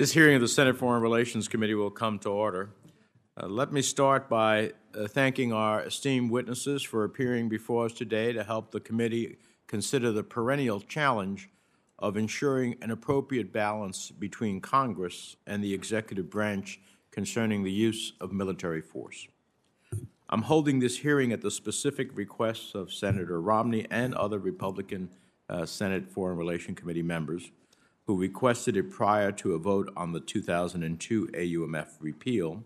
[0.00, 2.70] This hearing of the Senate Foreign Relations Committee will come to order.
[3.36, 8.32] Uh, let me start by uh, thanking our esteemed witnesses for appearing before us today
[8.32, 9.36] to help the committee
[9.66, 11.50] consider the perennial challenge
[11.98, 16.80] of ensuring an appropriate balance between Congress and the executive branch
[17.10, 19.28] concerning the use of military force.
[20.30, 25.10] I'm holding this hearing at the specific request of Senator Romney and other Republican
[25.50, 27.50] uh, Senate Foreign Relations Committee members
[28.10, 32.64] who requested it prior to a vote on the 2002 AUMF repeal,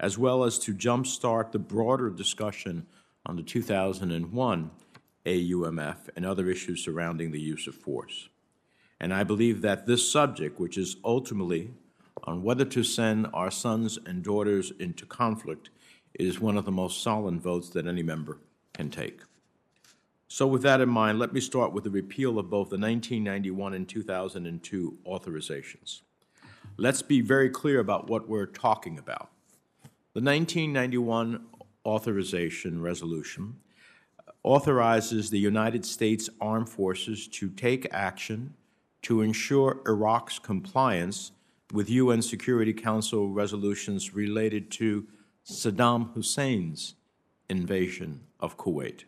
[0.00, 2.84] as well as to jumpstart the broader discussion
[3.24, 4.70] on the 2001
[5.24, 8.30] AUMF and other issues surrounding the use of force.
[8.98, 11.70] And I believe that this subject, which is ultimately
[12.24, 15.70] on whether to send our sons and daughters into conflict,
[16.18, 18.38] is one of the most solemn votes that any member
[18.74, 19.20] can take.
[20.32, 23.74] So, with that in mind, let me start with the repeal of both the 1991
[23.74, 26.02] and 2002 authorizations.
[26.76, 29.32] Let's be very clear about what we're talking about.
[30.14, 31.46] The 1991
[31.84, 33.56] authorization resolution
[34.44, 38.54] authorizes the United States Armed Forces to take action
[39.02, 41.32] to ensure Iraq's compliance
[41.72, 45.08] with UN Security Council resolutions related to
[45.44, 46.94] Saddam Hussein's
[47.48, 49.06] invasion of Kuwait.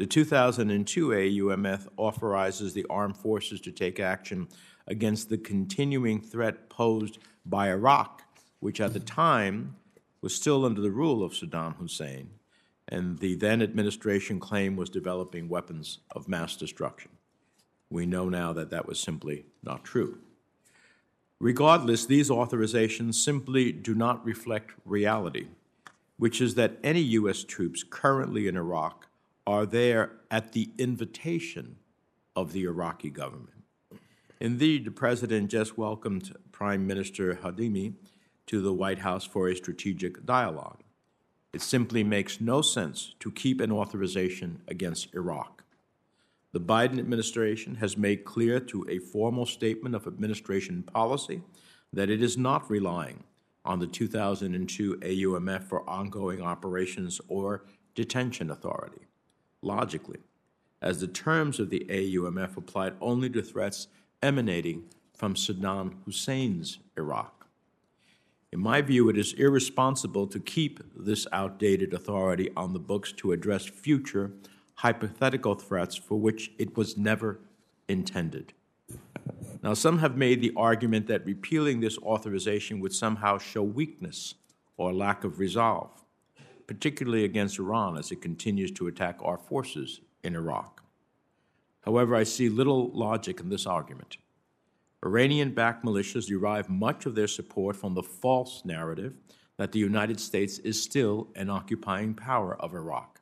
[0.00, 4.48] The 2002 AUMF authorizes the armed forces to take action
[4.86, 8.22] against the continuing threat posed by Iraq,
[8.60, 9.76] which at the time
[10.22, 12.30] was still under the rule of Saddam Hussein,
[12.88, 17.10] and the then administration claimed was developing weapons of mass destruction.
[17.90, 20.20] We know now that that was simply not true.
[21.38, 25.48] Regardless, these authorizations simply do not reflect reality,
[26.16, 27.44] which is that any U.S.
[27.44, 29.08] troops currently in Iraq
[29.50, 31.74] are there at the invitation
[32.36, 33.64] of the Iraqi government.
[34.38, 37.94] Indeed, the President just welcomed Prime Minister Kadhimi
[38.46, 40.84] to the White House for a strategic dialogue.
[41.52, 45.64] It simply makes no sense to keep an authorization against Iraq.
[46.52, 51.42] The Biden administration has made clear through a formal statement of administration policy
[51.92, 53.24] that it is not relying
[53.64, 57.64] on the 2002 AUMF for ongoing operations or
[57.96, 59.09] detention authority.
[59.62, 60.20] Logically,
[60.80, 63.88] as the terms of the AUMF applied only to threats
[64.22, 64.84] emanating
[65.14, 67.46] from Saddam Hussein's Iraq.
[68.52, 73.32] In my view, it is irresponsible to keep this outdated authority on the books to
[73.32, 74.32] address future
[74.76, 77.38] hypothetical threats for which it was never
[77.86, 78.54] intended.
[79.62, 84.34] Now, some have made the argument that repealing this authorization would somehow show weakness
[84.78, 85.90] or lack of resolve,
[86.70, 90.84] particularly against Iran as it continues to attack our forces in Iraq.
[91.80, 94.18] However, I see little logic in this argument.
[95.04, 99.16] Iranian backed militias derive much of their support from the false narrative
[99.56, 103.20] that the United States is still an occupying power of Iraq.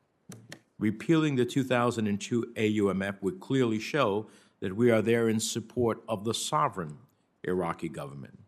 [0.79, 4.27] Repealing the 2002 AUMF would clearly show
[4.61, 6.99] that we are there in support of the sovereign
[7.45, 8.39] Iraqi government.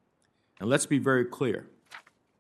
[0.61, 1.69] And let's be very clear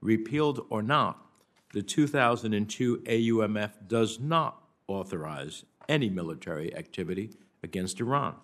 [0.03, 1.30] repealed or not,
[1.73, 7.31] the 2002 AUMF does not authorize any military activity
[7.63, 8.35] against Iran.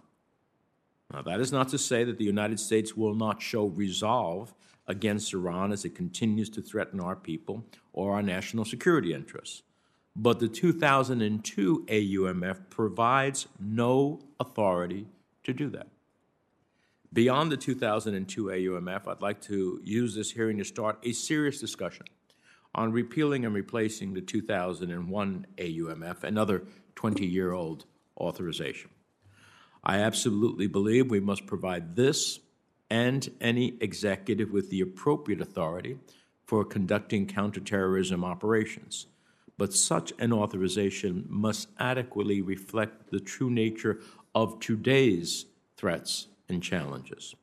[1.13, 4.55] Now, that is not to say that the United States will not show resolve
[4.89, 9.63] against Iran as it continues to threaten our people or our national security interests
[10.17, 15.07] but the 2002 AUMF provides no authority
[15.45, 15.89] to do that.
[17.13, 22.07] Beyond the 2002 AUMF, I'd like to use this hearing to start a serious discussion
[22.77, 26.63] on repealing and replacing the 2001 AUMF, another
[26.95, 28.91] 20 year old authorization.
[29.83, 32.39] I absolutely believe we must provide this
[32.89, 35.99] and any executive with the appropriate authority
[36.45, 39.07] for conducting counterterrorism operations
[39.59, 44.01] but such an authorization must adequately reflect the true nature
[44.35, 47.35] of today's threats and challenges.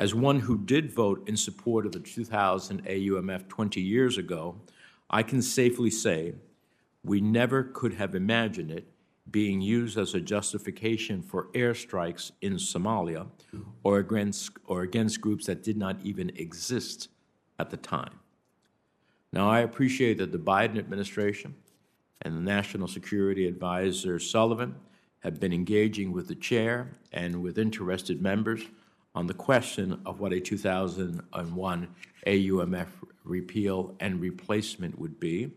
[0.00, 4.56] As one who did vote in support of the 2000 AUMF 20 years ago,
[5.10, 6.32] I can safely say
[7.04, 8.88] we never could have imagined it
[9.30, 13.26] being used as a justification for airstrikes in Somalia
[13.82, 17.08] or against, or against groups that did not even exist
[17.58, 18.20] at the time.
[19.34, 21.54] Now, I appreciate that the Biden administration
[22.22, 24.76] and the National Security Advisor Sullivan
[25.18, 28.62] have been engaging with the chair and with interested members
[29.14, 31.88] on the question of what a 2001
[32.26, 32.88] AUMF
[33.24, 35.52] repeal and replacement would be.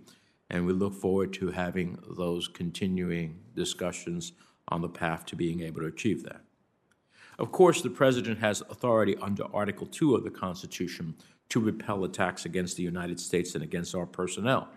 [0.50, 4.34] And we look forward to having those continuing discussions
[4.68, 6.42] on the path to being able to achieve that.
[7.40, 11.16] Of course, the President has authority under Article 2 of the Constitution
[11.50, 14.70] to repel attacks against the United States and against our personnel.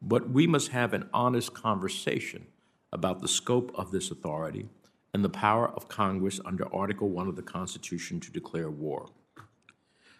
[0.00, 2.46] But we must have an honest conversation
[2.92, 4.68] about the scope of this authority
[5.12, 9.08] and the power of Congress under Article 1 of the Constitution to declare war.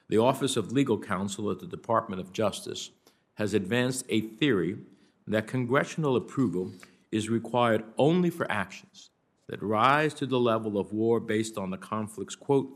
[0.08, 2.90] The Office of Legal Counsel at the Department of Justice
[3.34, 4.78] has advanced a theory
[5.26, 6.72] that congressional approval
[7.12, 9.10] is required only for actions
[9.48, 12.68] that rise to the level of war based on the conflict's, quote,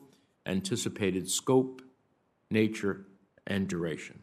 [0.46, 1.82] anticipated scope,
[2.50, 3.06] nature,
[3.46, 4.20] and duration,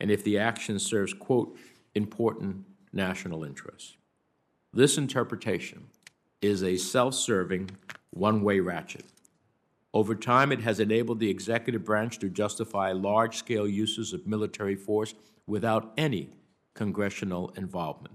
[0.00, 1.56] and if the action serves, quote,
[1.94, 3.96] important national interests.
[4.72, 5.86] This interpretation
[6.44, 7.70] is a self serving,
[8.10, 9.04] one way ratchet.
[9.94, 14.74] Over time, it has enabled the executive branch to justify large scale uses of military
[14.74, 15.14] force
[15.46, 16.30] without any
[16.74, 18.14] congressional involvement,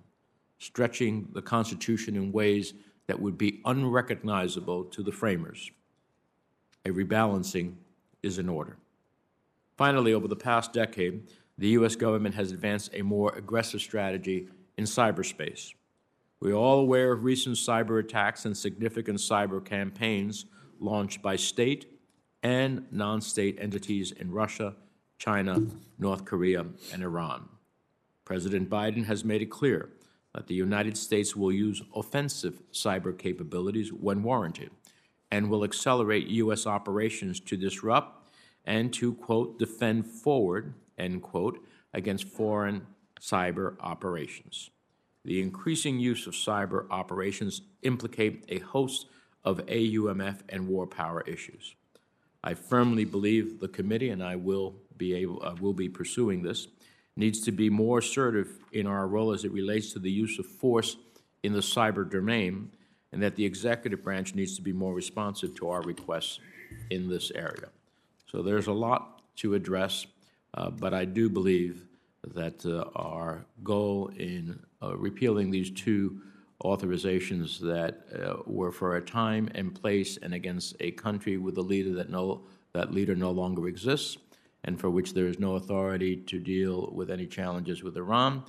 [0.60, 2.74] stretching the Constitution in ways
[3.08, 5.72] that would be unrecognizable to the framers.
[6.86, 7.76] A rebalancing
[8.22, 8.78] is in order.
[9.78, 11.24] Finally, over the past decade,
[11.58, 11.96] the U.S.
[11.96, 15.74] government has advanced a more aggressive strategy in cyberspace.
[16.42, 20.46] We are all aware of recent cyber attacks and significant cyber campaigns
[20.80, 22.00] launched by state
[22.42, 24.76] and non state entities in Russia,
[25.18, 25.62] China,
[25.98, 27.50] North Korea, and Iran.
[28.24, 29.90] President Biden has made it clear
[30.34, 34.72] that the United States will use offensive cyber capabilities when warranted
[35.32, 36.66] and will accelerate U.S.
[36.66, 38.32] operations to disrupt
[38.66, 41.60] and to, quote, defend forward, end quote,
[41.94, 42.86] against foreign
[43.20, 44.70] cyber operations.
[45.26, 49.08] The increasing use of cyber operations implicate a host
[49.44, 51.76] of AUMF and war power issues.
[52.44, 56.68] I firmly believe the committee, and I will be able, uh, will be pursuing this,
[57.16, 60.46] needs to be more assertive in our role as it relates to the use of
[60.46, 60.96] force
[61.44, 62.72] in the cyber domain,
[63.12, 66.40] and that the executive branch needs to be more responsive to our requests
[66.90, 67.70] in this area.
[68.28, 70.06] So there's a lot to address,
[70.54, 71.86] uh, but I do believe
[72.36, 76.22] that uh, our goal in repealing these two
[76.64, 81.62] authorizations that uh, were for a time and place and against a country with a
[81.62, 82.42] leader that no
[82.74, 84.18] that leader no longer exists
[84.66, 88.44] and for which there is no authority to deal with any challenges with Iran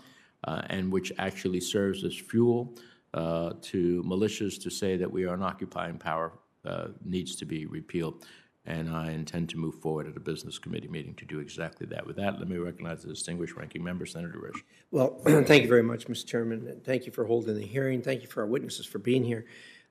[0.44, 2.75] uh, and which actually serves as fuel
[3.15, 6.32] uh, to militias to say that we are an occupying power
[6.65, 8.27] uh, needs to be repealed
[8.66, 12.06] and I intend to move forward at a business committee meeting to do exactly that.
[12.06, 14.60] With that, let me recognize the distinguished ranking member, Senator Risch.
[14.90, 16.26] Well, thank you very much, Mr.
[16.26, 16.66] Chairman.
[16.68, 18.02] And thank you for holding the hearing.
[18.02, 19.46] Thank you for our witnesses for being here.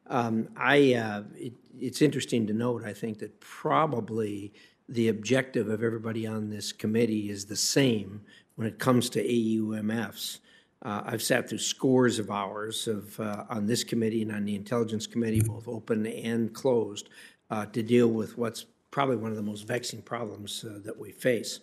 [0.07, 4.53] Um, I, uh, it, it's interesting to note, I think, that probably
[4.87, 8.21] the objective of everybody on this committee is the same
[8.55, 10.39] when it comes to AUMFs.
[10.81, 14.55] Uh, I've sat through scores of hours of uh, on this committee and on the
[14.55, 17.09] Intelligence Committee, both open and closed,
[17.49, 21.11] uh, to deal with what's probably one of the most vexing problems uh, that we
[21.11, 21.59] face.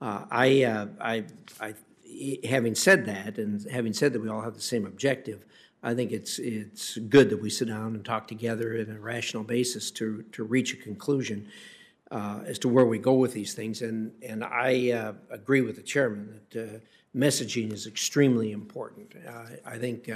[0.00, 1.24] Uh, I, uh, I,
[1.60, 1.74] I,
[2.46, 5.44] having said that, and having said that we all have the same objective,
[5.84, 9.42] I think it's it's good that we sit down and talk together in a rational
[9.42, 11.48] basis to to reach a conclusion
[12.12, 13.82] uh, as to where we go with these things.
[13.82, 16.82] And and I uh, agree with the chairman that
[17.16, 19.14] messaging is extremely important.
[19.66, 20.08] I think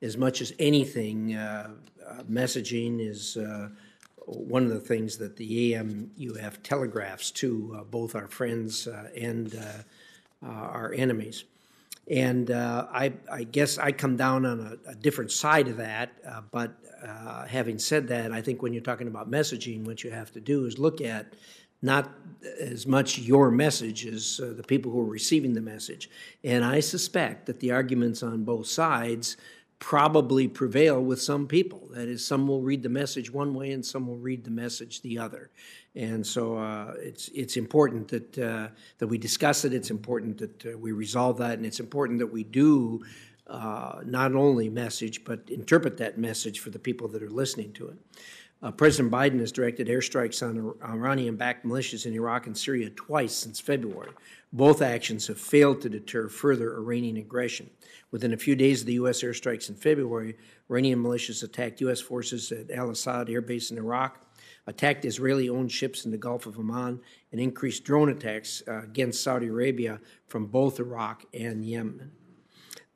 [0.00, 1.36] as much as anything,
[2.30, 3.36] messaging is
[4.30, 9.54] one of the things that the AMUF telegraphs to uh, both our friends uh, and
[9.54, 11.44] uh, uh, our enemies.
[12.10, 16.10] And uh, I, I, guess I come down on a, a different side of that.
[16.50, 16.72] but
[17.48, 20.64] having said that, I think when you're talking about messaging, what you have to do
[20.66, 21.34] is look at
[21.82, 22.10] not
[22.60, 26.10] as much your message as uh, the people who are receiving the message.
[26.44, 29.36] And I suspect that the arguments on both sides
[29.80, 31.88] probably prevail with some people.
[31.90, 35.00] That is, some will read the message one way and some will read the message
[35.00, 35.50] the other.
[35.96, 38.68] And so uh, it's it's important that uh,
[38.98, 39.72] that we discuss it.
[39.74, 43.02] It's important that uh, we resolve that, and it's important that we do
[43.48, 47.88] uh, not only message but interpret that message for the people that are listening to
[47.88, 47.96] it.
[48.62, 53.58] Uh, President Biden has directed airstrikes on Iranian-backed militias in Iraq and Syria twice since
[53.58, 54.10] February.
[54.52, 57.70] Both actions have failed to deter further Iranian aggression.
[58.10, 59.22] Within a few days of the U.S.
[59.22, 60.36] airstrikes in February,
[60.68, 62.00] Iranian militias attacked U.S.
[62.00, 64.20] forces at Al Asad Air Base in Iraq,
[64.66, 67.00] attacked Israeli owned ships in the Gulf of Oman,
[67.32, 72.10] and increased drone attacks uh, against Saudi Arabia from both Iraq and Yemen.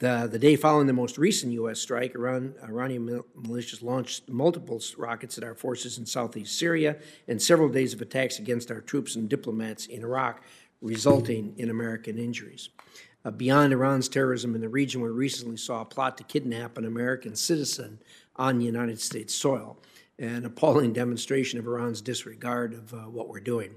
[0.01, 1.81] The, the day following the most recent U.S.
[1.81, 6.97] strike, Iran, Iranian militias launched multiple rockets at our forces in southeast Syria
[7.29, 10.43] and several days of attacks against our troops and diplomats in Iraq,
[10.81, 12.71] resulting in American injuries.
[13.25, 16.87] Uh, beyond Iran's terrorism in the region, we recently saw a plot to kidnap an
[16.87, 18.01] American citizen
[18.35, 19.79] on United States soil.
[20.19, 23.75] an appalling demonstration of Iran's disregard of uh, what we're doing.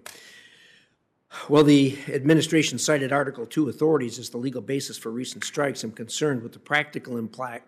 [1.49, 5.83] Well, the administration cited Article 2 authorities as the legal basis for recent strikes.
[5.83, 7.17] I'm concerned with the practical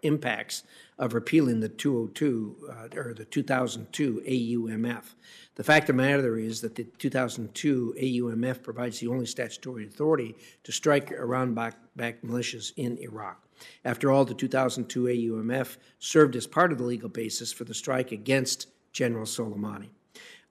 [0.01, 0.63] impacts
[0.97, 5.03] of repealing the 202 uh, or the 2002 AUMF.
[5.55, 10.35] The fact of the matter is that the 2002 AUMF provides the only statutory authority
[10.63, 13.45] to strike Iran backed militias in Iraq.
[13.83, 18.11] After all, the 2002 AUMF served as part of the legal basis for the strike
[18.13, 19.89] against General Soleimani.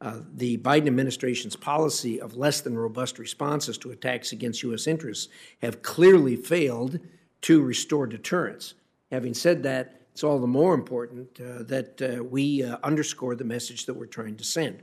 [0.01, 4.87] Uh, the Biden administration's policy of less than robust responses to attacks against U.S.
[4.87, 5.29] interests
[5.61, 7.01] have clearly failed
[7.43, 8.75] to restore deterrence.
[9.11, 13.45] Having said that, it's all the more important uh, that uh, we uh, underscore the
[13.45, 14.83] message that we're trying to send.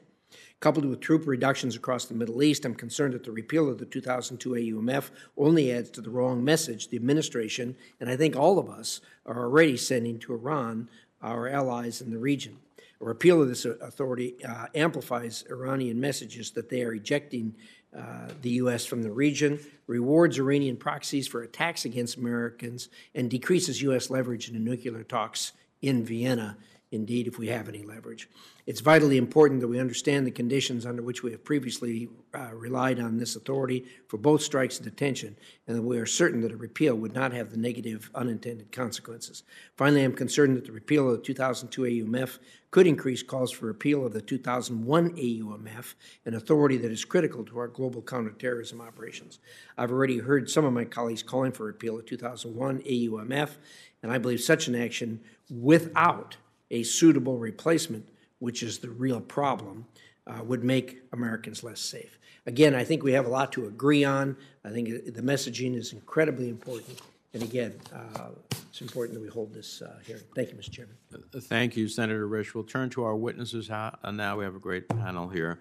[0.60, 3.86] Coupled with troop reductions across the Middle East, I'm concerned that the repeal of the
[3.86, 8.70] 2002 AUMF only adds to the wrong message the administration, and I think all of
[8.70, 10.90] us, are already sending to Iran,
[11.22, 12.58] our allies in the region.
[13.00, 17.56] Repeal of this authority uh, amplifies Iranian messages that they are ejecting
[17.96, 18.86] uh, the U.S.
[18.86, 24.10] from the region, rewards Iranian proxies for attacks against Americans, and decreases U.S.
[24.10, 26.58] leverage in the nuclear talks in Vienna
[26.96, 28.28] indeed, if we have any leverage.
[28.66, 33.00] It's vitally important that we understand the conditions under which we have previously uh, relied
[33.00, 36.58] on this authority for both strikes and detention, and that we are certain that a
[36.58, 39.44] repeal would not have the negative unintended consequences.
[39.78, 42.40] Finally, I'm concerned that the repeal of the 2002 AUMF
[42.72, 45.94] could increase calls for repeal of the 2001 AUMF,
[46.26, 49.38] an authority that is critical to our global counterterrorism operations.
[49.78, 53.58] I've already heard some of my colleagues calling for repeal of 2001 AUMF,
[54.02, 56.38] and I believe such an action without
[56.72, 58.10] a suitable replacement,
[58.46, 59.88] which is the real problem,
[60.28, 62.20] uh, would make Americans less safe.
[62.46, 64.38] Again, I think we have a lot to agree on.
[64.64, 67.02] I think the messaging is incredibly important.
[67.34, 68.30] And again, uh,
[68.70, 70.22] it's important that we hold this uh, hearing.
[70.36, 70.72] Thank you, Mr.
[70.72, 70.96] Chairman.
[71.12, 72.54] Uh, thank you, Senator Risch.
[72.54, 74.38] We'll turn to our witnesses now.
[74.38, 75.60] We have a great panel here.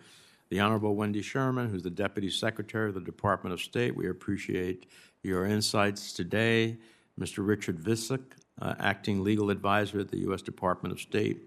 [0.51, 3.97] The Honorable Wendy Sherman, who's the Deputy Secretary of the Department of State.
[3.97, 4.85] We appreciate
[5.23, 6.77] your insights today.
[7.19, 7.47] Mr.
[7.47, 8.21] Richard Visek,
[8.61, 10.43] uh, acting legal advisor at the U.S.
[10.43, 11.41] Department of State,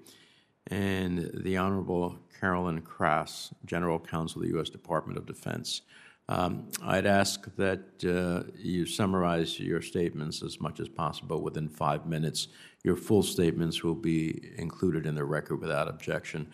[0.71, 4.69] and the Honorable Carolyn Krass, General Counsel of the U.S.
[4.69, 5.81] Department of Defense.
[6.29, 12.05] Um, I'd ask that uh, you summarize your statements as much as possible within five
[12.05, 12.50] minutes.
[12.83, 16.51] Your full statements will be included in the record without objection.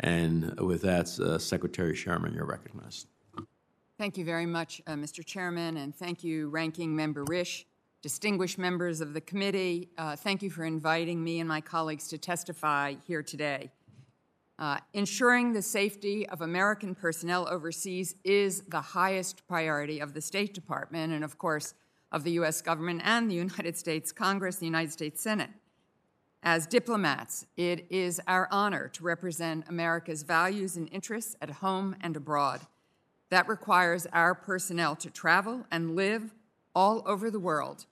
[0.00, 3.08] And with that, uh, Secretary Sherman, you're recognized.
[3.98, 5.24] Thank you very much, uh, Mr.
[5.24, 7.64] Chairman, and thank you, Ranking Member Risch
[8.06, 12.16] distinguished members of the committee, uh, thank you for inviting me and my colleagues to
[12.16, 13.68] testify here today.
[14.60, 20.54] Uh, ensuring the safety of American personnel overseas is the highest priority of the State
[20.54, 21.74] Department and, of course,
[22.12, 22.62] of the U.S.
[22.62, 25.50] government and the United States Congress, the United States Senate.
[26.44, 32.16] As diplomats, it is our honor to represent America's values and interests at home and
[32.16, 32.60] abroad.
[33.30, 36.32] That requires our personnel to travel and live
[36.72, 37.86] all over the world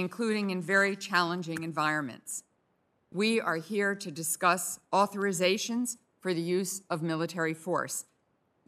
[0.00, 2.42] including in very challenging environments.
[3.12, 8.06] We are here to discuss authorizations for the use of military force.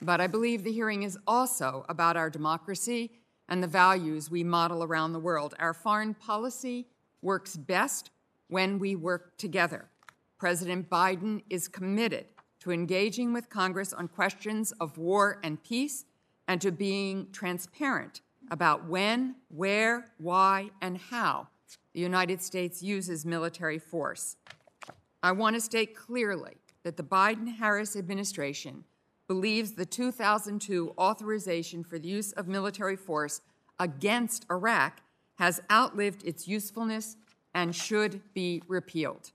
[0.00, 3.12] But I believe the hearing is also about our democracy
[3.48, 5.54] and the values we model around the world.
[5.58, 6.86] Our foreign policy
[7.20, 8.10] works best
[8.48, 9.88] when we work together.
[10.38, 12.26] President Biden is committed
[12.60, 16.04] to engaging with Congress on questions of war and peace
[16.48, 18.20] and to being transparent
[18.52, 21.48] about when, where, why, and how
[21.94, 24.36] the United States uses military force.
[25.22, 28.84] I want to state clearly that the Biden Harris administration
[29.26, 33.40] believes the 2002 authorization for the use of military force
[33.78, 35.00] against Iraq
[35.36, 37.16] has outlived its usefulness
[37.54, 39.32] and should be repealed.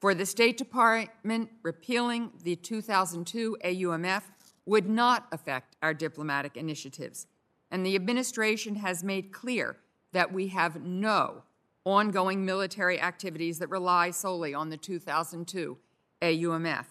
[0.00, 4.22] For the State Department, repealing the 2002 AUMF
[4.64, 7.26] would not affect our diplomatic initiatives
[7.74, 9.76] and the administration has made clear
[10.12, 11.42] that we have no
[11.84, 15.76] ongoing military activities that rely solely on the 2002
[16.22, 16.84] AUMF.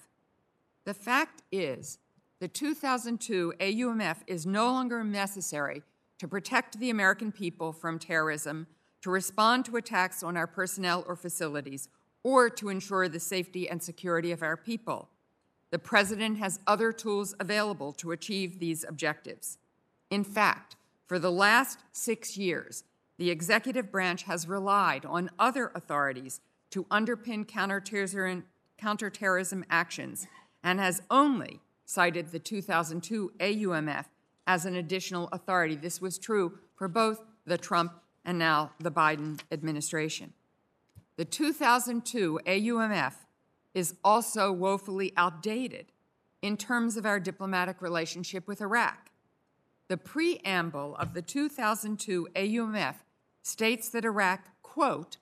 [0.83, 1.99] The fact is,
[2.41, 5.83] the 2002 AUMF is no longer necessary
[6.19, 8.67] to protect the American people from terrorism,
[9.03, 11.87] to respond to attacks on our personnel or facilities,
[12.25, 15.07] or to ensure the safety and security of our people.
[15.71, 19.59] The President has other tools available to achieve these objectives.
[20.13, 20.75] In fact,
[21.07, 22.83] for the last six years,
[23.17, 26.39] the executive branch has relied on other authorities
[26.69, 28.43] to underpin counterterrorism,
[28.77, 30.27] counterterrorism actions
[30.63, 34.05] and has only cited the 2002 AUMF
[34.45, 35.75] as an additional authority.
[35.75, 37.93] This was true for both the Trump
[38.23, 40.33] and now the Biden administration.
[41.15, 43.15] The 2002 AUMF
[43.73, 45.87] is also woefully outdated
[46.43, 49.02] in terms of our diplomatic relationship with Iraq.
[49.87, 52.95] The preamble of the 2002 AUMF
[53.41, 55.17] states that Iraq, quote,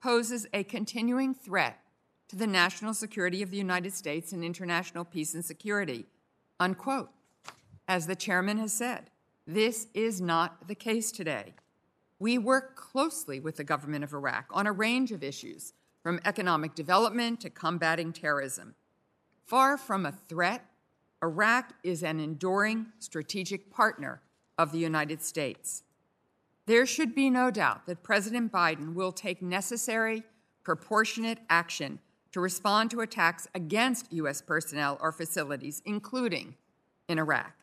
[0.00, 1.80] poses a continuing threat
[2.28, 6.06] to the national security of the United States and international peace and security,
[6.58, 7.10] unquote.
[7.86, 9.10] As the chairman has said,
[9.46, 11.54] this is not the case today.
[12.18, 16.74] We work closely with the government of Iraq on a range of issues, from economic
[16.74, 18.74] development to combating terrorism.
[19.44, 20.64] Far from a threat,
[21.24, 24.20] Iraq is an enduring strategic partner
[24.58, 25.82] of the United States.
[26.66, 30.22] There should be no doubt that President Biden will take necessary,
[30.64, 31.98] proportionate action
[32.32, 34.42] to respond to attacks against U.S.
[34.42, 36.56] personnel or facilities, including
[37.08, 37.54] in Iraq.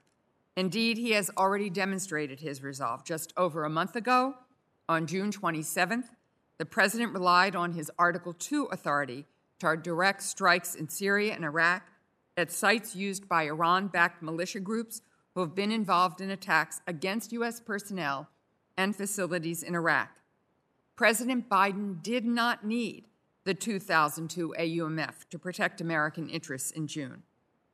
[0.57, 3.05] Indeed, he has already demonstrated his resolve.
[3.05, 4.33] Just over a month ago,
[4.89, 6.05] on June 27th,
[6.57, 9.25] the President relied on his Article 2 authority
[9.59, 11.83] to direct strikes in Syria and Iraq
[12.37, 15.01] at sites used by Iran backed militia groups
[15.33, 17.59] who have been involved in attacks against U.S.
[17.59, 18.29] personnel
[18.77, 20.09] and facilities in Iraq.
[20.95, 23.05] President Biden did not need
[23.43, 27.23] the 2002 AUMF to protect American interests in June.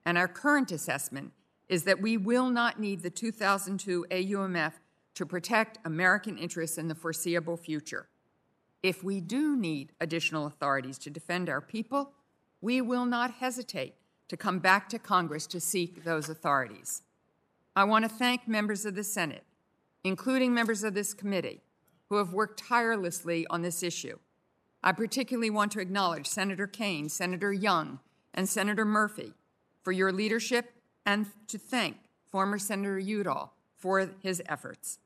[0.05, 1.33] And our current assessment
[1.67, 4.73] is that we will not need the 2002 AUMF
[5.15, 8.07] to protect American interests in the foreseeable future.
[8.83, 12.13] If we do need additional authorities to defend our people,
[12.61, 13.95] we will not hesitate
[14.27, 17.01] to come back to Congress to seek those authorities.
[17.75, 19.43] I want to thank members of the Senate,
[20.03, 21.61] including members of this committee,
[22.09, 24.17] who have worked tirelessly on this issue.
[24.83, 27.99] I particularly want to acknowledge Senator Kaine, Senator Young,
[28.33, 29.33] and Senator Murphy
[29.81, 30.73] for your leadership
[31.05, 31.97] and to thank
[32.29, 34.99] former Senator Udall for his efforts.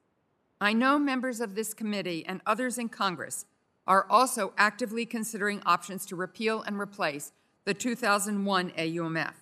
[0.59, 3.45] I know members of this committee and others in Congress
[3.87, 7.31] are also actively considering options to repeal and replace
[7.65, 9.33] the 2001 AUMF.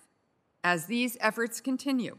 [0.62, 2.18] As these efforts continue,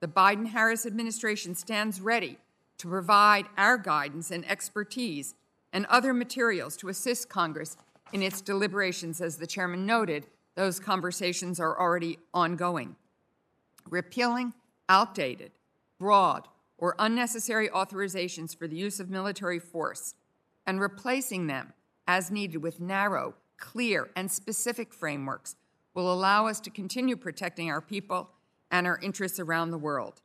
[0.00, 2.38] the Biden Harris administration stands ready
[2.78, 5.34] to provide our guidance and expertise
[5.72, 7.76] and other materials to assist Congress
[8.12, 9.20] in its deliberations.
[9.20, 12.96] As the chairman noted, those conversations are already ongoing.
[13.88, 14.54] Repealing
[14.88, 15.52] outdated,
[15.98, 16.48] broad,
[16.78, 20.14] or unnecessary authorizations for the use of military force
[20.66, 21.72] and replacing them
[22.06, 25.54] as needed with narrow, clear, and specific frameworks
[25.94, 28.30] will allow us to continue protecting our people
[28.70, 30.20] and our interests around the world.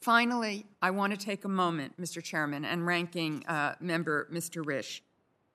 [0.00, 2.22] Finally, I want to take a moment, Mr.
[2.22, 4.62] Chairman and Ranking uh, Member Mr.
[4.62, 5.00] Risch,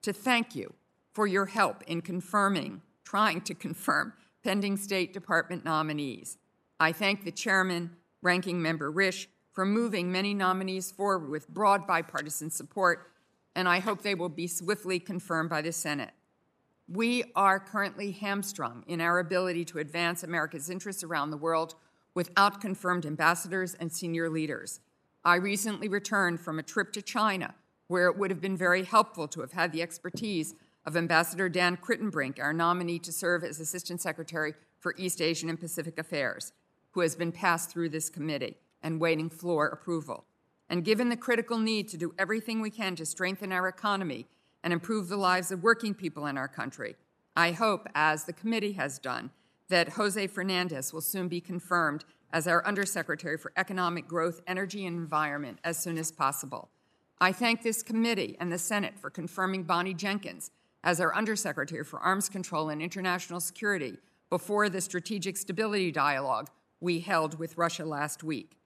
[0.01, 0.73] to thank you
[1.13, 6.37] for your help in confirming, trying to confirm, pending State Department nominees.
[6.79, 12.49] I thank the Chairman, Ranking Member Risch, for moving many nominees forward with broad bipartisan
[12.49, 13.11] support,
[13.55, 16.11] and I hope they will be swiftly confirmed by the Senate.
[16.91, 21.75] We are currently hamstrung in our ability to advance America's interests around the world
[22.15, 24.79] without confirmed ambassadors and senior leaders.
[25.23, 27.53] I recently returned from a trip to China
[27.89, 31.77] where it would have been very helpful to have had the expertise of Ambassador Dan
[31.77, 36.53] Kritenbrink, our nominee to serve as Assistant Secretary for East Asian and Pacific Affairs,
[36.91, 40.25] who has been passed through this committee and waiting floor approval.
[40.67, 44.25] And given the critical need to do everything we can to strengthen our economy
[44.63, 46.95] and improve the lives of working people in our country.
[47.35, 49.31] I hope, as the committee has done,
[49.69, 54.97] that Jose Fernandez will soon be confirmed as our Undersecretary for Economic Growth, Energy, and
[54.97, 56.69] Environment as soon as possible.
[57.21, 60.51] I thank this committee and the Senate for confirming Bonnie Jenkins
[60.83, 63.97] as our Undersecretary for Arms Control and International Security
[64.29, 68.57] before the Strategic Stability Dialogue we held with Russia last week.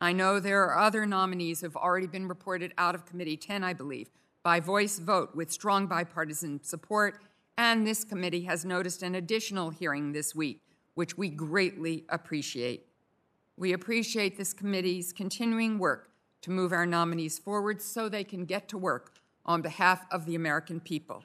[0.00, 3.62] I know there are other nominees who have already been reported out of Committee 10,
[3.62, 4.10] I believe,
[4.42, 7.20] by voice vote with strong bipartisan support,
[7.56, 10.60] and this committee has noticed an additional hearing this week,
[10.94, 12.86] which we greatly appreciate.
[13.56, 16.10] We appreciate this committee's continuing work
[16.42, 19.12] to move our nominees forward so they can get to work
[19.44, 21.24] on behalf of the American people.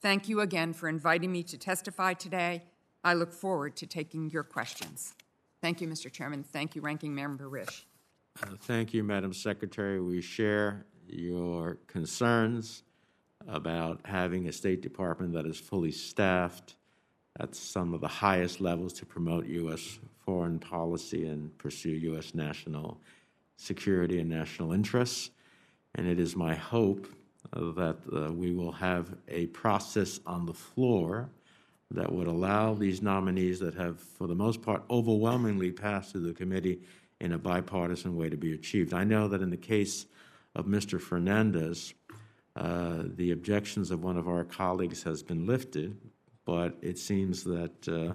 [0.00, 2.64] Thank you again for inviting me to testify today.
[3.04, 5.14] I look forward to taking your questions.
[5.60, 6.10] Thank you, Mr.
[6.10, 6.42] Chairman.
[6.42, 7.84] Thank you, Ranking Member Risch.
[8.42, 10.00] Uh, thank you, Madam Secretary.
[10.00, 12.82] We share your concerns
[13.48, 16.76] about having a State Department that is fully staffed
[17.40, 19.98] at some of the highest levels to promote U.S.
[20.24, 22.34] foreign policy and pursue U.S.
[22.34, 23.00] national
[23.56, 25.30] security and national interests.
[25.94, 27.06] And it is my hope
[27.54, 31.28] that uh, we will have a process on the floor
[31.90, 36.32] that would allow these nominees that have, for the most part, overwhelmingly passed through the
[36.32, 36.80] committee
[37.20, 38.94] in a bipartisan way to be achieved.
[38.94, 40.06] I know that in the case
[40.54, 41.00] of Mr.
[41.00, 41.94] Fernandez,
[42.56, 45.96] uh, the objections of one of our colleagues has been lifted
[46.44, 48.14] but it seems that uh,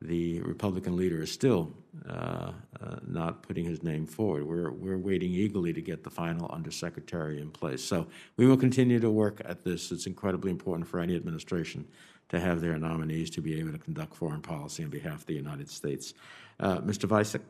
[0.00, 1.72] the Republican leader is still
[2.08, 4.44] uh, uh, not putting his name forward.
[4.44, 7.84] We're, we're waiting eagerly to get the final undersecretary in place.
[7.84, 9.92] So we will continue to work at this.
[9.92, 11.86] It's incredibly important for any administration
[12.30, 15.34] to have their nominees to be able to conduct foreign policy on behalf of the
[15.34, 16.14] United States.
[16.58, 17.06] Uh, Mr.
[17.06, 17.40] Visek?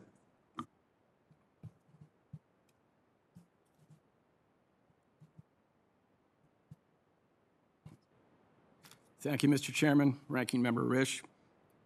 [9.23, 9.73] Thank you, Mr.
[9.73, 11.21] Chairman, Ranking Member Risch,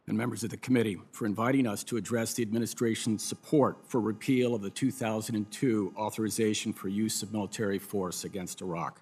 [0.07, 4.55] and members of the committee for inviting us to address the administration's support for repeal
[4.55, 9.01] of the 2002 authorization for use of military force against Iraq.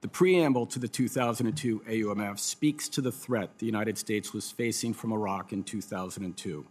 [0.00, 4.92] The preamble to the 2002 AUMF speaks to the threat the United States was facing
[4.92, 6.66] from Iraq in 2002.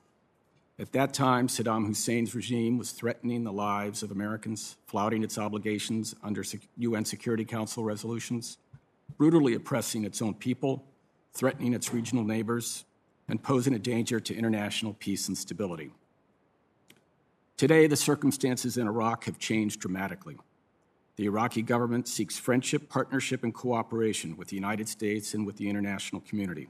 [0.78, 6.16] At that time, Saddam Hussein's regime was threatening the lives of Americans, flouting its obligations
[6.22, 6.44] under
[6.76, 8.58] UN Security Council resolutions,
[9.18, 10.86] brutally oppressing its own people,
[11.34, 12.86] threatening its regional neighbors,
[13.28, 15.92] and posing a danger to international peace and stability.
[17.58, 20.38] Today, the circumstances in Iraq have changed dramatically.
[21.18, 25.70] The Iraqi government seeks friendship, partnership, and cooperation with the United States and with the
[25.70, 26.70] international community.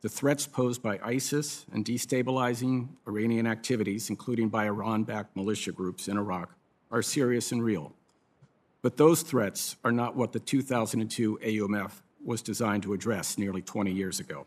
[0.00, 6.08] The threats posed by ISIS and destabilizing Iranian activities, including by Iran backed militia groups
[6.08, 6.54] in Iraq,
[6.90, 7.92] are serious and real.
[8.86, 11.90] But those threats are not what the 2002 AUMF
[12.24, 14.46] was designed to address nearly 20 years ago.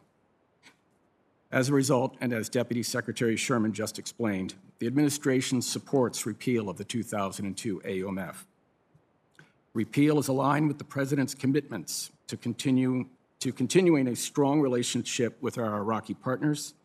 [1.52, 6.78] As a result, and as Deputy Secretary Sherman just explained, the administration supports repeal of
[6.78, 8.46] the 2002 AUMF.
[9.74, 13.08] Repeal is aligned with the President's commitments to, continue,
[13.42, 16.76] to continuing a strong relationship with our Iraqi partners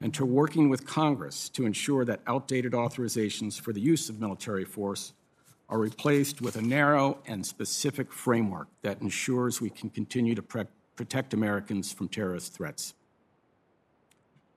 [0.00, 4.64] and to working with Congress to ensure that outdated authorizations for the use of military
[4.64, 5.12] force
[5.68, 10.64] are replaced with a narrow and specific framework that ensures we can continue to pre-
[10.94, 12.94] protect Americans from terrorist threats.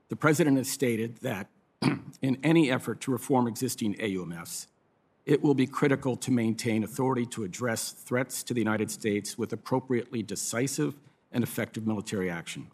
[0.09, 1.47] The President has stated that
[2.21, 4.67] in any effort to reform existing AUMFs,
[5.25, 9.53] it will be critical to maintain authority to address threats to the United States with
[9.53, 10.95] appropriately decisive
[11.31, 12.67] and effective military action.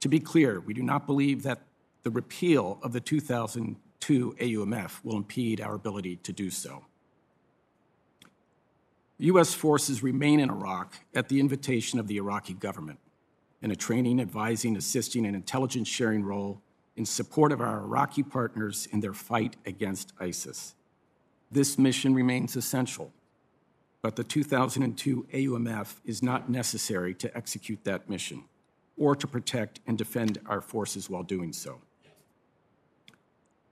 [0.00, 1.60] To be clear, we do not believe that
[2.02, 6.84] the repeal of the 2002 AUMF will impede our ability to do so.
[9.24, 9.54] U.S.
[9.54, 12.98] forces remain in Iraq at the invitation of the Iraqi government
[13.62, 16.62] in a training, advising, assisting, and intelligence sharing role
[16.96, 20.74] in support of our Iraqi partners in their fight against ISIS.
[21.50, 23.12] This mission remains essential,
[24.02, 28.44] but the 2002 AUMF is not necessary to execute that mission
[28.96, 31.80] or to protect and defend our forces while doing so.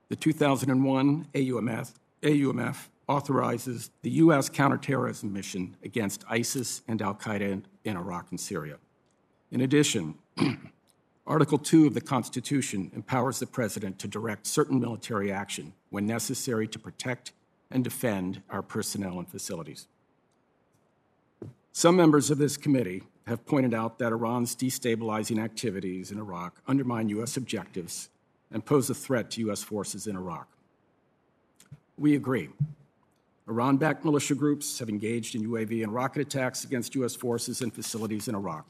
[0.09, 4.49] The 2001 AUMF, AUMF authorizes the U.S.
[4.49, 8.77] counterterrorism mission against ISIS and Al Qaeda in Iraq and Syria.
[9.51, 10.13] In addition,
[11.27, 16.67] Article 2 of the Constitution empowers the President to direct certain military action when necessary
[16.67, 17.33] to protect
[17.71, 19.87] and defend our personnel and facilities.
[21.71, 27.09] Some members of this committee have pointed out that Iran's destabilizing activities in Iraq undermine
[27.09, 27.37] U.S.
[27.37, 28.09] objectives
[28.51, 29.63] and pose a threat to U.S.
[29.63, 30.47] forces in Iraq.
[31.97, 32.49] We agree.
[33.49, 37.15] Iran backed militia groups have engaged in UAV and rocket attacks against U.S.
[37.15, 38.65] forces and facilities in Iraq.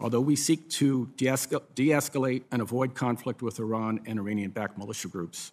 [0.00, 5.08] Although we seek to de escalate and avoid conflict with Iran and Iranian backed militia
[5.08, 5.52] groups,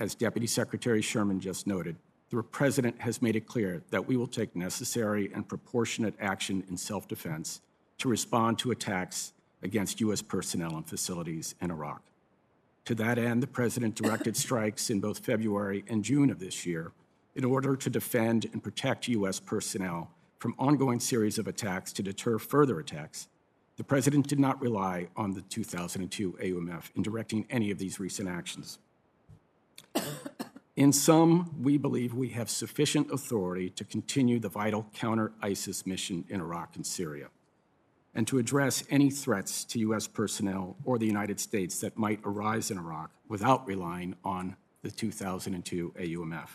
[0.00, 1.96] as Deputy Secretary Sherman just noted,
[2.30, 6.76] the President has made it clear that we will take necessary and proportionate action in
[6.76, 7.60] self defense
[7.98, 10.22] to respond to attacks against U.S.
[10.22, 12.02] personnel and facilities in Iraq.
[12.90, 16.90] To that end, the President directed strikes in both February and June of this year
[17.36, 19.38] in order to defend and protect U.S.
[19.38, 23.28] personnel from ongoing series of attacks to deter further attacks.
[23.76, 28.28] The President did not rely on the 2002 AUMF in directing any of these recent
[28.28, 28.80] actions.
[30.74, 36.24] In sum, we believe we have sufficient authority to continue the vital counter ISIS mission
[36.28, 37.28] in Iraq and Syria,
[38.14, 40.06] and to address any threats to U.S.
[40.06, 45.92] personnel or the United States that might arise in Iraq without relying on the 2002
[45.98, 46.48] AUMF.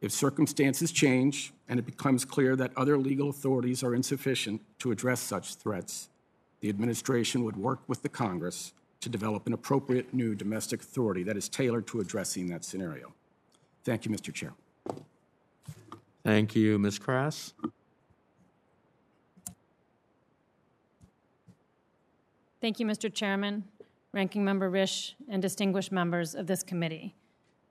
[0.00, 5.20] If circumstances change and it becomes clear that other legal authorities are insufficient to address
[5.20, 6.08] such threats,
[6.60, 11.36] the administration would work with the Congress to develop an appropriate new domestic authority that
[11.36, 13.12] is tailored to addressing that scenario.
[13.84, 14.32] Thank you, Mr.
[14.32, 14.52] Chair.
[16.22, 16.98] Thank you, Ms.
[16.98, 17.54] Krass.
[22.60, 23.12] Thank you, Mr.
[23.12, 23.64] Chairman,
[24.12, 27.14] Ranking Member Risch, and distinguished members of this committee.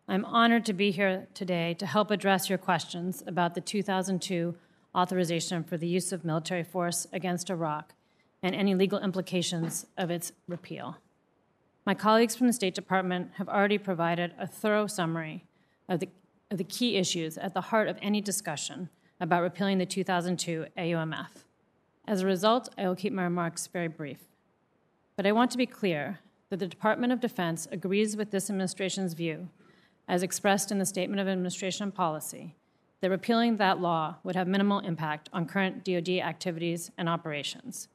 [0.08, 4.56] I'm honored to be here today to help address your questions about the 2002
[4.96, 7.94] authorization for the use of military force against Iraq
[8.42, 10.98] and any legal implications of its repeal.
[11.86, 15.46] My colleagues from the State Department have already provided a thorough summary
[15.88, 16.10] of the,
[16.50, 21.46] of the key issues at the heart of any discussion about repealing the 2002 AUMF.
[22.08, 24.29] As a result, I will keep my remarks very brief.
[25.20, 29.12] But I want to be clear that the Department of Defense agrees with this administration's
[29.12, 29.50] view,
[30.08, 32.56] as expressed in the Statement of Administration Policy,
[33.02, 37.90] that repealing that law would have minimal impact on current DoD activities and operations.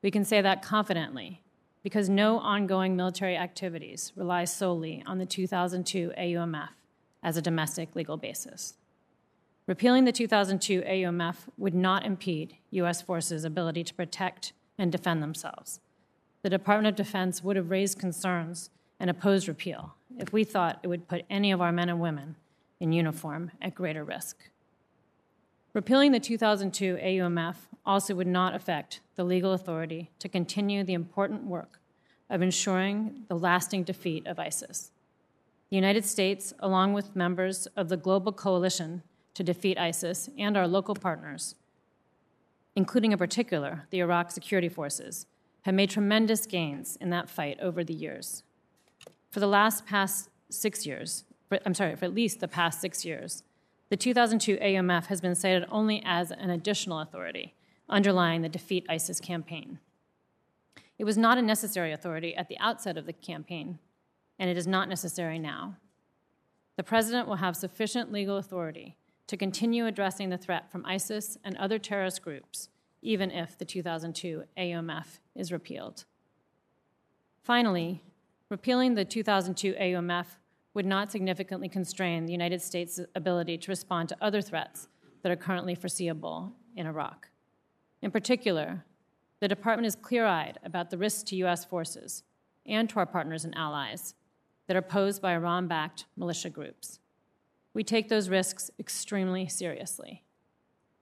[0.00, 1.42] We can say that confidently
[1.82, 6.68] because no ongoing military activities rely solely on the 2002 AUMF
[7.20, 8.74] as a domestic legal basis.
[9.66, 13.02] Repealing the 2002 AUMF would not impede U.S.
[13.02, 15.80] forces' ability to protect and defend themselves.
[16.42, 20.88] The Department of Defense would have raised concerns and opposed repeal if we thought it
[20.88, 22.36] would put any of our men and women
[22.78, 24.36] in uniform at greater risk.
[25.72, 31.44] Repealing the 2002 AUMF also would not affect the legal authority to continue the important
[31.44, 31.78] work
[32.28, 34.90] of ensuring the lasting defeat of ISIS.
[35.68, 39.02] The United States, along with members of the global coalition
[39.34, 41.54] to defeat ISIS and our local partners,
[42.74, 45.26] including in particular the Iraq security forces,
[45.62, 48.42] have made tremendous gains in that fight over the years.
[49.30, 53.04] For the last past six years, for, I'm sorry, for at least the past six
[53.04, 53.42] years,
[53.88, 57.54] the 2002 AMF has been cited only as an additional authority
[57.88, 59.80] underlying the Defeat ISIS campaign.
[60.98, 63.78] It was not a necessary authority at the outset of the campaign,
[64.38, 65.76] and it is not necessary now.
[66.76, 68.96] The President will have sufficient legal authority
[69.26, 72.68] to continue addressing the threat from ISIS and other terrorist groups,
[73.02, 76.04] even if the 2002 AUMF is repealed.
[77.42, 78.02] Finally,
[78.50, 80.26] repealing the 2002 AUMF
[80.74, 84.88] would not significantly constrain the United States' ability to respond to other threats
[85.22, 87.28] that are currently foreseeable in Iraq.
[88.02, 88.84] In particular,
[89.40, 91.64] the Department is clear eyed about the risks to U.S.
[91.64, 92.22] forces
[92.66, 94.14] and to our partners and allies
[94.66, 97.00] that are posed by Iran backed militia groups.
[97.74, 100.24] We take those risks extremely seriously.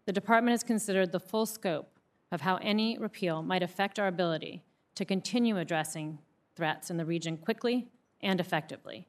[0.07, 1.97] The Department has considered the full scope
[2.31, 4.62] of how any repeal might affect our ability
[4.95, 6.19] to continue addressing
[6.55, 7.88] threats in the region quickly
[8.21, 9.07] and effectively.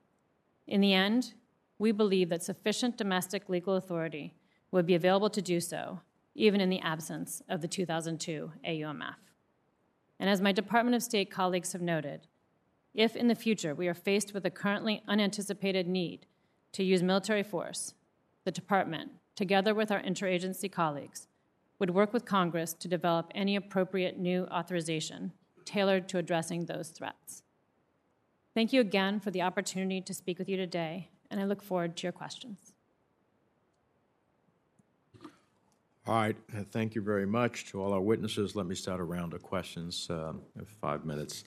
[0.68, 1.34] In the end,
[1.80, 4.34] we believe that sufficient domestic legal authority
[4.72, 6.02] would be available to do so,
[6.36, 9.16] even in the absence of the 2002 AUMF.
[10.20, 12.28] And as my Department of State colleagues have noted,
[12.94, 16.26] if in the future we are faced with a currently unanticipated need
[16.74, 17.94] to use military force,
[18.44, 21.28] the Department, together with our interagency colleagues,
[21.80, 25.32] would work with Congress to develop any appropriate new authorization
[25.66, 27.44] tailored to addressing those threats.
[28.54, 31.96] Thank you again for the opportunity to speak with you today, and I look forward
[31.98, 32.74] to your questions.
[36.08, 38.56] All right, uh, thank you very much to all our witnesses.
[38.56, 41.44] Let me start a round of questions, um, in five minutes.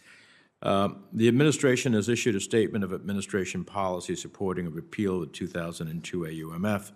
[0.62, 5.26] Um, The administration has issued a statement of administration policy supporting a repeal of the
[5.26, 6.92] 2002 AUMF.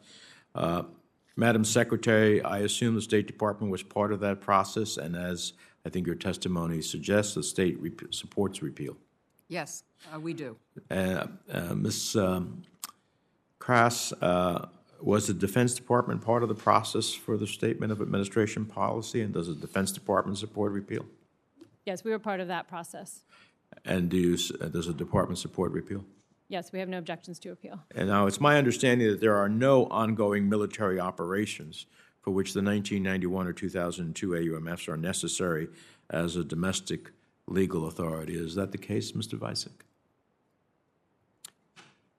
[0.54, 0.84] Uh,
[1.36, 5.52] Madam Secretary, I assume the State Department was part of that process, and as
[5.84, 8.96] I think your testimony suggests, the state rep- supports repeal.
[9.48, 10.56] Yes, uh, we do.
[10.90, 12.16] Uh, uh, Ms.
[12.16, 12.62] um,
[13.58, 14.66] Krass, uh,
[15.00, 19.34] was the Defense Department part of the process for the statement of administration policy, and
[19.34, 21.04] does the Defense Department support repeal?
[21.84, 23.24] Yes, we were part of that process.
[23.84, 26.02] And do you, uh, does the department support repeal?
[26.48, 27.80] Yes, we have no objections to appeal.
[27.94, 31.86] And now, it's my understanding that there are no ongoing military operations
[32.20, 35.68] for which the 1991 or 2002 AUMFs are necessary
[36.10, 37.10] as a domestic
[37.46, 38.34] legal authority.
[38.34, 39.38] Is that the case, Mr.
[39.38, 39.70] Visek?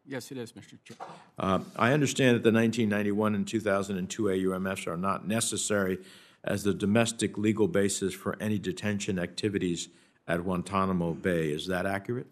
[0.05, 0.77] Yes, it is, Mr.
[0.83, 0.97] Chair.
[1.37, 5.99] Uh, I understand that the 1991 and 2002 AUMFs are not necessary
[6.43, 9.89] as the domestic legal basis for any detention activities
[10.25, 11.49] at Guantanamo Bay.
[11.49, 12.27] Is that accurate?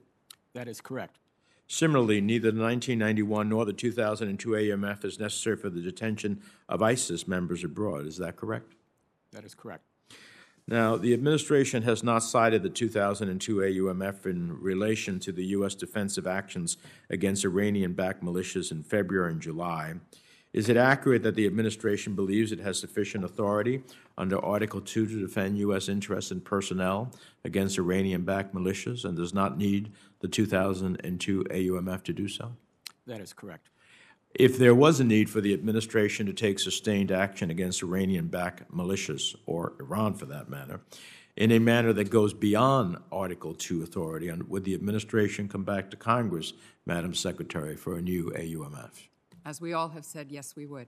[0.54, 1.18] That is correct.
[1.68, 7.28] Similarly, neither the 1991 nor the 2002 AUMF is necessary for the detention of ISIS
[7.28, 8.06] members abroad.
[8.06, 8.76] Is that correct?
[9.32, 9.84] That is correct.
[10.68, 15.76] Now, the administration has not cited the 2002 AUMF in relation to the U.S.
[15.76, 16.78] defensive actions
[17.10, 19.96] against Iranian backed militias in February and July.
[20.54, 23.84] Is it accurate that the administration believes it has sufficient authority
[24.18, 25.90] under Article 2 to defend U.S.
[25.90, 27.12] interests and personnel
[27.44, 29.92] against Iranian backed militias and does not need
[30.26, 32.52] the 2002 AUMF to do so?
[33.06, 33.70] That is correct.
[34.34, 38.70] If there was a need for the administration to take sustained action against Iranian backed
[38.72, 40.82] militias, or Iran for that matter,
[41.38, 45.92] in a manner that goes beyond Article 2 authority, and would the administration come back
[45.92, 46.54] to Congress,
[46.88, 49.10] Madam Secretary, for a new AUMF?
[49.46, 50.88] As we all have said, yes, we would.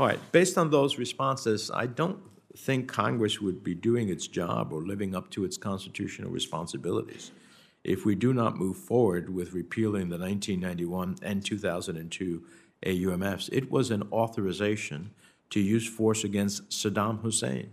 [0.00, 2.18] All right, based on those responses, I don't
[2.56, 7.30] think Congress would be doing its job or living up to its constitutional responsibilities
[7.84, 12.42] if we do not move forward with repealing the 1991 and 2002
[12.86, 13.48] AUMFs.
[13.52, 15.10] It was an authorization
[15.50, 17.70] to use force against Saddam Hussein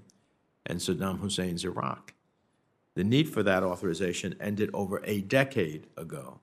[0.66, 2.14] and Saddam Hussein's Iraq.
[2.96, 6.42] The need for that authorization ended over a decade ago.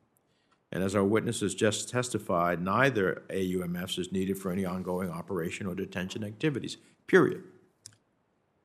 [0.73, 5.75] And as our witnesses just testified, neither AUMFs is needed for any ongoing operation or
[5.75, 6.77] detention activities,
[7.07, 7.45] period.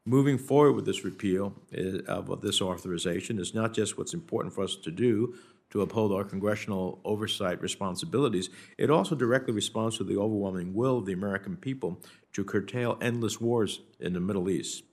[0.06, 4.54] Moving forward with this repeal uh, is- of this authorization is not just what's important
[4.54, 5.36] for us to do
[5.70, 11.06] to uphold our congressional oversight responsibilities, it also directly responds to the overwhelming will of
[11.06, 12.02] the American people
[12.34, 14.84] to curtail endless wars in the Middle East.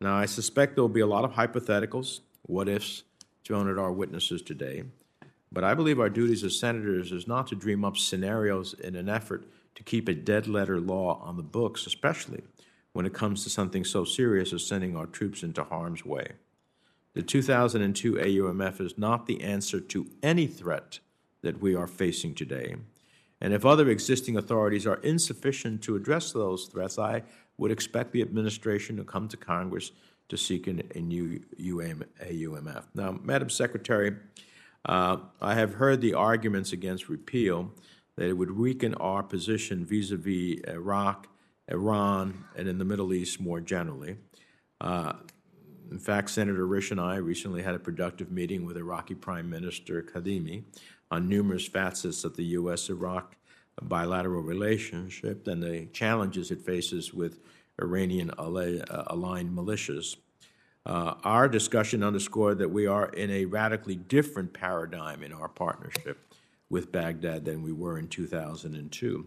[0.00, 3.02] Now, I suspect there will be a lot of hypotheticals, what ifs,
[3.44, 4.84] thrown at our witnesses today.
[5.52, 9.08] But I believe our duties as senators is not to dream up scenarios in an
[9.08, 12.42] effort to keep a dead letter law on the books, especially
[12.92, 16.32] when it comes to something so serious as sending our troops into harm's way.
[17.14, 21.00] The 2002 AUMF is not the answer to any threat
[21.42, 22.76] that we are facing today.
[23.40, 27.22] And if other existing authorities are insufficient to address those threats, I
[27.56, 29.92] would expect the administration to come to Congress
[30.28, 32.84] to seek an, a new UM, AUMF.
[32.94, 34.14] Now, Madam Secretary,
[34.84, 37.72] uh, I have heard the arguments against repeal
[38.16, 41.26] that it would weaken our position vis a vis Iraq,
[41.70, 44.16] Iran, and in the Middle East more generally.
[44.80, 45.12] Uh,
[45.90, 50.02] in fact, Senator Risch and I recently had a productive meeting with Iraqi Prime Minister
[50.02, 50.64] Kadhimi
[51.10, 52.88] on numerous facets of the U.S.
[52.88, 53.36] Iraq
[53.82, 57.40] bilateral relationship and the challenges it faces with
[57.80, 60.16] Iranian uh, aligned militias.
[60.86, 66.34] Uh, our discussion underscored that we are in a radically different paradigm in our partnership
[66.68, 69.26] with Baghdad than we were in 2002.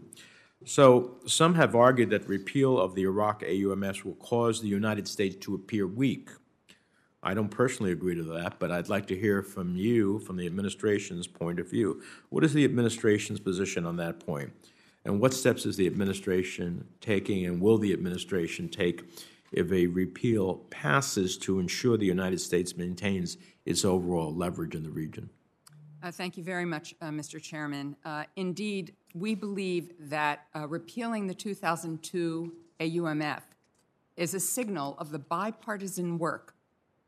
[0.66, 5.36] So, some have argued that repeal of the Iraq AUMF will cause the United States
[5.44, 6.30] to appear weak.
[7.22, 10.46] I don't personally agree to that, but I'd like to hear from you, from the
[10.46, 12.02] administration's point of view.
[12.30, 14.52] What is the administration's position on that point?
[15.04, 19.04] And what steps is the administration taking, and will the administration take
[19.52, 24.90] if a repeal passes to ensure the United States maintains its overall leverage in the
[24.90, 25.28] region?
[26.02, 27.40] Uh, thank you very much, uh, Mr.
[27.40, 27.96] Chairman.
[28.04, 33.42] Uh, indeed, we believe that uh, repealing the 2002 AUMF
[34.16, 36.54] is a signal of the bipartisan work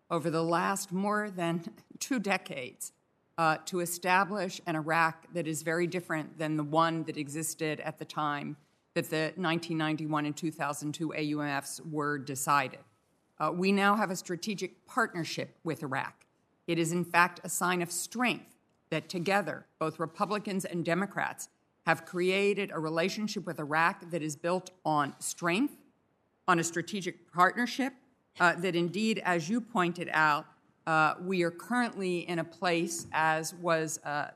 [0.08, 1.64] over the last more than
[1.98, 2.92] two decades
[3.38, 7.98] uh, to establish an Iraq that is very different than the one that existed at
[7.98, 8.56] the time
[8.94, 12.80] that the 1991 and 2002 AUMFs were decided.
[13.38, 16.24] Uh, we now have a strategic partnership with Iraq.
[16.66, 18.56] It is, in fact, a sign of strength
[18.88, 21.48] that together, both Republicans and Democrats
[21.86, 25.76] have created a relationship with Iraq that is built on strength,
[26.48, 27.92] on a strategic partnership,
[28.40, 30.46] uh, that indeed, as you pointed out,
[30.86, 34.30] uh, we are currently in a place, as was uh,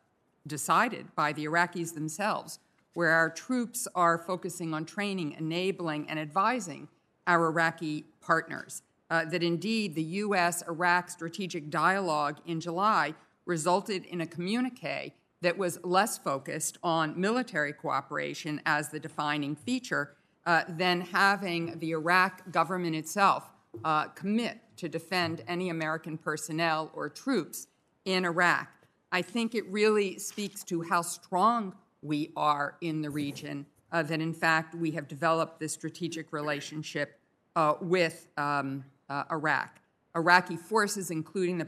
[0.46, 2.60] decided by the Iraqis themselves,
[2.94, 6.88] where our troops are focusing on training, enabling, and advising
[7.26, 8.82] our Iraqi partners.
[9.10, 10.62] Uh, that indeed the U.S.
[10.68, 13.12] Iraq strategic dialogue in July
[13.44, 20.14] resulted in a communique that was less focused on military cooperation as the defining feature
[20.46, 23.50] uh, than having the Iraq government itself
[23.84, 27.68] uh, commit to defend any American personnel or troops
[28.04, 28.68] in Iraq.
[29.12, 34.20] I think it really speaks to how strong we are in the region, uh, that
[34.20, 37.18] in fact we have developed this strategic relationship
[37.56, 39.80] uh, with um, uh, Iraq.
[40.16, 41.64] Iraqi forces, including the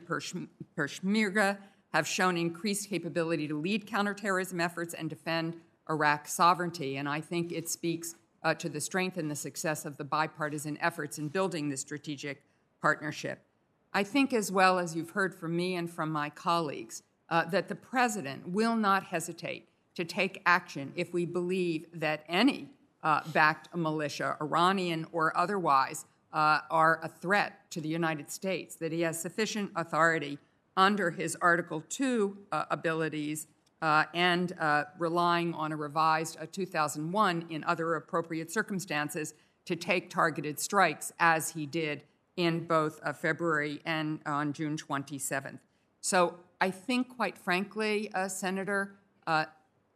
[0.76, 1.58] Peshmerga,
[1.92, 5.56] have shown increased capability to lead counterterrorism efforts and defend
[5.88, 6.96] Iraq's sovereignty.
[6.96, 10.78] And I think it speaks uh, to the strength and the success of the bipartisan
[10.80, 12.42] efforts in building this strategic
[12.80, 13.44] partnership.
[13.94, 17.68] I think, as well as you've heard from me and from my colleagues, uh, that
[17.68, 22.70] the president will not hesitate to take action if we believe that any
[23.02, 28.92] uh, backed militia, Iranian or otherwise, uh, are a threat to the United States, that
[28.92, 30.38] he has sufficient authority
[30.76, 33.46] under his Article 2 uh, abilities
[33.80, 40.08] uh, and uh, relying on a revised uh, 2001 in other appropriate circumstances to take
[40.08, 42.02] targeted strikes as he did
[42.36, 45.58] in both uh, February and on June 27th.
[46.00, 48.94] So I think, quite frankly, uh, Senator,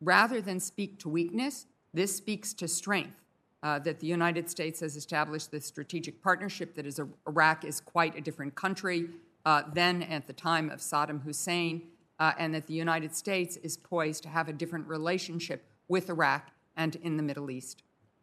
[0.01, 3.23] rather than speak to weakness, this speaks to strength.
[3.63, 8.21] That the United States has established this strategic partnership, that is, Iraq is quite a
[8.21, 9.09] different country
[9.47, 11.83] uh, then at the time of Saddam Hussein,
[12.19, 16.51] uh, and that the United States is poised to have a different relationship with Iraq
[16.77, 17.83] and in the Middle East.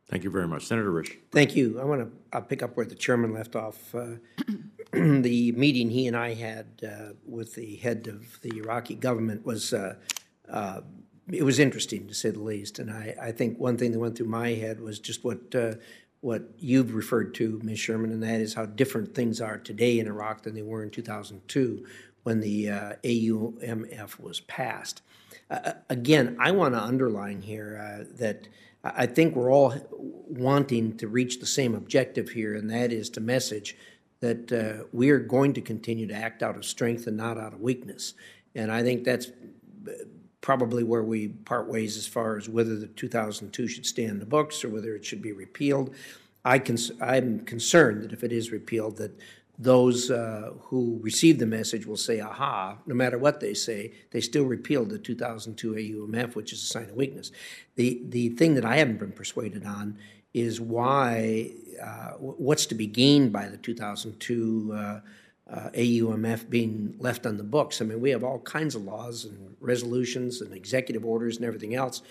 [0.10, 0.66] Thank you very much.
[0.66, 1.18] Senator Risch.
[1.32, 1.80] Thank you.
[1.80, 3.96] I want to, I'll pick up where the chairman left off.
[3.96, 4.16] Uh,
[4.94, 9.74] The meeting he and I had uh, with the head of the Iraqi government was,
[9.74, 9.96] uh,
[10.48, 10.82] uh,
[11.32, 12.78] it was interesting, to say the least.
[12.78, 15.76] And I, I think one thing that went through my head was just what, uh,
[16.24, 17.80] what you've referred to, Ms.
[17.80, 20.90] Sherman, and that is how different things are today in Iraq than they were in
[20.90, 21.86] 2002
[22.24, 25.02] when the uh, AUMF was passed.
[25.52, 28.48] Uh, Again, I want to underline here uh, that
[28.84, 33.10] I I think we're all wanting to reach the same objective here, and that is
[33.12, 33.76] to message
[34.22, 37.54] that uh, we are going to continue to act out of strength and not out
[37.54, 38.14] of weakness.
[38.56, 39.32] And I think that's
[40.44, 44.26] probably where we part ways as far as whether the 2002 should stay in the
[44.26, 45.96] books or whether it should be repealed.
[46.44, 46.62] I
[47.02, 49.18] I'm concerned that if it is repealed, that
[49.58, 54.20] those uh, who receive the message will say, aha, no matter what they say, they
[54.20, 57.32] still repealed the 2002 AUMF, which is a sign of weakness.
[57.76, 59.98] The, the thing that I haven't been persuaded on
[60.34, 64.74] is why, uh, wh- what's to be gained by the 2002
[65.54, 67.82] uh, AUMF being left on the books.
[67.82, 71.76] I mean, we have all kinds of laws and resolutions and executive orders and everything
[71.76, 72.02] else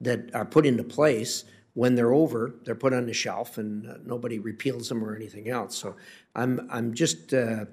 [0.00, 1.44] that are put into place.
[1.74, 5.48] When they're over, they're put on the shelf and uh, nobody repeals them or anything
[5.48, 5.78] else.
[5.78, 5.96] So
[6.34, 7.64] I'm, I'm just, uh,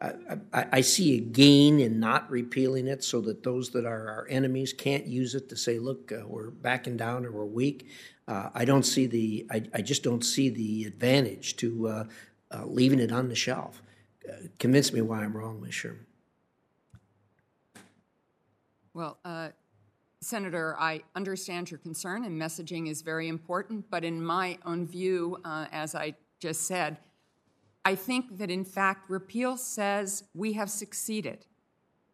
[0.00, 0.12] I,
[0.52, 4.26] I, I see a gain in not repealing it so that those that are our
[4.30, 7.88] enemies can't use it to say, look, uh, we're backing down or we're weak.
[8.28, 12.04] Uh, I don't see the, I, I just don't see the advantage to uh,
[12.52, 13.82] uh, leaving it on the shelf.
[14.58, 15.74] Convince me why I'm wrong, Ms.
[15.74, 16.06] Sherman.
[18.94, 19.48] Well, uh,
[20.20, 23.90] Senator, I understand your concern, and messaging is very important.
[23.90, 26.98] But in my own view, uh, as I just said,
[27.84, 31.46] I think that in fact, repeal says we have succeeded.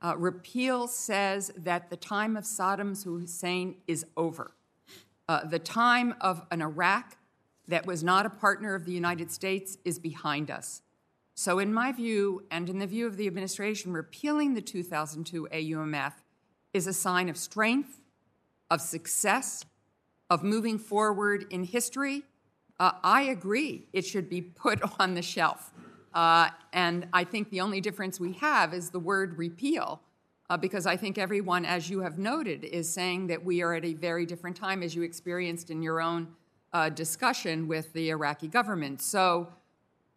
[0.00, 4.52] Uh, repeal says that the time of Saddam Hussein is over.
[5.28, 7.16] Uh, the time of an Iraq
[7.66, 10.80] that was not a partner of the United States is behind us.
[11.40, 16.14] So, in my view, and in the view of the administration, repealing the 2002 AUMF
[16.74, 18.00] is a sign of strength,
[18.72, 19.64] of success,
[20.30, 22.24] of moving forward in history.
[22.80, 25.72] Uh, I agree it should be put on the shelf.
[26.12, 30.00] Uh, and I think the only difference we have is the word repeal,
[30.50, 33.84] uh, because I think everyone, as you have noted, is saying that we are at
[33.84, 36.34] a very different time, as you experienced in your own
[36.72, 39.00] uh, discussion with the Iraqi government.
[39.00, 39.52] So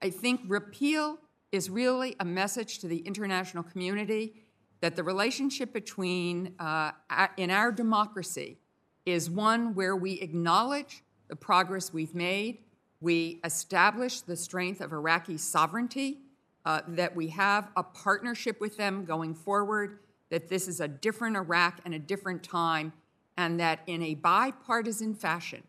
[0.04, 1.20] I think repeal
[1.52, 4.34] is really a message to the international community
[4.80, 6.92] that the relationship between, uh,
[7.38, 8.58] in our democracy,
[9.06, 12.60] is one where we acknowledge the progress we've made,
[13.00, 16.22] we establish the strength of Iraqi sovereignty,
[16.66, 20.00] uh, that we have a partnership with them going forward,
[20.30, 22.92] that this is a different Iraq and a different time,
[23.38, 25.64] and that in a bipartisan fashion,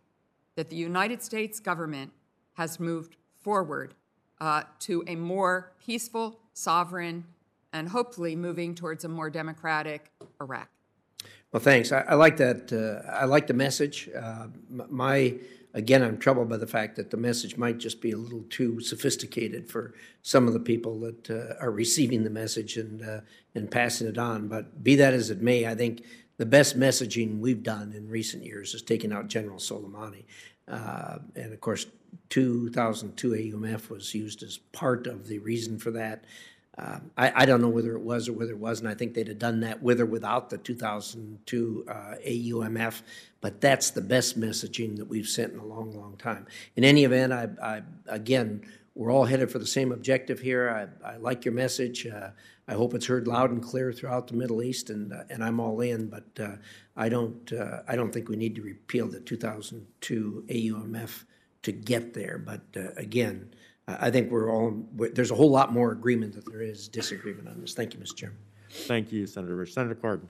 [0.56, 2.12] that the United States government
[2.54, 3.94] has moved forward
[4.42, 7.24] uh, to a more peaceful, sovereign,
[7.72, 10.68] and hopefully moving towards a more democratic Iraq.
[11.52, 11.92] Well, thanks.
[11.92, 12.72] I, I like that.
[12.72, 14.10] Uh, I like the message.
[14.20, 15.36] Uh, my
[15.74, 18.80] again, I'm troubled by the fact that the message might just be a little too
[18.80, 23.20] sophisticated for some of the people that uh, are receiving the message and uh,
[23.54, 24.48] and passing it on.
[24.48, 26.04] But be that as it may, I think
[26.38, 30.24] the best messaging we've done in recent years is taking out General Soleimani.
[30.66, 31.86] Uh, and of course,
[32.28, 36.24] 2002 AUMF was used as part of the reason for that.
[36.78, 38.88] Uh, I, I don't know whether it was or whether it wasn't.
[38.88, 41.92] I think they'd have done that with or without the 2002 uh,
[42.26, 43.02] AUMF,
[43.42, 46.46] but that's the best messaging that we've sent in a long, long time.
[46.74, 48.62] In any event, I, I again,
[48.94, 50.90] we're all headed for the same objective here.
[51.04, 52.06] I, I like your message.
[52.06, 52.30] Uh,
[52.66, 55.60] I hope it's heard loud and clear throughout the Middle East, and uh, and I'm
[55.60, 56.08] all in.
[56.08, 56.56] But uh,
[56.96, 61.24] I don't uh, I don't think we need to repeal the 2002 AUMF
[61.62, 62.38] to get there.
[62.38, 63.54] But uh, again,
[63.88, 66.88] I I think we're all we're- there's a whole lot more agreement than there is
[66.88, 67.74] disagreement on this.
[67.74, 68.16] Thank you, Mr.
[68.16, 68.38] Chairman.
[68.70, 69.72] Thank you, Senator Risch.
[69.72, 70.28] Senator Cardin.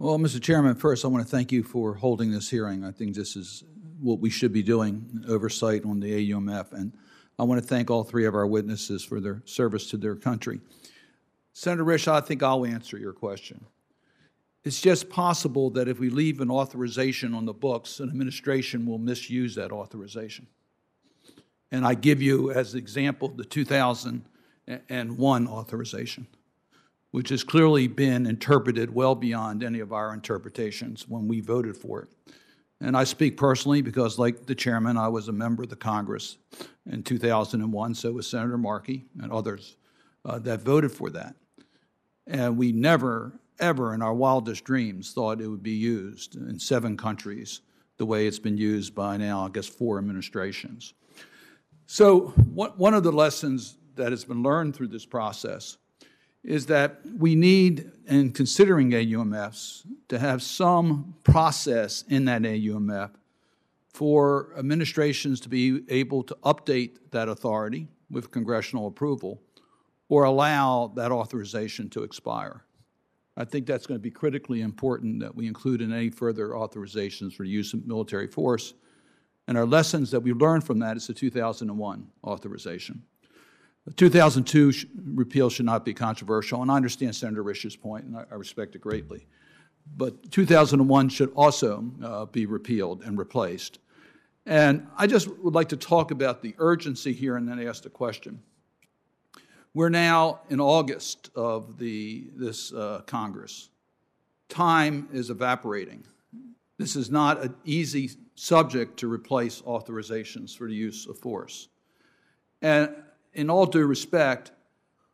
[0.00, 0.40] Well, Mr.
[0.40, 2.84] Chairman, first, I want to thank you for holding this hearing.
[2.84, 3.64] I think this is
[4.00, 6.72] what we should be doing, oversight on the AUMF.
[6.72, 6.92] And
[7.38, 10.60] I want to thank all three of our witnesses for their service to their country.
[11.52, 13.64] Senator Risch, I think I'll answer your question.
[14.68, 18.98] It's just possible that if we leave an authorization on the books, an administration will
[18.98, 20.46] misuse that authorization.
[21.72, 26.26] And I give you as an example the 2001 authorization
[27.10, 32.02] which has clearly been interpreted well beyond any of our interpretations when we voted for
[32.02, 32.08] it.
[32.82, 36.36] And I speak personally because, like the chairman, I was a member of the Congress
[36.84, 39.76] in 2001, so was Senator Markey and others
[40.26, 41.34] uh, that voted for that.
[42.26, 46.96] And we never, ever in our wildest dreams thought it would be used in seven
[46.96, 47.60] countries
[47.96, 50.94] the way it's been used by now, I guess, four administrations.
[51.86, 55.76] So, one one of the lessons that has been learned through this process
[56.44, 63.10] is that we need, in considering AUMFs, to have some process in that AUMF
[63.92, 69.42] for administrations to be able to update that authority with congressional approval
[70.08, 72.64] or allow that authorization to expire.
[73.38, 77.34] I think that's going to be critically important that we include in any further authorizations
[77.34, 78.74] for use of military force.
[79.46, 83.04] And our lessons that we learned from that is the 2001 authorization.
[83.86, 88.16] The 2002 sh- repeal should not be controversial, and I understand Senator Risch's point, and
[88.16, 89.24] I, I respect it greatly.
[89.96, 93.78] But 2001 should also uh, be repealed and replaced.
[94.46, 97.88] And I just would like to talk about the urgency here and then ask the
[97.88, 98.42] question.
[99.74, 103.68] We're now in August of the, this uh, Congress.
[104.48, 106.04] Time is evaporating.
[106.78, 111.68] This is not an easy subject to replace authorizations for the use of force.
[112.62, 112.94] And
[113.34, 114.52] in all due respect,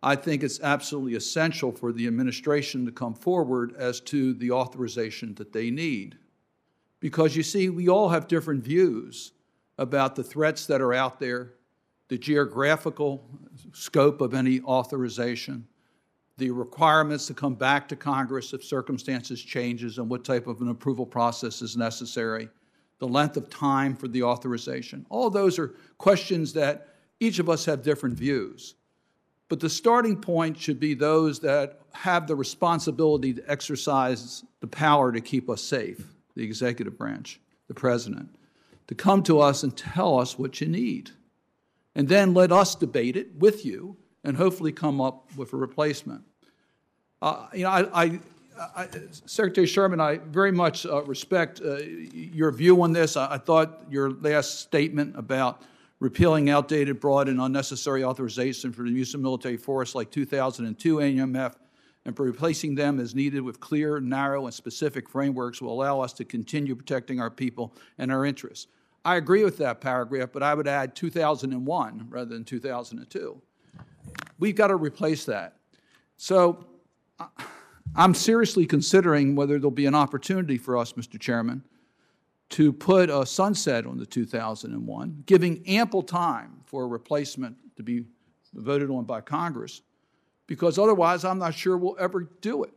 [0.03, 5.35] I think it's absolutely essential for the administration to come forward as to the authorization
[5.37, 6.19] that they need.
[7.01, 9.33] Because you see, we all have different views
[9.79, 11.55] about the threats that are out there,
[12.09, 13.25] the geographical
[13.73, 15.67] scope of any authorization,
[16.37, 20.69] the requirements to come back to Congress if circumstances changes and what type of an
[20.69, 22.49] approval process is necessary,
[22.99, 25.07] the length of time for the authorization.
[25.11, 26.89] All those are questions that
[27.21, 28.75] each of us have different views.
[29.49, 35.13] But the starting point should be those that have the responsibility to exercise the power
[35.13, 38.29] to keep us safe the executive branch, the president,
[38.89, 41.11] to come to us and tell us what you need.
[41.95, 46.22] And then let us debate it with you and hopefully come up with a replacement.
[47.22, 48.20] Uh, you know, I, I,
[48.76, 48.88] I,
[49.26, 53.16] Secretary Sherman, I very much uh, respect uh, your view on this.
[53.16, 55.62] I, I, thought your last statement about
[56.01, 61.55] repealing outdated, broad, and unnecessary authorization for the use of military force like 2002 AUMF
[62.05, 66.12] and for replacing them as needed with clear, narrow, and specific frameworks will allow us
[66.14, 68.66] to continue protecting our people and our interests.
[69.05, 73.41] I agree with that paragraph, but I would add 2001 rather than 2002.
[74.39, 75.57] We've got to replace that.
[76.17, 76.65] So
[77.95, 81.21] I'm seriously considering whether there'll be an opportunity for us, Mr.
[81.21, 81.63] Chairman,
[82.51, 88.05] to put a sunset on the 2001, giving ample time for a replacement to be
[88.55, 89.83] voted on by Congress,
[90.47, 92.75] because otherwise I'm not sure we'll ever do it.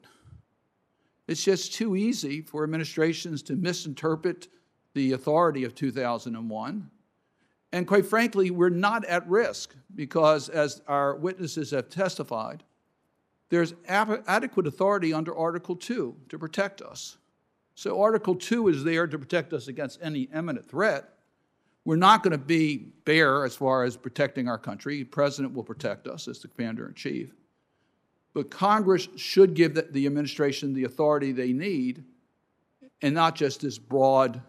[1.27, 4.47] It's just too easy for administrations to misinterpret
[4.97, 6.89] the authority of 2001.
[7.71, 12.63] And quite frankly, we're not at risk because, as our witnesses have testified,
[13.49, 17.17] there's adequate authority under Article 2 to protect us.
[17.75, 21.09] So, Article 2 is there to protect us against any imminent threat.
[21.85, 24.97] We're not going to be bare as far as protecting our country.
[24.99, 27.33] The president will protect us as the commander in chief.
[28.33, 32.03] But Congress should give the, the administration the authority they need
[33.01, 34.41] and not just this broad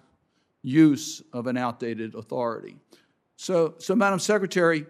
[0.63, 2.77] use of an outdated authority.
[3.37, 4.85] So, so Madam Secretary,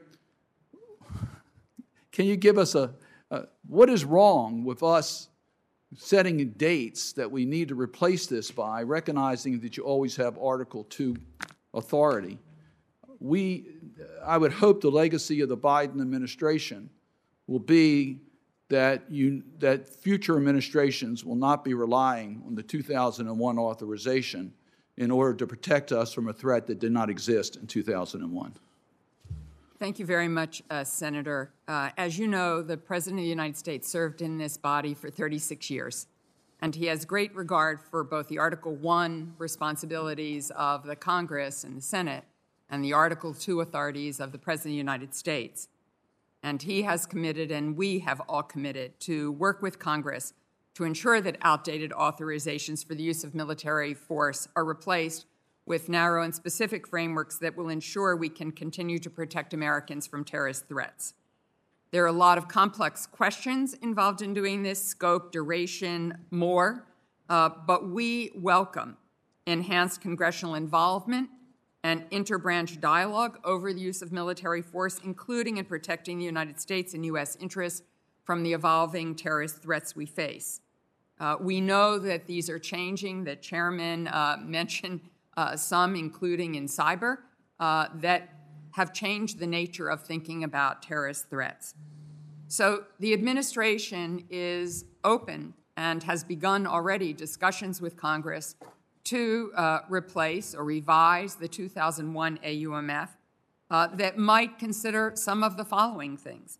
[2.12, 2.94] can you give us a,
[3.30, 5.28] a what is wrong with us
[5.96, 10.84] setting dates that we need to replace this by, recognizing that you always have Article
[10.84, 11.16] 2
[11.74, 12.38] authority?
[13.20, 13.66] We,
[14.24, 16.90] I would hope the legacy of the Biden administration
[17.46, 18.20] will be
[18.68, 24.52] that, you, that future administrations will not be relying on the 2001 authorization
[24.98, 28.52] in order to protect us from a threat that did not exist in 2001.
[29.78, 31.52] Thank you very much, uh, Senator.
[31.68, 35.08] Uh, as you know, the President of the United States served in this body for
[35.08, 36.08] 36 years,
[36.60, 41.76] and he has great regard for both the Article 1 responsibilities of the Congress and
[41.76, 42.24] the Senate
[42.68, 45.68] and the Article 2 authorities of the President of the United States.
[46.42, 50.34] And he has committed, and we have all committed, to work with Congress
[50.78, 55.26] to ensure that outdated authorizations for the use of military force are replaced
[55.66, 60.22] with narrow and specific frameworks that will ensure we can continue to protect Americans from
[60.22, 61.14] terrorist threats.
[61.90, 66.86] There are a lot of complex questions involved in doing this scope, duration, more,
[67.28, 68.96] uh, but we welcome
[69.46, 71.28] enhanced congressional involvement
[71.82, 76.94] and interbranch dialogue over the use of military force, including in protecting the United States
[76.94, 77.34] and U.S.
[77.40, 77.82] interests
[78.22, 80.60] from the evolving terrorist threats we face.
[81.20, 83.24] Uh, we know that these are changing.
[83.24, 85.00] The chairman uh, mentioned
[85.36, 87.18] uh, some, including in cyber,
[87.60, 88.34] uh, that
[88.72, 91.74] have changed the nature of thinking about terrorist threats.
[92.46, 98.56] So the administration is open and has begun already discussions with Congress
[99.04, 103.08] to uh, replace or revise the 2001 AUMF
[103.70, 106.58] uh, that might consider some of the following things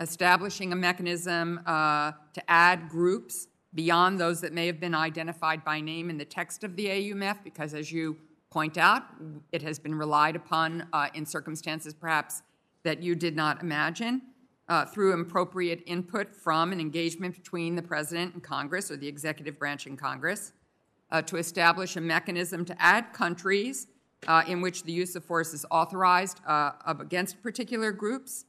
[0.00, 6.10] establishing a mechanism to add groups beyond those that may have been identified by name
[6.10, 8.16] in the text of the AUMF, because as you
[8.50, 9.02] point out,
[9.52, 12.42] it has been relied upon uh, in circumstances perhaps
[12.82, 14.22] that you did not imagine.
[14.70, 19.58] Uh, through appropriate input from an engagement between the President and Congress or the executive
[19.58, 20.52] branch in Congress,
[21.10, 23.86] uh, to establish a mechanism to add countries
[24.26, 28.44] uh, in which the use of force is authorized uh, against particular groups,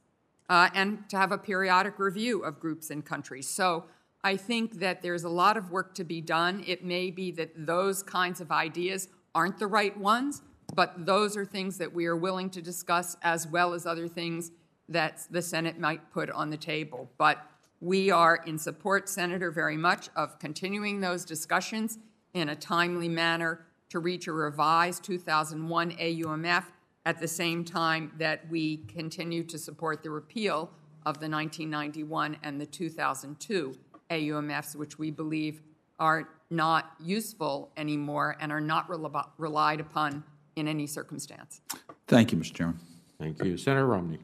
[0.48, 3.48] uh, and to have a periodic review of groups and countries.
[3.48, 3.84] So
[4.22, 6.62] I think that there's a lot of work to be done.
[6.66, 10.42] It may be that those kinds of ideas aren't the right ones,
[10.74, 14.50] but those are things that we are willing to discuss as well as other things
[14.88, 17.10] that the Senate might put on the table.
[17.16, 17.38] But
[17.80, 21.98] we are in support, Senator, very much of continuing those discussions
[22.34, 26.64] in a timely manner to reach a revised 2001 AUMF
[27.06, 30.70] at the same time that we continue to support the repeal
[31.06, 33.74] of the 1991 and the 2002
[34.10, 35.62] AUMFs, which we believe
[35.98, 40.24] are not useful anymore and are not rel- relied upon
[40.56, 41.60] in any circumstance.
[42.08, 42.54] Thank you, Mr.
[42.54, 42.80] Chairman.
[43.18, 43.56] Thank you.
[43.56, 44.18] Senator Romney.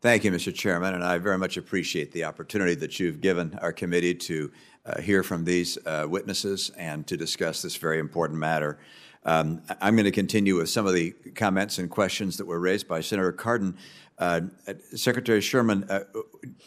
[0.00, 0.54] Thank you, Mr.
[0.54, 4.52] Chairman, and I very much appreciate the opportunity that you've given our committee to
[4.86, 8.78] uh, hear from these uh, witnesses and to discuss this very important matter.
[9.28, 12.88] Um, I'm going to continue with some of the comments and questions that were raised
[12.88, 13.76] by Senator Cardin.
[14.16, 14.40] Uh,
[14.96, 16.04] Secretary Sherman, uh,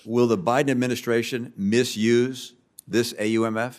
[0.06, 2.54] will the Biden administration misuse
[2.88, 3.78] this AUMF?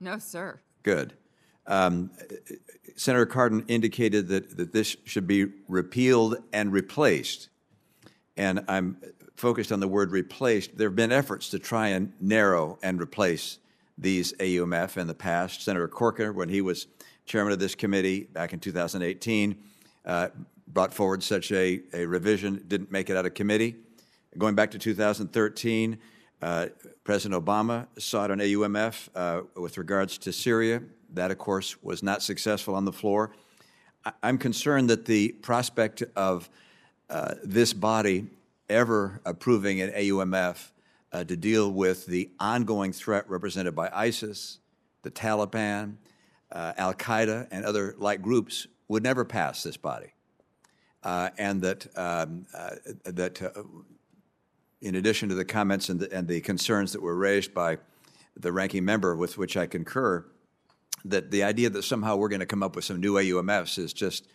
[0.00, 0.60] No, sir.
[0.82, 1.14] Good.
[1.66, 2.10] Um,
[2.94, 7.48] Senator Cardin indicated that, that this should be repealed and replaced.
[8.36, 8.98] And I'm
[9.34, 10.76] focused on the word replaced.
[10.76, 13.60] There have been efforts to try and narrow and replace
[14.00, 15.62] these AUMF in the past.
[15.62, 16.86] Senator Corker, when he was
[17.26, 19.56] chairman of this committee back in 2018,
[20.06, 20.28] uh,
[20.66, 23.76] brought forward such a, a revision, didn't make it out of committee.
[24.38, 25.98] Going back to 2013,
[26.42, 26.66] uh,
[27.04, 30.82] President Obama sought an AUMF uh, with regards to Syria.
[31.12, 33.34] That, of course, was not successful on the floor.
[34.04, 36.48] I- am concerned that the prospect of
[37.10, 38.26] uh, this body
[38.68, 40.70] ever approving an AUMF
[41.12, 44.58] uh, to deal with the ongoing threat represented by ISIS,
[45.02, 45.96] the Taliban,
[46.52, 50.12] uh, Al Qaeda, and other like groups would never pass this body.
[51.02, 52.70] Uh, and that, um, uh,
[53.04, 53.62] that uh,
[54.82, 57.78] in addition to the comments and the, and the concerns that were raised by
[58.36, 60.24] the ranking member with which I concur,
[61.04, 63.92] that the idea that somehow we're going to come up with some new AUMFs is
[63.92, 64.28] just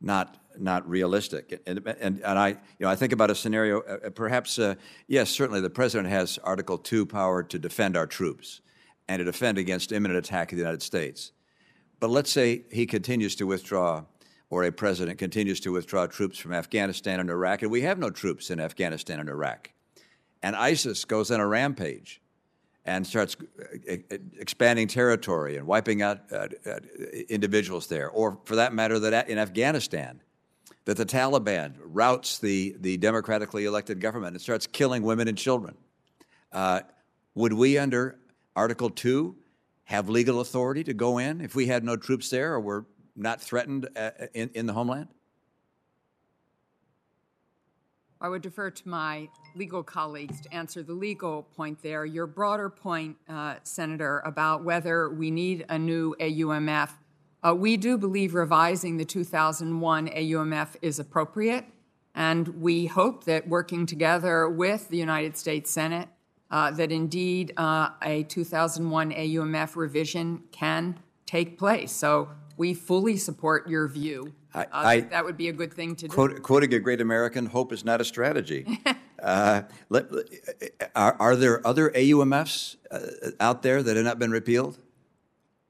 [0.00, 1.60] not not realistic.
[1.66, 4.74] And, and, and I, you know, I think about a scenario, uh, uh, perhaps, uh,
[5.06, 8.60] yes, certainly the president has Article 2 power to defend our troops
[9.08, 11.32] and to defend against imminent attack of the United States.
[12.00, 14.04] But let's say he continues to withdraw,
[14.50, 18.10] or a president continues to withdraw troops from Afghanistan and Iraq, and we have no
[18.10, 19.70] troops in Afghanistan and Iraq.
[20.42, 22.20] And ISIS goes on a rampage
[22.84, 23.96] and starts uh,
[24.38, 26.78] expanding territory and wiping out uh, uh,
[27.28, 30.20] individuals there, or for that matter, that in Afghanistan,
[30.88, 35.76] that the Taliban routs the, the democratically elected government and starts killing women and children.
[36.50, 36.80] Uh,
[37.34, 38.18] would we, under
[38.56, 39.36] Article 2,
[39.84, 43.38] have legal authority to go in if we had no troops there or were not
[43.38, 45.08] threatened uh, in, in the homeland?
[48.18, 52.06] I would defer to my legal colleagues to answer the legal point there.
[52.06, 56.92] Your broader point, uh, Senator, about whether we need a new AUMF,
[57.46, 61.64] uh, we do believe revising the 2001 AUMF is appropriate,
[62.14, 66.08] and we hope that working together with the United States Senate,
[66.50, 71.92] uh, that indeed uh, a 2001 AUMF revision can take place.
[71.92, 75.94] So we fully support your view I, uh, I, that would be a good thing
[75.96, 76.42] to quote, do.
[76.42, 78.80] Quoting a great American, hope is not a strategy.
[79.22, 80.06] uh, let,
[80.94, 84.78] are, are, there other AUMFs uh, out there that have not been repealed?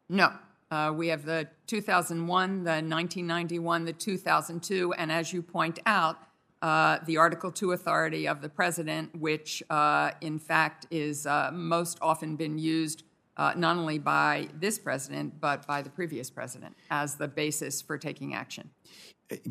[0.08, 0.32] No.
[0.70, 6.18] Uh, we have the 2001, the 1991, the 2002, and as you point out,
[6.60, 12.36] uh, the Article 2 authority of the President, which uh, in fact is most often
[12.36, 13.04] been used
[13.38, 17.96] uh, not only by this president, but by the previous president as the basis for
[17.96, 18.68] taking action.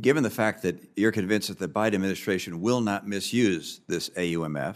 [0.02, 4.76] Given the fact that you're convinced that the Biden administration will not misuse this AUMF,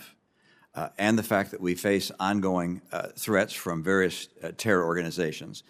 [0.73, 5.63] uh, and the fact that we face ongoing uh, threats from various uh, terror organizations,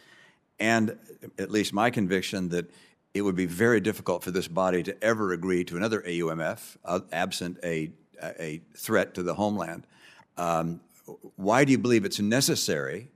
[0.62, 0.98] and
[1.40, 2.72] at least my conviction that
[3.14, 7.00] it would be very difficult for this body to ever agree to another AUMF uh,
[7.12, 7.92] absent a,
[8.40, 9.86] a threat to the homeland.
[10.38, 10.80] Um,
[11.36, 13.10] why do you believe it's necessary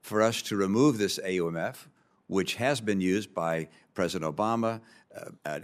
[0.00, 1.88] for us to remove this AUMF,
[2.28, 4.80] which has been used by President Obama,
[5.14, 5.58] uh, uh,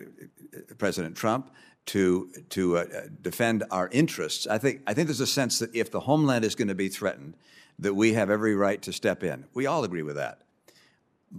[0.77, 1.51] President Trump,
[1.87, 2.85] to to uh,
[3.23, 4.49] defend our interests.
[4.49, 6.89] I think I think there's a sense that if the homeland is going to be
[6.89, 7.37] threatened,
[7.79, 9.45] that we have every right to step in.
[9.55, 10.43] We all agree with that.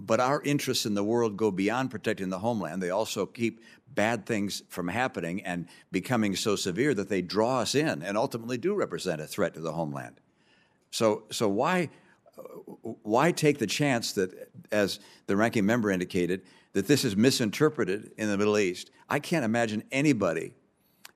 [0.06, 2.82] But our interests in the world go beyond protecting the homeland.
[2.82, 3.62] They also keep
[3.94, 8.58] bad things from happening and becoming so severe that they draw us in and ultimately
[8.58, 10.20] do represent a threat to the homeland.
[10.90, 11.90] So, so why,
[13.02, 16.42] why take the chance that, as the ranking member indicated,
[16.74, 18.90] that this is misinterpreted in the Middle East?
[19.08, 20.52] I can't imagine anybody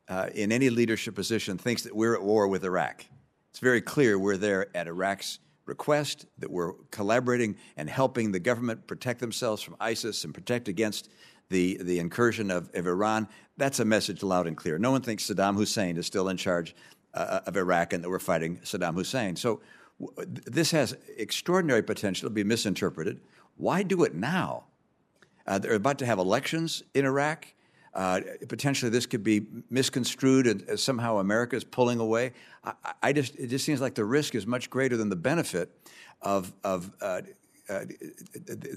[0.09, 3.07] uh, in any leadership position thinks that we're at war with Iraq.
[3.51, 8.87] It's very clear we're there at Iraq's request, that we're collaborating and helping the government
[8.87, 11.09] protect themselves from ISIS and protect against
[11.49, 13.29] the, the incursion of, of Iran.
[13.57, 14.79] That's a message loud and clear.
[14.79, 16.75] No one thinks Saddam Hussein is still in charge
[17.15, 19.37] uh, of Iraq and that we're fighting Saddam Hussein.
[19.37, 19.61] So
[20.01, 23.21] w- this has extraordinary potential to be misinterpreted.
[23.57, 24.65] Why do it now?
[25.47, 27.47] Uh, they're about to have elections in Iraq.
[27.95, 32.33] Uh, potentially, this could be misconstrued as somehow America is pulling away.
[32.65, 32.73] I,
[33.03, 35.71] I, just it just seems like the risk is much greater than the benefit
[36.23, 37.21] of of, uh,
[37.69, 37.85] uh,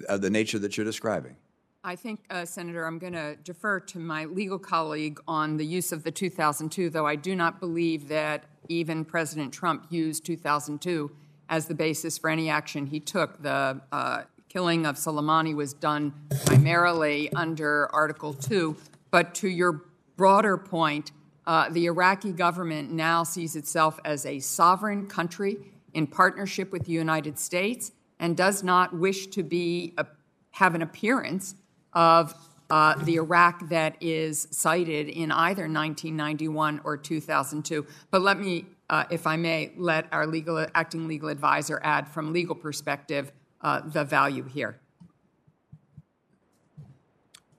[0.10, 1.38] of the nature that you're describing.
[1.86, 5.92] I think, uh, Senator, I'm going to defer to my legal colleague on the use
[5.92, 11.12] of the 2002, though I do not believe that even President Trump used 2002
[11.48, 13.40] as the basis for any action he took.
[13.44, 16.12] The uh, killing of Soleimani was done
[16.46, 18.76] primarily under Article 2
[19.16, 19.86] but to your
[20.18, 21.14] broader point,
[21.48, 25.56] uh, the Iraqi government now sees itself as a sovereign country
[25.94, 30.06] in partnership with the United States and does not wish to be a,
[30.52, 31.56] have an appearance
[31.94, 32.34] of
[32.70, 37.88] uh, the Iraq that is cited in either 1991 or 2002.
[38.12, 42.34] But let me, uh, if I may, let our legal acting legal advisor add from
[42.34, 44.78] legal perspective uh, the value here.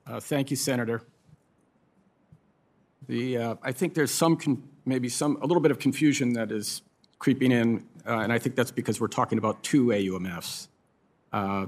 [0.05, 1.01] Uh, thank you, Senator.
[3.07, 6.51] The, uh, I think there's some, con- maybe some, a little bit of confusion that
[6.51, 6.81] is
[7.19, 10.67] creeping in, uh, and I think that's because we're talking about two AUMFs.
[11.31, 11.67] Uh,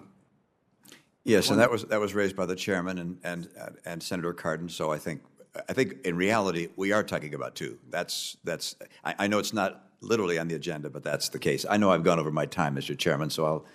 [1.24, 3.50] yes, and that was that was raised by the chairman and and
[3.86, 4.70] and Senator Cardin.
[4.70, 5.22] So I think
[5.68, 7.78] I think in reality we are talking about two.
[7.90, 8.76] That's that's.
[9.04, 11.66] I, I know it's not literally on the agenda, but that's the case.
[11.70, 12.98] I know I've gone over my time, Mr.
[12.98, 13.66] Chairman, so I'll.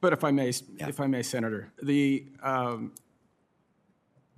[0.00, 0.88] But if I may, yeah.
[0.88, 2.92] if I may, Senator, the um,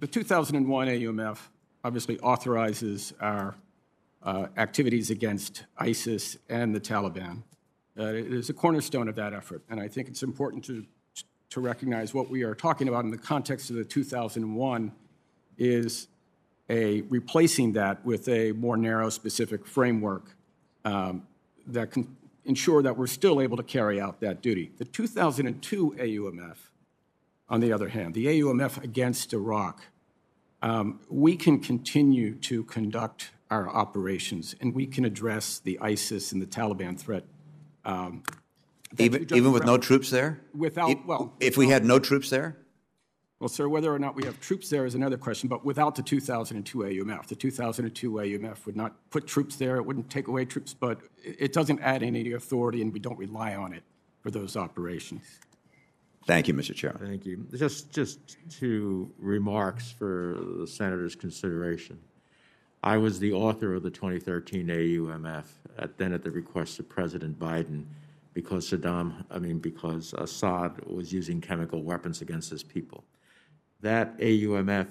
[0.00, 1.38] the 2001 AUMF
[1.84, 3.54] obviously authorizes our
[4.22, 7.42] uh, activities against ISIS and the Taliban.
[7.98, 10.84] Uh, it is a cornerstone of that effort, and I think it's important to,
[11.50, 14.92] to recognize what we are talking about in the context of the 2001
[15.58, 16.08] is
[16.70, 20.34] a replacing that with a more narrow, specific framework
[20.84, 21.26] um,
[21.66, 24.72] that can ensure that we're still able to carry out that duty.
[24.78, 26.56] The 2002 AUMF,
[27.48, 29.82] on the other hand, the AUMF against Iraq,
[30.62, 36.40] um, we can continue to conduct our operations and we can address the ISIS and
[36.40, 37.24] the Taliban threat.
[37.84, 38.22] Um,
[38.98, 40.40] even even with no troops there?
[40.54, 41.32] Without, it, well.
[41.40, 42.58] If we had no troops there?
[43.40, 46.02] Well, sir, whether or not we have troops there is another question, but without the
[46.02, 50.72] 2002 AUMF, the 2002 AUMF would not put troops there, it wouldn't take away troops,
[50.72, 53.82] but it doesn't add any authority and we don't rely on it
[54.20, 55.24] for those operations.
[56.26, 56.74] Thank you, Mr.
[56.74, 57.06] Chairman.
[57.06, 57.46] Thank you.
[57.54, 61.98] Just, just two remarks for the senator's consideration.
[62.84, 65.44] I was the author of the 2013 AUMF,
[65.78, 67.84] at, then at the request of President Biden,
[68.34, 73.04] because Saddam, I mean, because Assad was using chemical weapons against his people.
[73.80, 74.88] That AUMF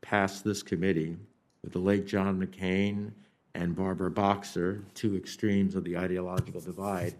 [0.00, 1.16] passed this committee
[1.62, 3.12] with the late John McCain
[3.54, 7.14] and Barbara Boxer, two extremes of the ideological divide,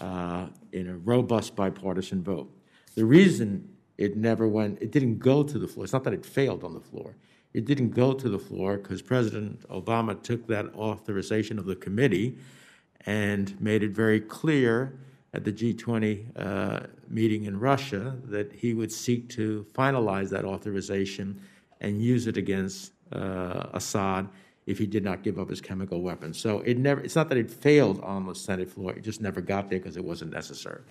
[0.00, 2.50] uh, in a robust bipartisan vote.
[2.94, 6.24] The reason it never went, it didn't go to the floor, it's not that it
[6.24, 7.16] failed on the floor.
[7.54, 12.36] It didn't go to the floor because President Obama took that authorization of the committee
[13.06, 14.98] and made it very clear
[15.34, 21.40] at the G20 uh, meeting in Russia that he would seek to finalize that authorization
[21.80, 24.28] and use it against uh, Assad
[24.66, 26.38] if he did not give up his chemical weapons.
[26.38, 29.40] So it never, it's not that it failed on the Senate floor, it just never
[29.40, 30.82] got there because it wasn't necessary.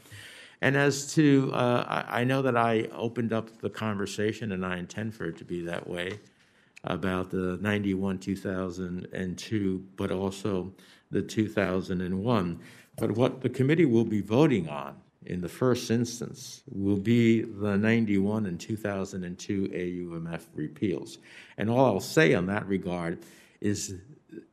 [0.61, 4.77] And as to, uh, I, I know that I opened up the conversation, and I
[4.77, 6.19] intend for it to be that way,
[6.83, 10.73] about the 91 2002, but also
[11.11, 12.59] the 2001.
[12.97, 14.95] But what the committee will be voting on
[15.25, 21.17] in the first instance will be the 91 and 2002 AUMF repeals.
[21.57, 23.19] And all I'll say on that regard
[23.59, 23.95] is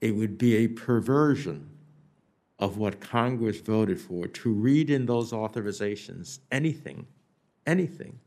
[0.00, 1.70] it would be a perversion
[2.58, 7.06] of what Congress voted for to read in those authorizations anything,
[7.66, 8.18] anything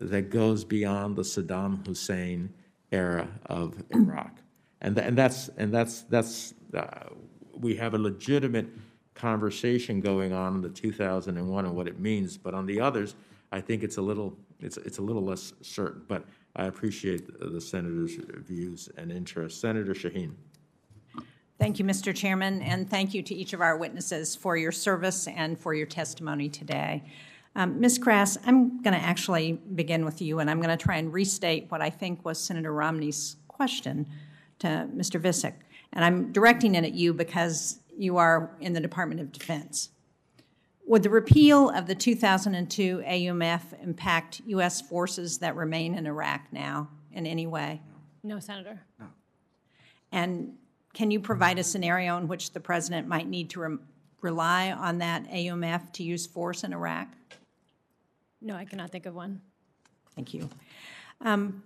[0.00, 2.52] that goes beyond the Saddam Hussein
[2.92, 4.36] era of Iraq.
[4.80, 7.10] And, tha- and that's, and that's, that's, uh,
[7.54, 8.66] we have a legitimate
[9.14, 13.14] conversation going on in the 2001 and what it means, but on the others,
[13.52, 16.02] I think it's a little, it's, it's a little less certain.
[16.08, 16.24] But
[16.56, 19.60] I appreciate the senator's views and interest.
[19.60, 20.32] Senator Shaheen.
[21.60, 22.14] Thank you, Mr.
[22.14, 25.84] Chairman, and thank you to each of our witnesses for your service and for your
[25.84, 27.02] testimony today.
[27.54, 27.98] Um, Ms.
[27.98, 31.66] Krass, I'm going to actually begin with you, and I'm going to try and restate
[31.68, 34.06] what I think was Senator Romney's question
[34.60, 35.20] to Mr.
[35.20, 35.52] Visek.
[35.92, 39.90] And I'm directing it at you because you are in the Department of Defense.
[40.86, 44.80] Would the repeal of the 2002 AUMF impact U.S.
[44.80, 47.82] forces that remain in Iraq now in any way?
[48.22, 48.80] No, Senator.
[48.98, 49.08] No.
[50.10, 50.54] And
[50.92, 53.80] can you provide a scenario in which the president might need to rem-
[54.22, 57.08] rely on that AUMF to use force in Iraq?
[58.40, 59.40] No, I cannot think of one.
[60.14, 60.48] Thank you.
[61.20, 61.62] Um,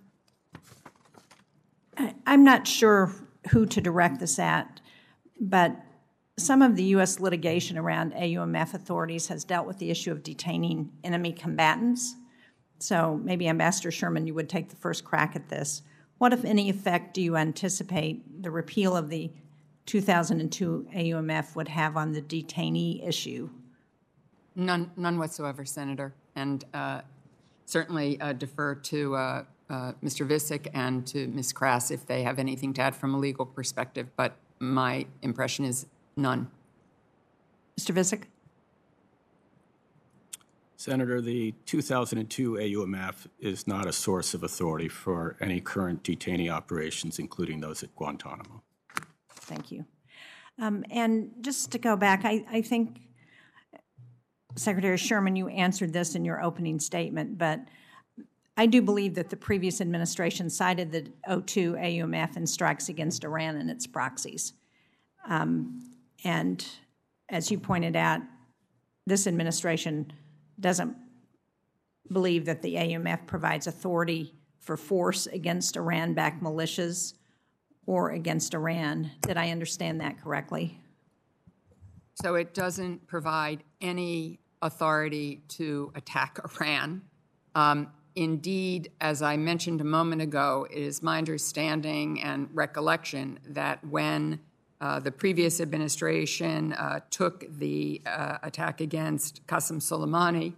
[1.97, 3.11] I- I'm not sure
[3.51, 4.81] who to direct this at,
[5.39, 5.75] but
[6.37, 7.19] some of the U.S.
[7.19, 12.15] litigation around AUMF authorities has dealt with the issue of detaining enemy combatants.
[12.79, 15.81] So maybe Ambassador Sherman, you would take the first crack at this.
[16.17, 19.31] What, if any, effect do you anticipate the repeal of the
[19.85, 23.49] 2002 AUMF would have on the detainee issue?
[24.55, 26.13] None, none whatsoever, Senator.
[26.35, 27.01] And uh,
[27.65, 30.27] certainly uh, defer to uh, uh, Mr.
[30.27, 31.51] Visek and to Ms.
[31.51, 35.85] Krass if they have anything to add from a legal perspective, but my impression is
[36.15, 36.49] none.
[37.79, 37.93] Mr.
[37.93, 38.23] Visek?
[40.85, 47.17] Senator, the 2002 AUMF is not a source of authority for any current detainee operations,
[47.17, 48.61] including those at Guantanamo.
[49.31, 49.83] Thank you.
[50.59, 52.99] Um, And just to go back, I, I think,
[54.55, 57.61] Secretary Sherman, you answered this in your opening statement, but
[58.55, 63.57] I do believe that the previous administration cited the 02 AUMF in strikes against Iran
[63.57, 64.53] and its proxies.
[65.27, 65.81] Um,
[66.23, 66.63] And
[67.27, 68.21] as you pointed out,
[69.07, 70.13] this administration
[70.59, 70.95] doesn't
[72.11, 77.13] believe that the AUMF provides authority for force against Iran-backed militias
[77.85, 79.11] or against Iran.
[79.21, 80.79] Did I understand that correctly?
[82.15, 87.03] So it doesn't provide any authority to attack Iran.
[87.53, 93.85] Um, indeed, as I mentioned a moment ago, it is my understanding and recollection that
[93.85, 94.39] when
[94.81, 100.53] uh, the previous administration uh, took the uh, attack against Qasem Soleimani,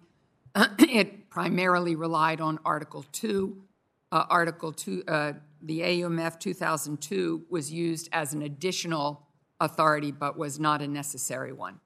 [0.79, 3.55] it primarily relied on Article 2.
[4.11, 9.27] Uh, Article 2, uh, the AUMF 2002 was used as an additional
[9.59, 11.79] authority, but was not a necessary one.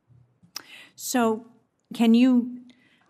[0.95, 1.45] So,
[1.93, 2.61] can you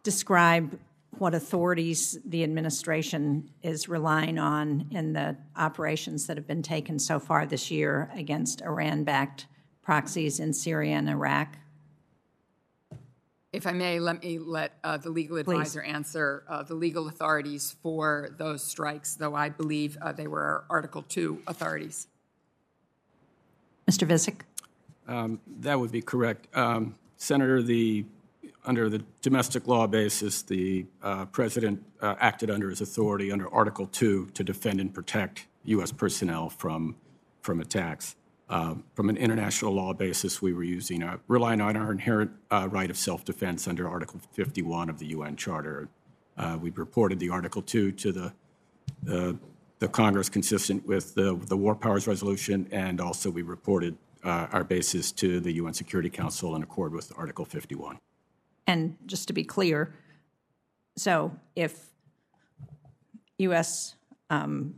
[0.03, 0.79] describe
[1.17, 7.19] what authorities the administration is relying on in the operations that have been taken so
[7.19, 9.47] far this year against Iran backed
[9.81, 11.57] proxies in Syria and Iraq?
[13.51, 17.75] If I may, let me let uh, the legal advisor answer uh, the legal authorities
[17.83, 22.07] for those strikes, though I believe uh, they were Article 2 authorities.
[23.89, 24.07] Mr.
[24.07, 24.41] Visek?
[25.59, 26.47] That would be correct.
[26.55, 28.05] Um, Senator, the,
[28.65, 33.87] under the domestic law basis, the uh, president uh, acted under his authority under Article
[33.87, 35.91] 2 to defend and protect U.S.
[35.91, 36.95] personnel from,
[37.41, 38.15] from attacks.
[38.49, 42.67] Um, From an international law basis, we were using, uh, relying on our inherent uh,
[42.69, 45.87] right of self-defense under Article 51 of the UN Charter.
[46.37, 48.33] Uh, We reported the Article 2 to the
[49.03, 49.37] the
[49.79, 54.63] the Congress consistent with the, the War Powers Resolution, and also we reported uh, our
[54.63, 57.97] basis to the UN Security Council in accord with Article 51.
[58.67, 59.93] And just to be clear,
[60.97, 61.87] so if
[63.39, 63.95] U.S.
[64.29, 64.75] um,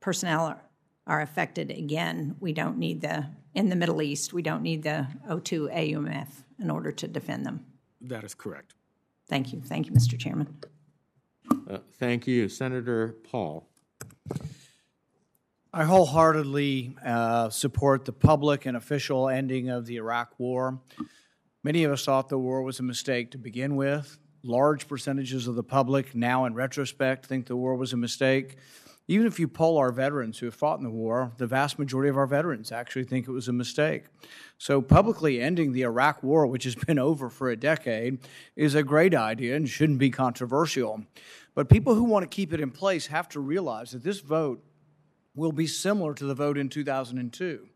[0.00, 0.62] personnel are-
[1.06, 5.08] are affected again, we don't need the, in the Middle East, we don't need the
[5.28, 6.28] O2 AUMF
[6.60, 7.64] in order to defend them.
[8.00, 8.74] That is correct.
[9.28, 9.60] Thank you.
[9.60, 10.16] Thank you, Mr.
[10.18, 10.58] Chairman.
[11.68, 12.48] Uh, Thank you.
[12.48, 13.68] Senator Paul.
[15.74, 20.78] I wholeheartedly uh, support the public and official ending of the Iraq War.
[21.64, 24.18] Many of us thought the war was a mistake to begin with.
[24.42, 28.56] Large percentages of the public now, in retrospect, think the war was a mistake.
[29.06, 32.10] Even if you poll our veterans who have fought in the war, the vast majority
[32.10, 34.06] of our veterans actually think it was a mistake.
[34.58, 38.18] So, publicly ending the Iraq War, which has been over for a decade,
[38.56, 41.04] is a great idea and shouldn't be controversial.
[41.54, 44.64] But people who want to keep it in place have to realize that this vote
[45.36, 47.68] will be similar to the vote in 2002.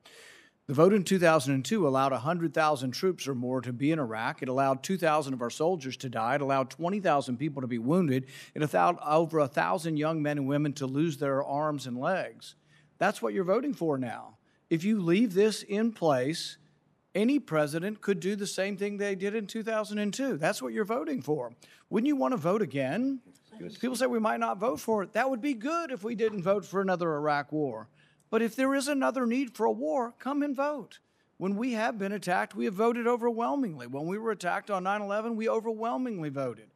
[0.69, 4.43] The vote in 2002 allowed 100,000 troops or more to be in Iraq.
[4.43, 6.35] It allowed 2,000 of our soldiers to die.
[6.35, 8.27] It allowed 20,000 people to be wounded.
[8.53, 12.57] It allowed over 1,000 young men and women to lose their arms and legs.
[12.99, 14.39] That's what you're voting for now.
[14.69, 16.57] If you leave this in place,
[17.15, 20.37] any president could do the same thing they did in 2002.
[20.37, 21.53] That's what you're voting for.
[21.91, 23.21] Wouldn't you want to vote again?
[23.81, 25.13] People say we might not vote for it.
[25.13, 27.89] That would be good if we didn't vote for another Iraq war.
[28.37, 30.99] But if there is another need for a war, come and vote.
[31.39, 33.87] When we have been attacked, we have voted overwhelmingly.
[33.87, 36.67] When we were attacked on 9 11, we overwhelmingly voted.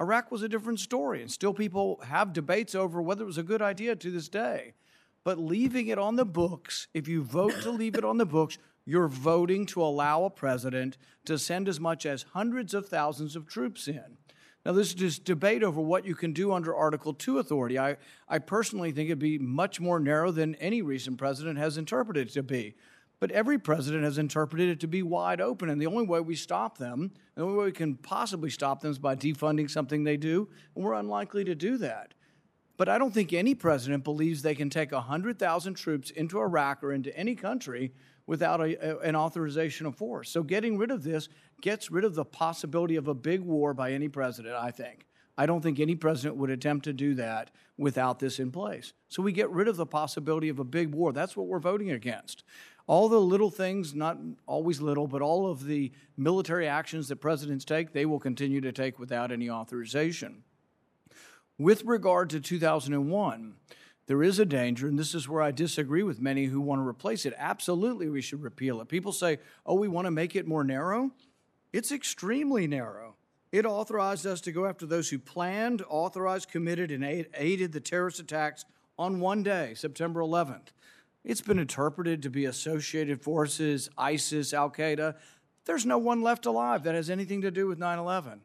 [0.00, 3.44] Iraq was a different story, and still people have debates over whether it was a
[3.44, 4.74] good idea to this day.
[5.22, 8.58] But leaving it on the books, if you vote to leave it on the books,
[8.84, 13.46] you're voting to allow a president to send as much as hundreds of thousands of
[13.46, 14.16] troops in.
[14.64, 17.78] Now, this is just debate over what you can do under Article 2 authority.
[17.78, 17.98] I,
[18.28, 22.32] I personally think it'd be much more narrow than any recent president has interpreted it
[22.32, 22.74] to be.
[23.20, 26.34] But every president has interpreted it to be wide open, and the only way we
[26.34, 30.16] stop them, the only way we can possibly stop them is by defunding something they
[30.16, 32.14] do, and we're unlikely to do that.
[32.76, 36.92] But I don't think any president believes they can take 100,000 troops into Iraq or
[36.92, 37.92] into any country
[38.26, 40.30] without a, a, an authorization of force.
[40.30, 41.28] So getting rid of this
[41.60, 45.06] gets rid of the possibility of a big war by any president, I think.
[45.36, 48.92] I don't think any president would attempt to do that without this in place.
[49.08, 51.12] So we get rid of the possibility of a big war.
[51.12, 52.44] That's what we're voting against.
[52.86, 57.64] All the little things, not always little, but all of the military actions that presidents
[57.64, 60.44] take, they will continue to take without any authorization.
[61.58, 63.54] With regard to 2001,
[64.06, 66.86] there is a danger, and this is where I disagree with many who want to
[66.86, 67.34] replace it.
[67.38, 68.88] Absolutely, we should repeal it.
[68.88, 71.10] People say, oh, we want to make it more narrow.
[71.72, 73.16] It's extremely narrow.
[73.50, 78.20] It authorized us to go after those who planned, authorized, committed, and aided the terrorist
[78.20, 78.64] attacks
[78.98, 80.68] on one day, September 11th.
[81.24, 85.16] It's been interpreted to be associated forces, ISIS, Al Qaeda.
[85.64, 88.42] There's no one left alive that has anything to do with 9 11.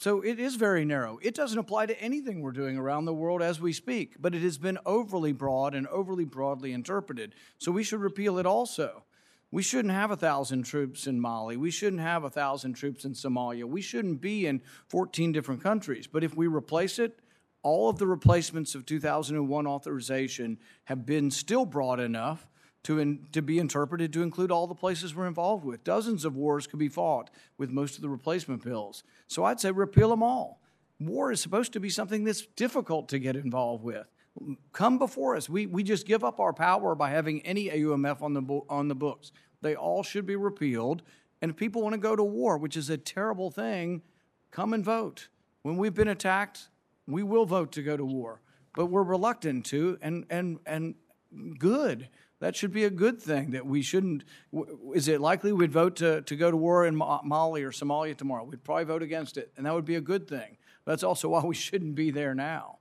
[0.00, 1.18] So it is very narrow.
[1.20, 4.40] It doesn't apply to anything we're doing around the world as we speak, but it
[4.40, 7.34] has been overly broad and overly broadly interpreted.
[7.58, 9.04] So we should repeal it also.
[9.50, 11.58] We shouldn't have a thousand troops in Mali.
[11.58, 13.64] We shouldn't have a thousand troops in Somalia.
[13.64, 16.06] We shouldn't be in 14 different countries.
[16.06, 17.18] But if we replace it,
[17.62, 22.46] all of the replacements of 2001 authorization have been still broad enough
[22.84, 25.84] to, in, to be interpreted to include all the places we're involved with.
[25.84, 29.02] Dozens of wars could be fought with most of the replacement bills.
[29.26, 30.60] So I'd say repeal them all.
[30.98, 34.06] War is supposed to be something that's difficult to get involved with.
[34.72, 35.48] Come before us.
[35.48, 38.94] We, we just give up our power by having any AUMF on the, on the
[38.94, 39.32] books.
[39.60, 41.02] They all should be repealed.
[41.42, 44.02] And if people want to go to war, which is a terrible thing,
[44.50, 45.28] come and vote.
[45.62, 46.68] When we've been attacked,
[47.06, 48.40] we will vote to go to war.
[48.74, 50.94] But we're reluctant to, and, and, and
[51.58, 52.08] good.
[52.40, 54.24] That should be a good thing that we shouldn't.
[54.94, 58.44] Is it likely we'd vote to, to go to war in Mali or Somalia tomorrow?
[58.44, 60.56] We'd probably vote against it, and that would be a good thing.
[60.86, 62.78] That's also why we shouldn't be there now.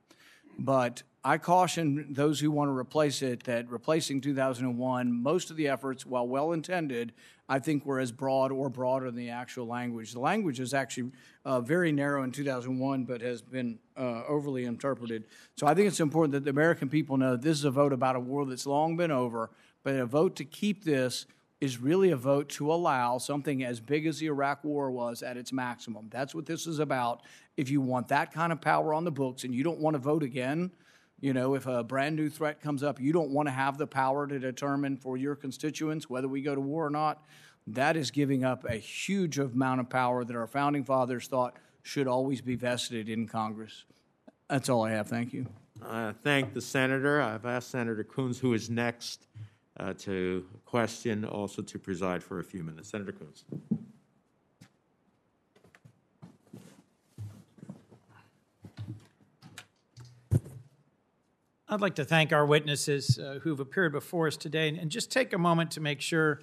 [0.57, 5.68] But I caution those who want to replace it that replacing 2001, most of the
[5.68, 7.12] efforts, while well intended,
[7.49, 10.13] I think were as broad or broader than the actual language.
[10.13, 11.11] The language is actually
[11.43, 15.25] uh, very narrow in 2001, but has been uh, overly interpreted.
[15.57, 18.15] So I think it's important that the American people know this is a vote about
[18.15, 19.49] a war that's long been over,
[19.83, 21.25] but a vote to keep this
[21.59, 25.35] is really a vote to allow something as big as the Iraq War was at
[25.35, 26.07] its maximum.
[26.09, 27.23] That's what this is about.
[27.57, 29.99] If you want that kind of power on the books and you don't want to
[29.99, 30.71] vote again,
[31.22, 33.88] you know, if a brand new threat comes up, you don't want to have the
[33.88, 37.24] power to determine for your constituents whether we go to war or not.
[37.67, 42.07] That is giving up a huge amount of power that our founding fathers thought should
[42.07, 43.86] always be vested in Congress.
[44.49, 45.07] That's all I have.
[45.07, 45.45] Thank you.
[45.86, 47.22] Uh, thank the senator.
[47.22, 49.28] I've asked Senator Coons, who is next,
[49.80, 52.89] uh, to question, also to preside for a few minutes.
[52.89, 53.45] Senator Coons.
[61.72, 65.11] I'd like to thank our witnesses uh, who've appeared before us today and, and, just
[65.11, 66.41] take a moment to make sure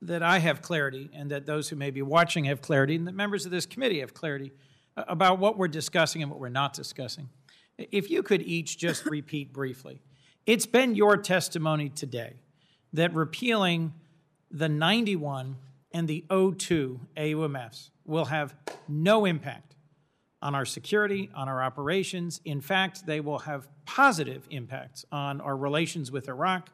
[0.00, 3.16] that I have clarity and that those who may be watching have clarity and that
[3.16, 4.52] members of this committee have clarity
[4.96, 7.30] uh, about what we're discussing and what we're not discussing.
[7.78, 10.00] If you could each just repeat briefly,
[10.46, 12.34] it's been your testimony today
[12.92, 13.92] that repealing
[14.52, 15.56] the 91
[15.90, 18.54] and the 02 AUMFs will have
[18.86, 19.74] no impact
[20.40, 22.40] on our security, on our operations.
[22.44, 26.70] In fact, they will have positive impacts on our relations with Iraq,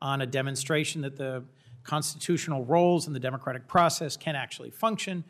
[0.00, 1.44] on a demonstration that the
[1.84, 5.24] constitutional roles in the democratic process can actually function.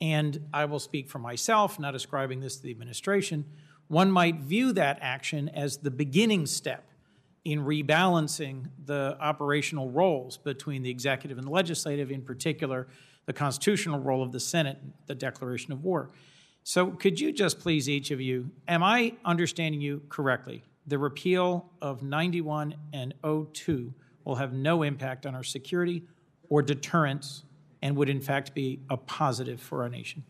[0.00, 3.44] And I will speak for myself, not ascribing this to the administration.
[3.88, 6.90] One might view that action as the beginning step
[7.44, 12.88] in rebalancing the operational roles between the executive and the legislative, in particular,
[13.26, 16.10] the constitutional role of the Senate, the declaration of war.
[16.68, 20.64] So, could you just please, each of you, am I understanding you correctly?
[20.88, 23.94] The repeal of 91 and 02
[24.24, 26.02] will have no impact on our security
[26.48, 27.44] or deterrence
[27.82, 30.24] and would, in fact, be a positive for our nation.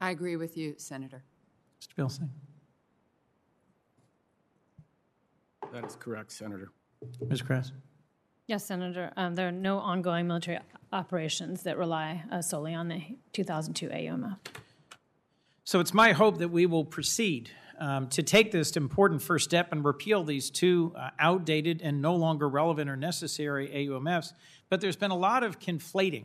[0.00, 1.24] I agree with you, Senator.
[1.80, 1.96] Mr.
[1.96, 2.30] Bilson?
[5.72, 6.70] That is correct, Senator.
[7.28, 7.42] Ms.
[7.42, 7.72] Krass?
[8.46, 9.12] Yes, Senator.
[9.16, 10.60] Um, There are no ongoing military
[10.92, 13.02] operations that rely uh, solely on the
[13.32, 14.36] 2002 AUMF.
[15.64, 19.70] So it's my hope that we will proceed um, to take this important first step
[19.70, 24.32] and repeal these two uh, outdated and no longer relevant or necessary AUMFs.
[24.68, 26.24] But there's been a lot of conflating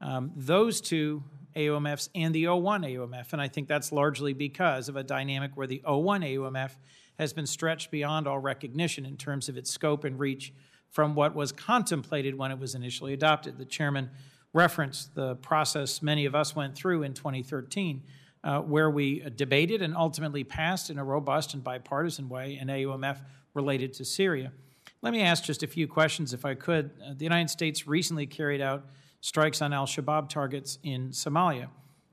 [0.00, 1.24] um, those two
[1.56, 5.66] AUMFs and the 01 AUMF, and I think that's largely because of a dynamic where
[5.66, 6.70] the 01 AUMF
[7.18, 10.52] has been stretched beyond all recognition in terms of its scope and reach
[10.88, 13.58] from what was contemplated when it was initially adopted.
[13.58, 14.10] The chairman
[14.52, 18.02] referenced the process many of us went through in 2013,
[18.44, 23.20] uh, where we debated and ultimately passed in a robust and bipartisan way an AUMF
[23.54, 24.52] related to Syria.
[25.00, 26.90] Let me ask just a few questions, if I could.
[27.04, 28.86] Uh, the United States recently carried out
[29.20, 31.68] strikes on al Shabaab targets in Somalia.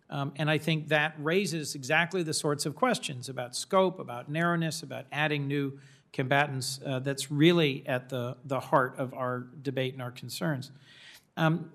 [0.10, 4.82] Um, and I think that raises exactly the sorts of questions about scope, about narrowness,
[4.82, 5.80] about adding new
[6.14, 10.72] combatants uh, that's really at the, the heart of our debate and our concerns.
[11.38, 11.72] Um,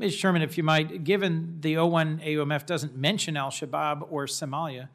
[0.00, 0.14] Ms.
[0.14, 4.88] Sherman, if you might, given the 01 AUMF doesn't mention al Shabaab or Somalia,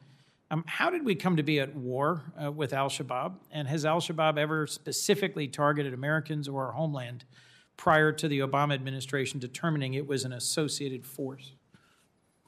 [0.50, 3.34] um, how did we come to be at war uh, with al Shabaab?
[3.52, 7.24] And has al Shabaab ever specifically targeted Americans or our homeland
[7.76, 11.52] prior to the Obama administration determining it was an associated force?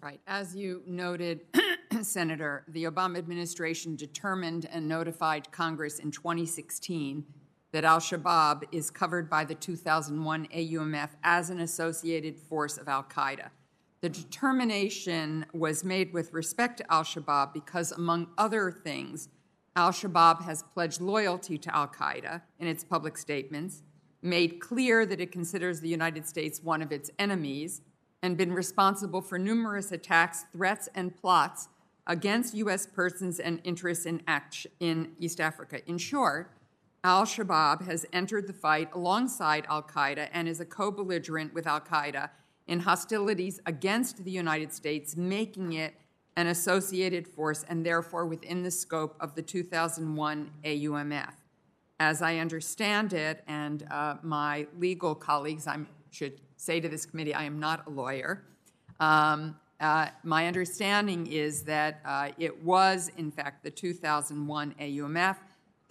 [0.02, 0.20] Right.
[0.26, 1.42] As you noted,
[2.02, 7.24] Senator, the Obama administration determined and notified Congress in 2016
[7.72, 13.04] that al Shabaab is covered by the 2001 AUMF as an associated force of al
[13.04, 13.50] Qaeda.
[14.00, 19.28] The determination was made with respect to al Shabaab because, among other things,
[19.76, 23.82] al Shabaab has pledged loyalty to al Qaeda in its public statements,
[24.22, 27.82] made clear that it considers the United States one of its enemies,
[28.22, 31.68] and been responsible for numerous attacks, threats, and plots
[32.06, 32.86] against U.S.
[32.86, 34.22] persons and interests in,
[34.80, 35.80] in East Africa.
[35.88, 36.50] In short,
[37.08, 41.66] al Shabaab has entered the fight alongside al Qaeda and is a co belligerent with
[41.66, 42.28] al Qaeda
[42.66, 45.94] in hostilities against the United States, making it
[46.36, 51.32] an associated force and therefore within the scope of the 2001 AUMF.
[51.98, 55.78] As I understand it, and uh, my legal colleagues, I
[56.10, 58.44] should say to this committee, I am not a lawyer.
[59.00, 65.36] Um, uh, my understanding is that uh, it was, in fact, the 2001 AUMF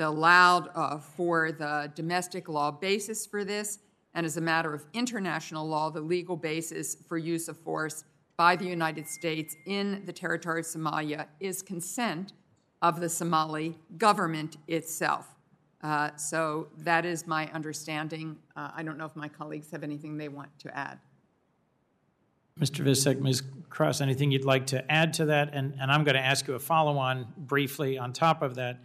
[0.05, 3.79] allowed uh, for the domestic law basis for this,
[4.13, 8.03] and as a matter of international law, the legal basis for use of force
[8.37, 12.33] by the United States in the territory of Somalia is consent
[12.81, 15.35] of the Somali government itself.
[15.81, 18.37] Uh, so that is my understanding.
[18.55, 20.99] Uh, I don't know if my colleagues have anything they want to add.
[22.59, 22.83] Mr.
[22.83, 23.43] Visek, Ms.
[23.69, 25.51] Krass, anything you'd like to add to that?
[25.53, 28.79] And, and I'm going to ask you a follow on briefly on top of that.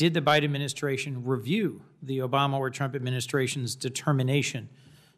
[0.00, 4.70] Did the Biden administration review the Obama or Trump administration's determination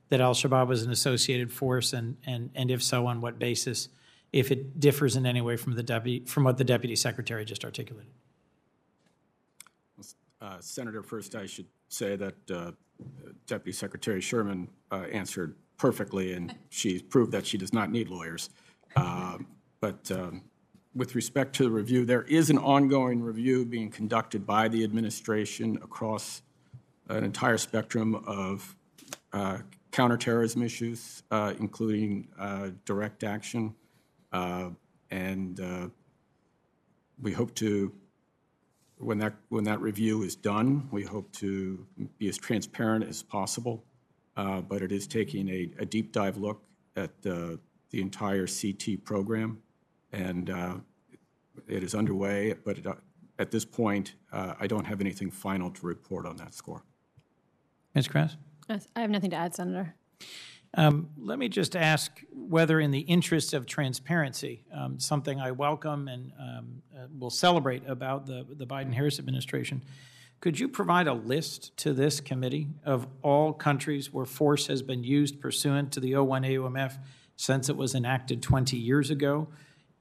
[0.09, 3.91] that al Shabaab was an associated force, and, and, and if so, on what basis,
[4.33, 7.64] if it differs in any way from, the deputy, from what the Deputy Secretary just
[7.64, 8.11] articulated?
[10.41, 12.72] Uh, Senator, first I should say that uh,
[13.46, 18.50] Deputy Secretary Sherman uh, answered perfectly, and she's proved that she does not need lawyers.
[18.96, 19.38] Uh,
[19.80, 20.42] but um,
[20.94, 25.76] with respect to the review, there is an ongoing review being conducted by the administration
[25.82, 26.42] across
[27.08, 28.76] an entire spectrum of
[29.32, 29.58] uh,
[29.90, 33.74] counterterrorism issues, uh, including uh, direct action.
[34.32, 34.70] Uh,
[35.10, 35.88] and uh,
[37.20, 37.92] we hope to,
[38.98, 41.86] when that, when that review is done, we hope to
[42.18, 43.84] be as transparent as possible
[44.36, 46.62] uh, but it is taking a, a, deep dive look
[46.96, 47.56] at uh,
[47.90, 49.58] the entire CT program,
[50.13, 50.75] and uh,
[51.67, 52.55] it is underway.
[52.64, 52.95] But it, uh,
[53.39, 56.84] at this point, uh, I don't have anything final to report on that score.
[57.95, 58.09] Ms.
[58.09, 58.37] Krass?
[58.68, 59.95] Yes, I have nothing to add, Senator.
[60.75, 66.09] Um, let me just ask whether, in the interest of transparency, um, something I welcome
[66.09, 69.84] and um, uh, will celebrate about the, the Biden Harris administration,
[70.41, 75.05] could you provide a list to this committee of all countries where force has been
[75.05, 76.99] used pursuant to the 01 AUMF
[77.37, 79.49] since it was enacted 20 years ago?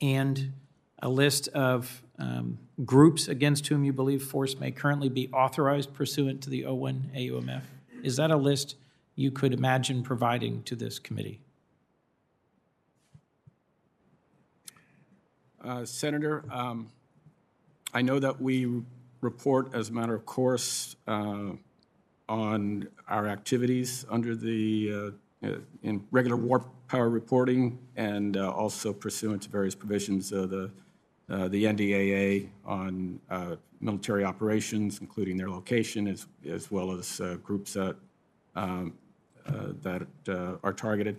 [0.01, 0.53] And
[0.99, 6.41] a list of um, groups against whom you believe force may currently be authorized pursuant
[6.43, 7.63] to the O1 AUMF?
[8.03, 8.75] Is that a list
[9.15, 11.39] you could imagine providing to this committee?
[15.63, 16.89] Uh, Senator, um,
[17.93, 18.81] I know that we
[19.21, 21.51] report as a matter of course uh,
[22.27, 25.13] on our activities under the,
[25.43, 30.49] uh, uh, in regular war power reporting and uh, also pursuant to various provisions of
[30.49, 30.69] the,
[31.29, 37.37] uh, the NDAA on uh, military operations, including their location, as, as well as uh,
[37.41, 37.95] groups that,
[38.57, 38.93] um,
[39.47, 40.05] uh, that
[40.63, 41.15] are targeted.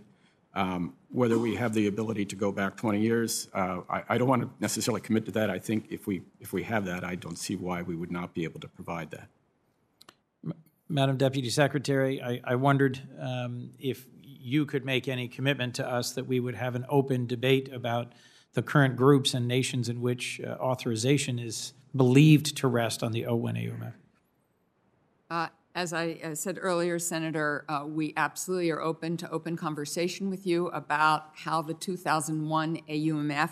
[0.55, 4.43] Um, Whether we have the ability to go back 20 years, I I don't want
[4.43, 5.49] to necessarily commit to that.
[5.49, 8.35] I think if we, if we have that, I don't see why we would not
[8.35, 9.29] be able to provide that.
[10.91, 14.07] Madam Deputy Secretary, I, I wondered um, if
[14.43, 18.13] you could make any commitment to us that we would have an open debate about
[18.55, 23.23] the current groups and nations in which uh, authorization is believed to rest on the
[23.23, 23.93] O1 AUMF.
[25.31, 30.47] Uh, As I said earlier, Senator, uh, we absolutely are open to open conversation with
[30.47, 33.51] you about how the 2001 AUMF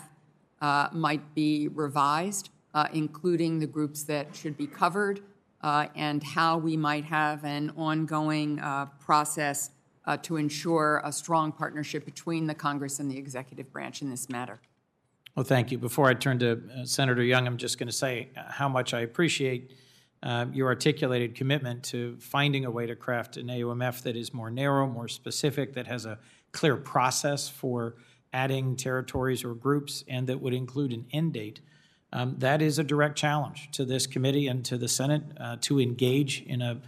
[0.61, 5.21] uh, might be revised, uh, including the groups that should be covered,
[5.63, 8.59] and how we might have an ongoing
[8.99, 9.71] process
[10.05, 14.29] uh, to ensure a strong partnership between the Congress and the executive branch in this
[14.29, 14.59] matter.
[15.35, 15.77] Well, thank you.
[15.77, 19.01] Before I turn to uh, Senator Young, I'm just going to say how much I
[19.01, 19.73] appreciate
[20.23, 24.51] uh, your articulated commitment to finding a way to craft an AUMF that is more
[24.51, 26.19] narrow, more specific, that has a
[26.51, 27.95] clear process for
[28.33, 31.61] adding territories or groups, and that would include an end date.
[32.13, 35.79] Um, that is a direct challenge to this committee and to the Senate uh, to
[35.79, 36.81] engage in a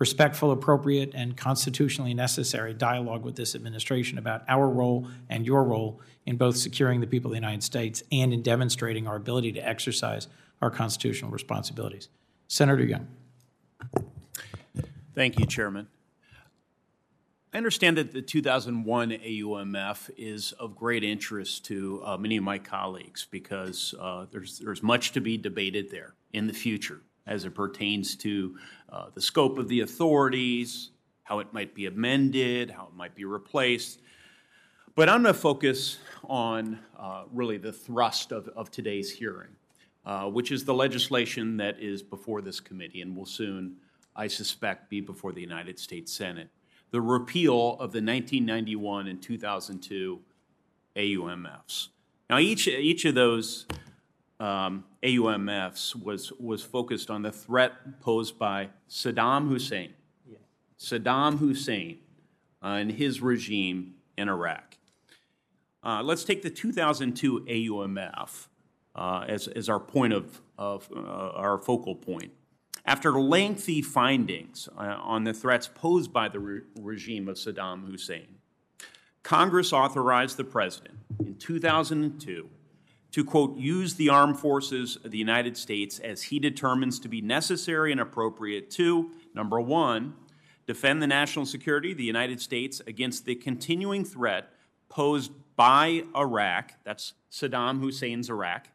[0.00, 6.00] respectful, appropriate, and constitutionally necessary dialogue with this administration about our role and your role
[6.26, 9.60] in both securing the people of the United States and in demonstrating our ability to
[9.60, 10.26] exercise
[10.62, 12.08] our constitutional responsibilities.
[12.48, 13.06] Senator Young.
[15.14, 15.86] Thank you, Chairman.
[17.52, 22.58] I understand that the 2001 AUMF is of great interest to uh, many of my
[22.58, 27.00] colleagues because uh, there's, there's much to be debated there in the future
[27.30, 28.58] as it pertains to
[28.90, 30.90] uh, the scope of the authorities,
[31.22, 34.00] how it might be amended, how it might be replaced.
[34.94, 39.50] But I'm going to focus on uh, really the thrust of, of today's hearing,
[40.04, 43.76] uh, which is the legislation that is before this committee and will soon,
[44.14, 46.50] I suspect, be before the United States Senate
[46.90, 50.20] the repeal of the 1991 and 2002
[50.96, 51.88] AUMFs.
[52.28, 53.66] Now, each, each of those
[54.40, 59.92] um, AUMFs was, was focused on the threat posed by Saddam Hussein.
[60.78, 61.98] Saddam Hussein
[62.62, 64.78] uh, and his regime in Iraq.
[65.84, 68.46] Uh, let's take the 2002 AUMF
[68.94, 72.32] uh, as, as our point of, of uh, our focal point.
[72.86, 78.38] After lengthy findings uh, on the threats posed by the re- regime of Saddam Hussein,
[79.22, 82.48] Congress authorized the President in 2002
[83.12, 87.20] to, quote, use the armed forces of the United States as he determines to be
[87.20, 90.14] necessary and appropriate to, number one,
[90.66, 94.50] defend the national security of the United States against the continuing threat
[94.88, 98.68] posed by Iraq, that's Saddam Hussein's Iraq,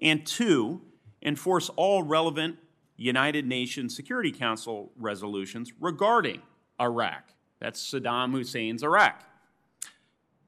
[0.00, 0.80] and two,
[1.22, 2.56] enforce all relevant
[2.96, 6.42] United Nations Security Council resolutions regarding
[6.80, 7.32] Iraq.
[7.60, 9.22] That's Saddam Hussein's Iraq.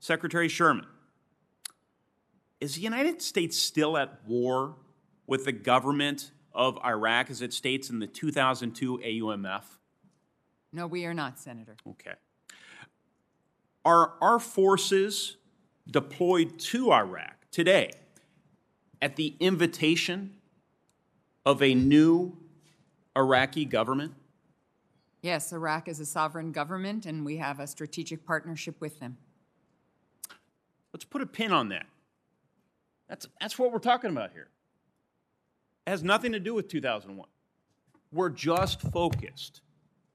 [0.01, 0.87] Secretary Sherman,
[2.61, 4.77] is the United States still at war
[5.27, 9.65] with the government of Iraq as it states in the 2002 AUMF?
[10.73, 11.77] No, we are not, Senator.
[11.89, 12.15] Okay.
[13.85, 15.37] Are our forces
[15.91, 17.91] deployed to Iraq today
[19.03, 20.35] at the invitation
[21.45, 22.37] of a new
[23.17, 24.15] Iraqi government?
[25.23, 29.17] Yes, Iraq is a sovereign government, and we have a strategic partnership with them.
[30.93, 31.87] Let's put a pin on that.
[33.09, 34.49] That's, that's what we're talking about here.
[35.87, 37.29] It has nothing to do with 2001.
[38.13, 39.61] We're just focused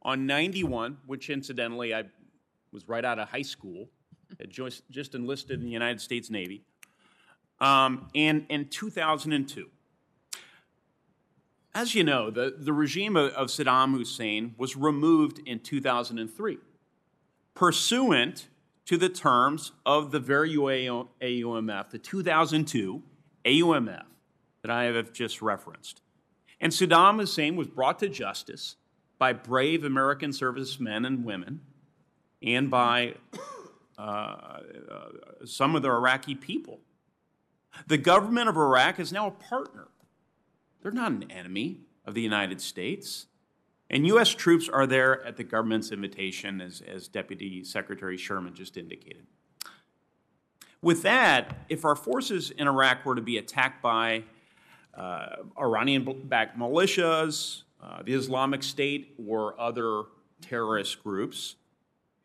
[0.01, 2.05] on 91, which incidentally I
[2.71, 3.89] was right out of high school,
[4.49, 6.63] just, just enlisted in the United States Navy,
[7.59, 9.69] um, and, and 2002.
[11.75, 16.57] As you know, the, the regime of, of Saddam Hussein was removed in 2003,
[17.53, 18.47] pursuant
[18.89, 23.03] to the terms of the very AUMF, the 2002
[23.45, 24.03] AUMF
[24.63, 26.01] that I have just referenced.
[26.59, 28.77] And Saddam Hussein was brought to justice
[29.19, 31.61] by brave American servicemen and women
[32.41, 33.13] and by
[33.99, 34.59] uh, uh,
[35.45, 36.79] some of the Iraqi people.
[37.85, 39.89] The government of Iraq is now a partner.
[40.81, 43.27] They're not an enemy of the United States.
[43.89, 44.29] And U.S.
[44.29, 49.25] troops are there at the government's invitation, as, as Deputy Secretary Sherman just indicated.
[50.81, 54.23] With that, if our forces in Iraq were to be attacked by
[54.93, 60.03] uh, Iranian backed militias, uh, the Islamic State, or other
[60.41, 61.55] terrorist groups,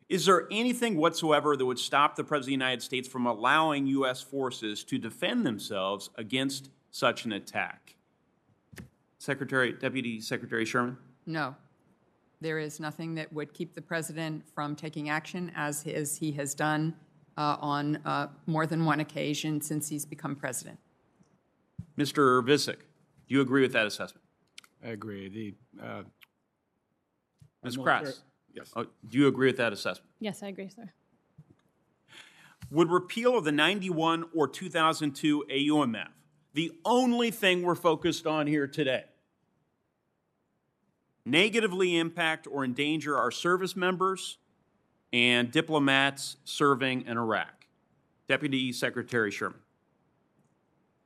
[0.07, 3.87] is there anything whatsoever that would stop the President of the United States from allowing
[3.87, 4.21] U.S.
[4.21, 7.95] forces to defend themselves against such an attack?
[9.17, 10.97] Secretary, Deputy Secretary Sherman?
[11.25, 11.55] No.
[12.41, 16.53] There is nothing that would keep the president from taking action as his, he has
[16.53, 16.95] done
[17.37, 20.77] uh, on uh, more than one occasion since he's become president.
[21.97, 22.43] Mr.
[22.45, 22.77] Visek,
[23.27, 24.23] do you agree with that assessment?
[24.83, 25.29] I agree.
[25.29, 26.03] The, uh,
[27.63, 27.77] Ms.
[27.77, 28.21] military- Krass?
[28.53, 28.71] Yes.
[28.75, 30.09] Oh, do you agree with that assessment?
[30.19, 30.91] Yes, I agree, sir.
[32.71, 36.07] Would repeal of the 91 or 2002 AUMF,
[36.53, 39.03] the only thing we're focused on here today,
[41.25, 44.37] negatively impact or endanger our service members
[45.11, 47.65] and diplomats serving in Iraq?
[48.27, 49.59] Deputy Secretary Sherman,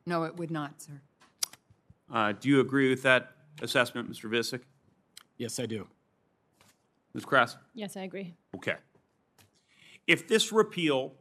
[0.05, 1.01] No, it would not, sir.
[2.13, 3.31] uh, do you agree with that
[3.61, 4.29] assessment, Mr.
[4.29, 4.61] Visek?
[5.37, 5.85] yes, I do.
[7.13, 7.25] Ms.
[7.25, 7.57] Krass?
[7.73, 8.35] Yes, I agree.
[8.55, 8.75] Okay.
[10.07, 11.13] If this repeal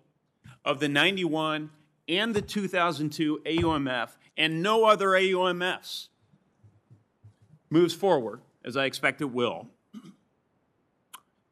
[0.64, 1.70] of the 91
[2.08, 6.08] and the 2002 AUMF and no other AUMFs
[7.70, 9.66] moves forward, as I expect it will,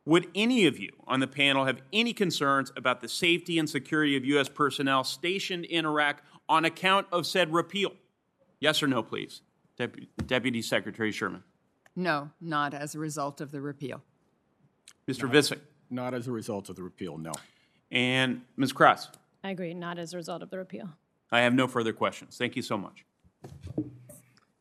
[0.04, 4.16] would any of you on the panel have any concerns about the safety and security
[4.16, 4.48] of U.S.
[4.48, 7.92] personnel stationed in Iraq on account of said repeal?
[8.60, 9.40] Yes or no, please?
[9.76, 11.42] Deputy, Deputy Secretary Sherman.
[11.96, 14.02] No, not as a result of the repeal.
[15.08, 15.28] Mr.
[15.28, 15.60] Visek.
[15.88, 17.32] Not as a result of the repeal, no.
[17.90, 18.72] And Ms.
[18.72, 19.08] Krass.
[19.42, 20.88] I agree, not as a result of the repeal.
[21.32, 22.36] I have no further questions.
[22.36, 23.04] Thank you so much.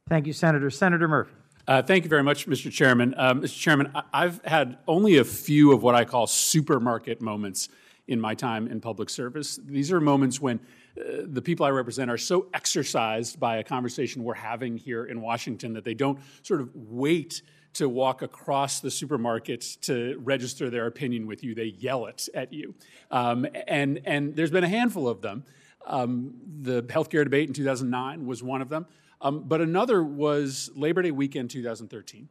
[0.08, 0.70] Thank you, Senator.
[0.70, 1.34] Senator Murphy.
[1.68, 2.72] Uh, thank you very much, Mr.
[2.72, 3.16] Chairman.
[3.18, 3.60] Uh, Mr.
[3.60, 7.70] Chairman, I- I've had only a few of what I call supermarket moments
[8.08, 9.60] in my time in public service.
[9.66, 14.24] These are moments when uh, the people I represent are so exercised by a conversation
[14.24, 17.42] we're having here in Washington that they don't sort of wait
[17.74, 21.56] to walk across the supermarket to register their opinion with you.
[21.56, 22.76] They yell it at you.
[23.10, 25.44] Um, and, and there's been a handful of them.
[25.88, 28.86] Um, the healthcare debate in 2009 was one of them.
[29.22, 32.28] Um, but another was Labor Day weekend 2013,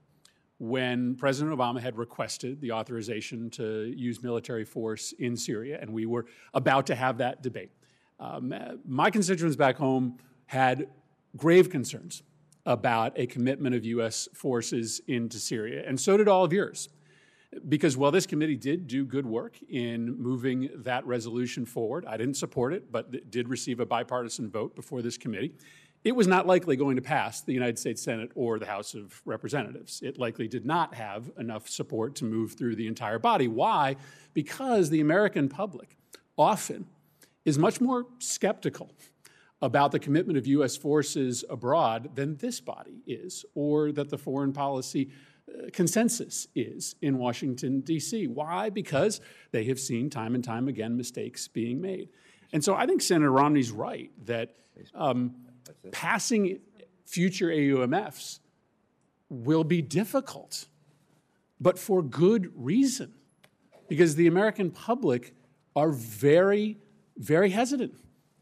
[0.59, 6.07] when President Obama had requested the authorization to use military force in Syria, and we
[6.07, 7.71] were about to have that debate.
[8.21, 10.89] Um, uh, my constituents back home had
[11.37, 12.23] grave concerns
[12.67, 14.29] about a commitment of U.S.
[14.33, 16.89] forces into Syria, and so did all of yours.
[17.69, 22.35] Because while this committee did do good work in moving that resolution forward, I didn't
[22.35, 25.55] support it, but it did receive a bipartisan vote before this committee.
[26.05, 29.23] It was not likely going to pass the United States Senate or the House of
[29.25, 30.01] Representatives.
[30.03, 33.49] It likely did not have enough support to move through the entire body.
[33.49, 33.97] Why?
[34.35, 35.97] Because the American public
[36.37, 36.87] often
[37.47, 38.93] is much more skeptical
[39.63, 40.77] about the commitment of U.S.
[40.77, 45.11] forces abroad than this body is, or that the foreign policy
[45.49, 48.27] uh, consensus is in Washington, D.C.
[48.27, 48.69] Why?
[48.69, 49.23] Because
[49.53, 52.11] they have seen time and time again mistakes being made.
[52.53, 54.55] And so I think Senator Romney's right that
[54.95, 55.35] um,
[55.93, 56.61] passing
[57.05, 58.41] future AUMFs
[59.29, 60.67] will be difficult,
[61.61, 63.13] but for good reason,
[63.89, 65.35] because the American public
[65.77, 66.79] are very,
[67.17, 67.95] very hesitant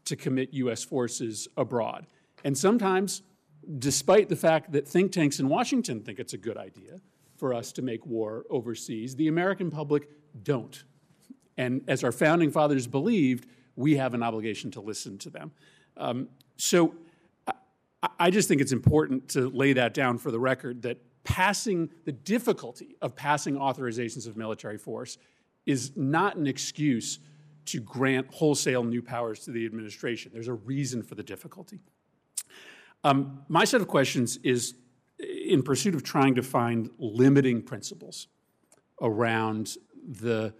[0.05, 0.83] to commit U.S.
[0.83, 2.05] forces abroad.
[2.43, 3.21] And sometimes,
[3.79, 6.99] despite the fact that think tanks in Washington think it's a good idea
[7.37, 10.09] for us to make war overseas, the American public
[10.43, 10.83] don't.
[11.57, 15.51] And as our founding fathers believed, we have an obligation to listen to them.
[15.97, 16.95] Um, so
[18.19, 22.11] I, just think it's important to lay that down for the record that passing the
[22.11, 25.17] difficulty of passing authorizations of military force
[25.65, 27.19] is not an excuse
[27.65, 30.31] to grant wholesale new powers to the administration.
[30.33, 31.79] There's a reason for the difficulty.
[33.05, 34.75] Um, my set of questions is
[35.19, 38.27] in pursuit of trying to find limiting principles
[39.01, 40.53] around the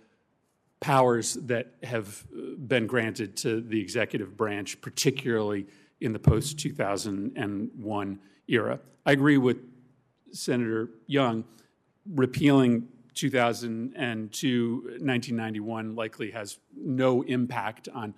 [0.79, 2.25] powers that have
[2.57, 5.67] been granted to the executive branch, particularly
[6.03, 8.79] in the post 2001 era.
[9.05, 9.57] I agree with
[10.31, 11.45] Senator Young.
[12.05, 18.13] Repealing 2002, 1991 likely has no impact on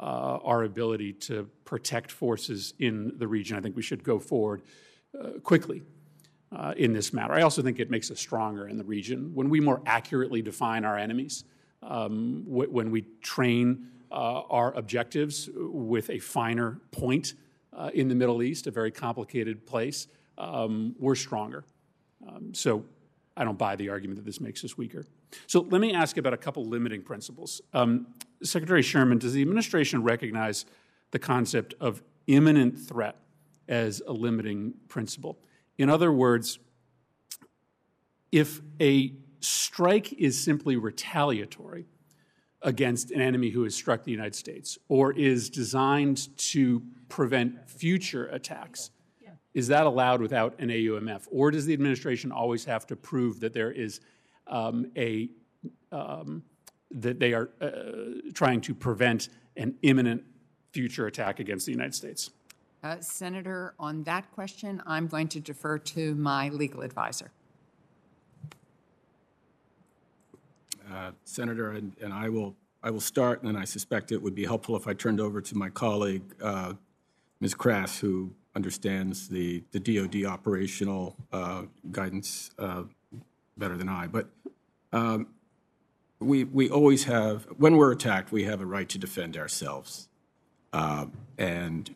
[0.00, 3.56] uh, our ability to protect forces in the region.
[3.56, 4.62] I think we should go forward
[5.18, 5.82] uh, quickly
[6.50, 7.34] uh, in this matter.
[7.34, 10.84] I also think it makes us stronger in the region when we more accurately define
[10.84, 11.44] our enemies,
[11.82, 17.34] um, wh- when we train our objectives with a finer point
[17.72, 21.64] uh, in the Middle East, a very complicated place, um, we're stronger.
[22.26, 22.84] Um, so
[23.36, 25.06] I don't buy the argument that this makes us weaker.
[25.46, 27.60] So let me ask about a couple limiting principles.
[27.72, 28.08] Um,
[28.42, 30.64] Secretary Sherman, does the administration recognize
[31.10, 33.16] the concept of imminent threat
[33.68, 35.38] as a limiting principle?
[35.76, 36.58] In other words,
[38.32, 41.86] if a strike is simply retaliatory
[42.62, 48.26] against an enemy who has struck the United States or is designed to prevent future
[48.26, 48.90] attacks,
[49.54, 51.26] is that allowed without an AUMF?
[51.30, 54.00] Or does the administration always have to prove that there is
[54.46, 55.30] um, a
[55.90, 56.42] um,
[56.90, 60.22] that they are uh, trying to prevent an imminent
[60.72, 62.30] future attack against the United States?
[62.82, 67.32] Uh, Senator, on that question, I'm going to defer to my legal advisor.
[70.92, 74.44] Uh, Senator, and, and I will I will start, and I suspect it would be
[74.44, 76.74] helpful if I turned over to my colleague, uh,
[77.40, 77.54] Ms.
[77.54, 82.84] Krass, who understands the, the DoD operational uh, guidance uh,
[83.56, 84.06] better than I.
[84.06, 84.28] But
[84.92, 85.26] um,
[86.20, 90.08] we we always have when we're attacked, we have a right to defend ourselves,
[90.72, 91.06] uh,
[91.36, 91.94] and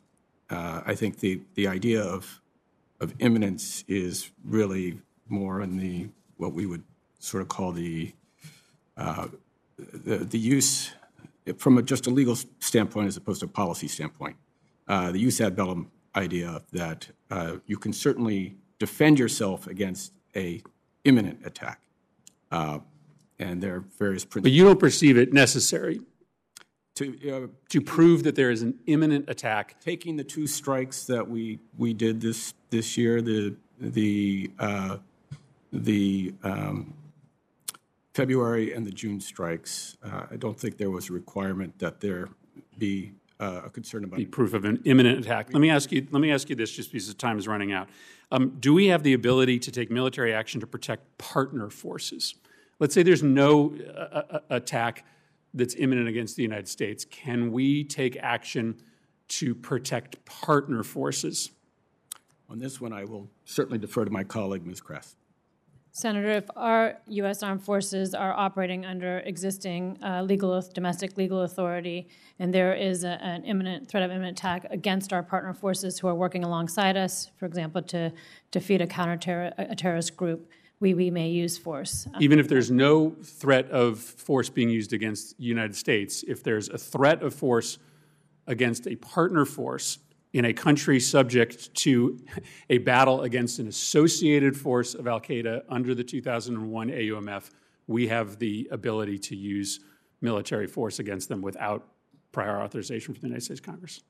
[0.51, 2.40] uh, I think the the idea of
[3.01, 6.85] of imminence is really more in the what we would
[7.19, 8.12] sort of call the
[8.97, 9.28] uh,
[9.78, 10.93] the, the use
[11.56, 14.36] from a, just a legal standpoint as opposed to a policy standpoint.
[14.89, 20.62] Uh, the jus ad bellum idea that uh, you can certainly defend yourself against a
[21.05, 21.81] imminent attack,
[22.51, 22.78] uh,
[23.39, 24.51] and there are various principles.
[24.51, 26.01] But you don't perceive it necessary
[26.97, 29.81] to, uh, to prove that there is an imminent attack.
[29.81, 34.98] taking the two strikes that we, we did this, this year, the, the, uh,
[35.73, 36.94] the um,
[38.14, 42.28] February and the June strikes, uh, I don't think there was a requirement that there
[42.78, 44.18] be uh, a concern about.
[44.18, 45.48] be proof of an imminent attack.
[45.52, 46.06] Let me ask you.
[46.10, 47.89] Let me ask you this, just because the time is running out.
[48.30, 52.34] Um, do we have the ability to take military action to protect partner forces?
[52.78, 55.05] Let's say there's no uh, uh, attack
[55.55, 57.05] that's imminent against the United States.
[57.05, 58.80] Can we take action
[59.28, 61.51] to protect partner forces?
[62.48, 64.80] On this one, I will certainly defer to my colleague, Ms.
[64.80, 65.16] Krass.
[65.94, 67.43] Senator, if our U.S.
[67.43, 72.09] armed forces are operating under existing uh, legal, domestic legal authority,
[72.39, 76.09] and there is a, an imminent threat of imminent attack against our partner forces who
[76.09, 78.10] are working alongside us, for example, to
[78.51, 79.19] defeat a counter
[79.77, 80.51] terrorist group,
[80.81, 82.09] we, we may use force.
[82.20, 86.70] Even if there's no threat of force being used against the United States, if there's
[86.70, 87.78] a threat of force
[88.47, 89.98] against a partner force
[90.33, 92.19] in a country subject to
[92.71, 97.51] a battle against an associated force of Al Qaeda under the 2001 AUMF,
[97.87, 99.81] we have the ability to use
[100.21, 101.87] military force against them without
[102.31, 104.03] prior authorization from the United States Congress.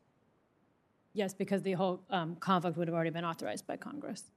[1.14, 4.30] Yes, because the whole um, conflict would have already been authorized by Congress.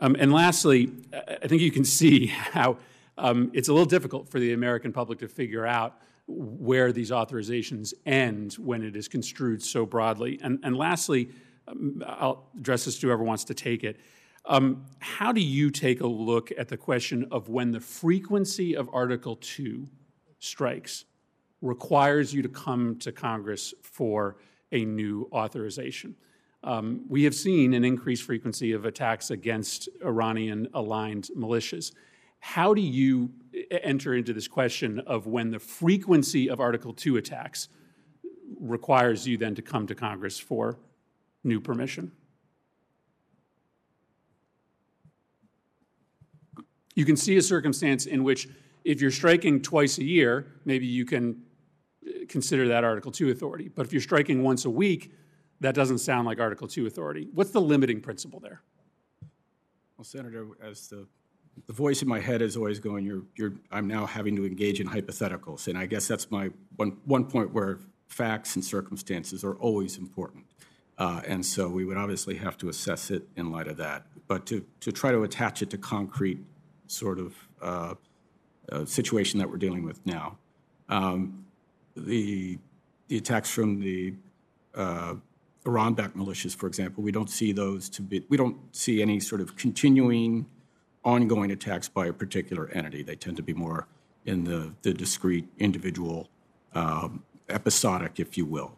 [0.00, 2.78] Um, and lastly, I think you can see how
[3.16, 7.94] um, it's a little difficult for the American public to figure out where these authorizations
[8.04, 10.38] end when it is construed so broadly.
[10.42, 11.30] And, and lastly,
[11.66, 13.98] um, I'll address this to whoever wants to take it.
[14.44, 18.88] Um, how do you take a look at the question of when the frequency of
[18.92, 19.88] Article 2
[20.38, 21.04] strikes
[21.60, 24.36] requires you to come to Congress for
[24.70, 26.14] a new authorization?
[26.62, 31.92] Um, we have seen an increased frequency of attacks against Iranian aligned militias.
[32.40, 33.30] How do you
[33.70, 37.68] enter into this question of when the frequency of Article 2 attacks
[38.58, 40.78] requires you then to come to Congress for
[41.44, 42.12] new permission?
[46.94, 48.48] You can see a circumstance in which,
[48.84, 51.42] if you're striking twice a year, maybe you can
[52.04, 53.68] uh, consider that Article 2 authority.
[53.68, 55.12] But if you're striking once a week,
[55.60, 57.28] that doesn't sound like Article 2 authority.
[57.32, 58.62] What's the limiting principle there?
[59.96, 61.06] Well, Senator, as the
[61.66, 64.80] the voice in my head is always going, you're, you're, I'm now having to engage
[64.80, 65.68] in hypotheticals.
[65.68, 70.44] And I guess that's my one, one point where facts and circumstances are always important.
[70.96, 74.06] Uh, and so we would obviously have to assess it in light of that.
[74.26, 76.38] But to, to try to attach it to concrete
[76.86, 77.94] sort of uh,
[78.70, 80.36] uh, situation that we're dealing with now.
[80.88, 81.46] Um,
[81.96, 82.58] the,
[83.08, 84.14] the attacks from the
[84.74, 85.14] uh,
[85.66, 89.40] Iran-backed militias, for example, we don't see those to be, we don't see any sort
[89.40, 90.46] of continuing
[91.04, 93.02] ongoing attacks by a particular entity.
[93.02, 93.86] They tend to be more
[94.26, 96.28] in the, the discrete, individual,
[96.74, 98.76] um, episodic, if you will.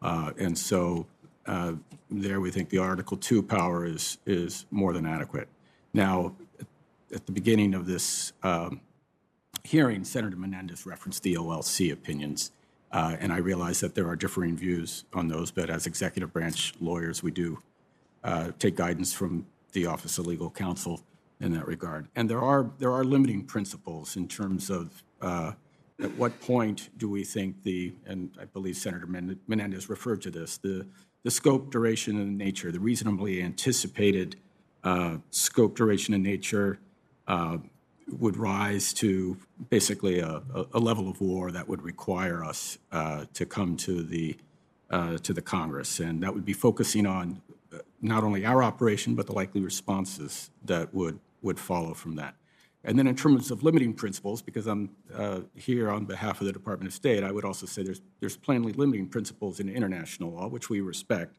[0.00, 1.06] Uh, and so
[1.46, 1.72] uh,
[2.10, 5.48] there we think the Article 2 power is, is more than adequate.
[5.92, 6.34] Now,
[7.12, 8.80] at the beginning of this um,
[9.64, 12.52] hearing, Senator Menendez referenced the OLC opinions.
[12.90, 16.74] Uh, And I realize that there are differing views on those, but as executive branch
[16.80, 17.58] lawyers, we do
[18.22, 21.00] uh, take guidance from the Office of Legal Counsel
[21.42, 22.08] in that regard.
[22.14, 25.52] And there are, there are limiting principles in terms of uh,
[26.00, 30.56] at what point do we think the, and I believe Senator Menendez referred to this,
[30.58, 30.86] the,
[31.24, 34.36] the scope, duration, and nature, the reasonably anticipated
[34.84, 36.78] uh, scope, duration, and nature
[37.28, 37.58] uh,
[38.08, 39.36] would rise to
[39.70, 40.42] basically a,
[40.74, 44.36] a- level of war that would require us uh, to come to the,
[44.90, 46.00] uh, to the Congress.
[46.00, 47.40] And that would be focusing on
[47.72, 52.34] uh, not only our operation, but the likely responses that would, would follow from that.
[52.84, 56.52] And then in terms of limiting principles, because I'm uh, here on behalf of the
[56.52, 60.48] Department of State, I would also say there's, there's plainly limiting principles in international law,
[60.48, 61.36] which we respect,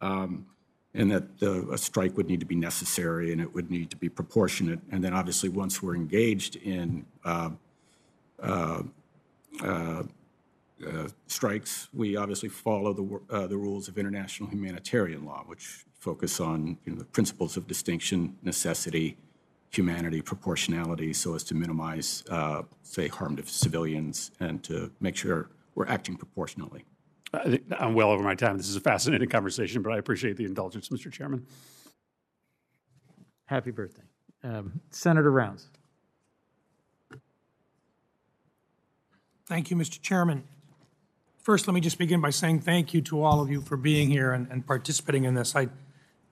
[0.00, 0.46] um,
[0.94, 3.96] and that the, a strike would need to be necessary and it would need to
[3.96, 4.80] be proportionate.
[4.90, 7.50] And then obviously, once we're engaged in uh,
[8.42, 8.82] uh,
[9.62, 10.02] uh,
[10.84, 16.40] uh, strikes, we obviously follow the, uh, the rules of international humanitarian law, which focus
[16.40, 19.16] on you know, the principles of distinction, necessity,
[19.70, 25.48] humanity, proportionality, so as to minimize, uh, say, harm to civilians and to make sure
[25.74, 26.84] we're acting proportionally.
[27.32, 28.56] I think I'm well over my time.
[28.56, 31.12] This is a fascinating conversation, but I appreciate the indulgence, Mr.
[31.12, 31.46] Chairman.
[33.46, 34.02] Happy birthday.
[34.42, 35.68] Um, Senator Rounds.
[39.46, 40.00] Thank you, Mr.
[40.00, 40.44] Chairman.
[41.38, 44.10] First, let me just begin by saying thank you to all of you for being
[44.10, 45.54] here and, and participating in this.
[45.54, 45.68] I,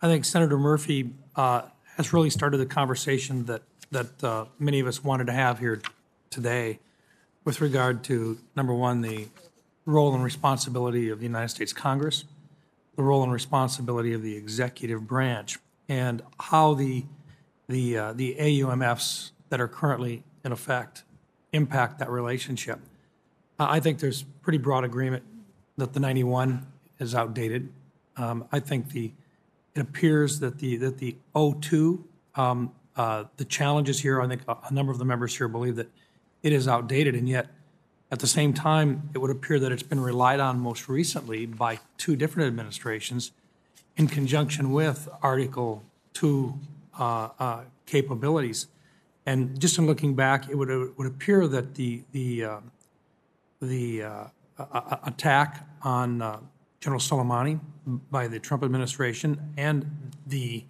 [0.02, 1.62] I think Senator Murphy uh,
[1.98, 3.60] has really started the conversation that,
[3.90, 5.82] that uh, many of us wanted to have here
[6.30, 6.78] today
[7.44, 9.26] with regard to, number one, the
[9.84, 12.24] role and responsibility of the United States Congress,
[12.96, 15.58] the role and responsibility of the executive branch,
[15.88, 17.04] and how the,
[17.68, 21.02] the, uh, the AUMFs that are currently in effect
[21.52, 22.78] impact that relationship.
[23.58, 25.24] I I think there's pretty broad agreement
[25.78, 26.64] that the 91
[27.00, 27.72] is outdated.
[28.16, 29.12] Um, I think the,
[29.78, 34.74] it appears that the, that the 02, um, uh, the challenges here, I think a
[34.74, 35.88] number of the members here believe that
[36.42, 37.46] it is outdated, and yet,
[38.10, 41.78] at the same time, it would appear that it's been relied on most recently by
[41.96, 43.30] two different administrations
[43.96, 45.84] in conjunction with Article
[46.14, 46.58] 2
[46.98, 48.66] uh, uh, capabilities.
[49.26, 52.60] And just in looking back, it would, it would appear that the, the, uh,
[53.62, 54.24] the uh,
[55.04, 56.40] attack on uh,
[56.80, 57.60] General Soleimani
[58.10, 60.64] by the Trump administration and the,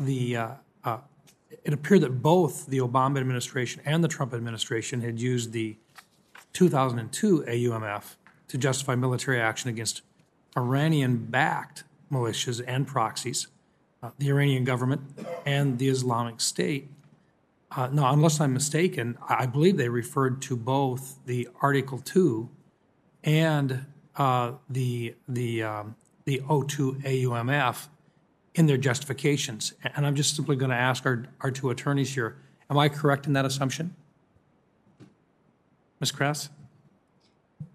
[0.00, 0.50] the, uh,
[0.84, 0.98] uh,
[1.64, 5.76] it appeared that both the Obama administration and the Trump administration had used the
[6.52, 8.16] 2002 AUMF
[8.48, 10.02] to justify military action against
[10.56, 13.46] Iranian-backed militias and proxies,
[14.02, 15.02] uh, the Iranian government
[15.46, 16.88] and the Islamic State.
[17.70, 22.48] Uh, no, unless I'm mistaken, I believe they referred to both the Article 2
[23.24, 23.84] and
[24.18, 27.86] uh, the, the, um, the O2 AUMF
[28.56, 29.72] in their justifications.
[29.94, 32.36] And I'm just simply going to ask our, our two attorneys here,
[32.68, 33.94] am I correct in that assumption?
[36.00, 36.10] Ms.
[36.10, 36.50] Krass?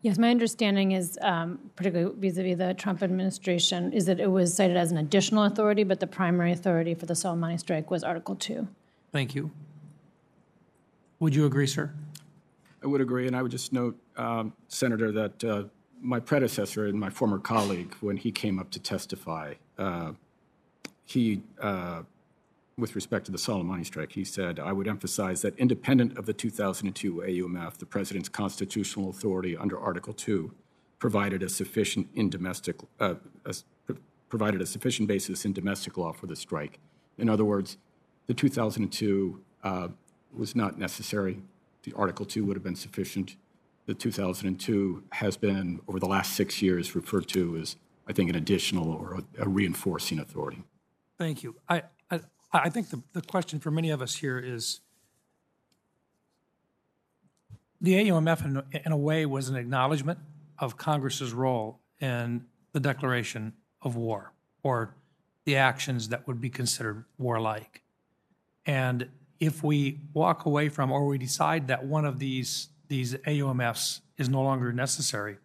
[0.02, 4.76] Yes, my understanding is, um, particularly vis-à-vis the Trump administration, is that it was cited
[4.76, 8.68] as an additional authority, but the primary authority for the Soleimani strike was Article 2.
[9.14, 9.52] Thank you.
[11.20, 11.94] Would you agree, sir?
[12.84, 15.64] I would agree, and I would just note, um, Senator, that uh,
[16.04, 20.12] my predecessor and my former colleague, when he came up to testify, uh,
[21.06, 22.04] he, uh,
[22.78, 26.34] with respect to the Soleimani strike, he said, I would emphasize that independent of the
[26.34, 30.52] 2002 AUMF, the president's constitutional authority under Article 2
[31.00, 33.16] provided a sufficient in domestic, uh,
[33.46, 33.64] as-
[34.28, 36.80] provided a sufficient basis in domestic law for the strike.
[37.18, 37.78] In other words,
[38.28, 39.88] the 2002 uh,
[40.36, 41.42] was not necessary.
[41.84, 43.36] The Article 2 would have been sufficient.
[43.86, 47.76] The 2002 has been, over the last six years, referred to as,
[48.08, 50.64] I think, an additional or a- a reinforcing authority.
[51.18, 51.56] Thank you.
[51.68, 52.22] I, I,
[52.54, 54.80] I think the, the question for many of us here is,
[57.82, 60.18] the AUMF in, in a way was an acknowledgement
[60.58, 64.32] of Congress's role in the declaration of war
[64.64, 64.96] or
[65.44, 67.82] the actions that would be considered warlike.
[68.66, 69.10] And
[69.42, 74.30] if we walk away from or we decide that one of these, these AUMFs is
[74.30, 75.38] no longer necessary,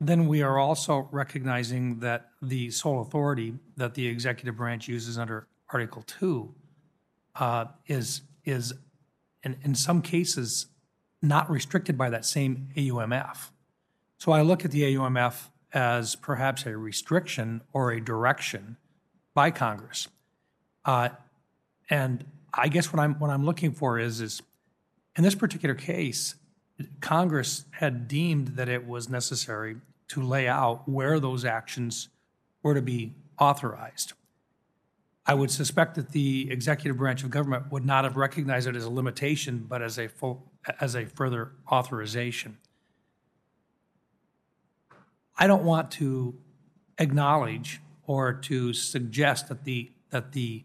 [0.00, 5.46] then we are also recognizing that the sole authority that the executive branch uses under
[5.72, 6.54] Article 2
[7.36, 8.72] uh, is, is
[9.42, 10.66] in, in some cases,
[11.22, 13.50] not restricted by that same AUMF.
[14.18, 18.76] So I look at the AUMF as perhaps a restriction or a direction
[19.34, 20.08] by Congress.
[20.84, 21.10] Uh,
[21.88, 24.42] and I guess what I'm, what I'm looking for is, is
[25.16, 26.34] in this particular case,
[27.00, 29.76] Congress had deemed that it was necessary
[30.08, 32.08] to lay out where those actions
[32.62, 34.12] were to be authorized.
[35.26, 38.84] I would suspect that the executive branch of government would not have recognized it as
[38.84, 40.50] a limitation, but as a full,
[40.80, 42.58] as a further authorization.
[45.38, 46.34] I don't want to
[46.98, 50.64] acknowledge or to suggest that the, that the,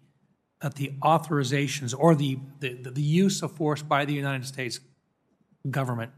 [0.66, 4.80] that the authorizations or the, the, the use of force by the United States
[5.70, 6.12] government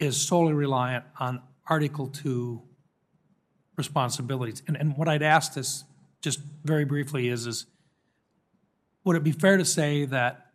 [0.00, 2.62] is solely reliant on Article Two
[3.76, 4.62] responsibilities.
[4.66, 5.84] And, and what I'd ask this,
[6.22, 7.66] just very briefly, is, is
[9.04, 10.46] would it be fair to say that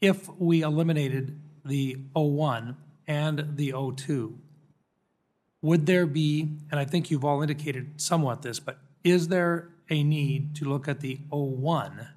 [0.00, 2.76] if we eliminated the O1
[3.08, 4.36] and the O2,
[5.60, 10.02] would there be, and I think you've all indicated somewhat this, but is there a
[10.02, 12.08] need to look at the O1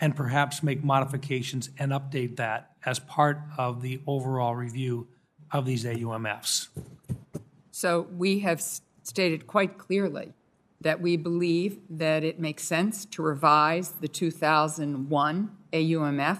[0.00, 5.06] and perhaps make modifications and update that as part of the overall review
[5.52, 6.68] of these AUMFs?
[7.70, 8.62] So we have
[9.02, 10.32] stated quite clearly
[10.80, 16.38] that we believe that it makes sense to revise the 2001 AUMF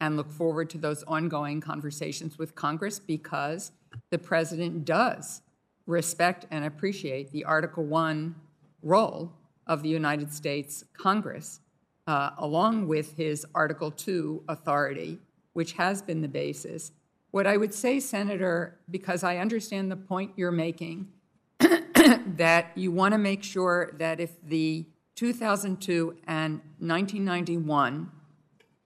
[0.00, 3.72] and look forward to those ongoing conversations with Congress because
[4.10, 5.42] the president does
[5.86, 8.34] respect and appreciate the Article 1
[8.82, 9.32] role
[9.68, 11.60] of the United States Congress,
[12.06, 15.18] uh, along with his Article 2 authority,
[15.52, 16.92] which has been the basis.
[17.30, 21.08] What I would say, Senator, because I understand the point you're making,
[21.58, 24.86] that you want to make sure that if the
[25.16, 28.10] 2002 and 1991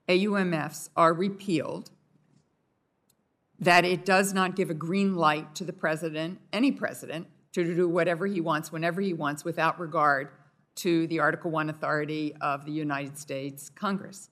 [0.09, 1.91] AUMFs are repealed,
[3.59, 7.87] that it does not give a green light to the president, any president, to do
[7.87, 10.29] whatever he wants, whenever he wants, without regard
[10.75, 14.29] to the Article 1 authority of the United States Congress.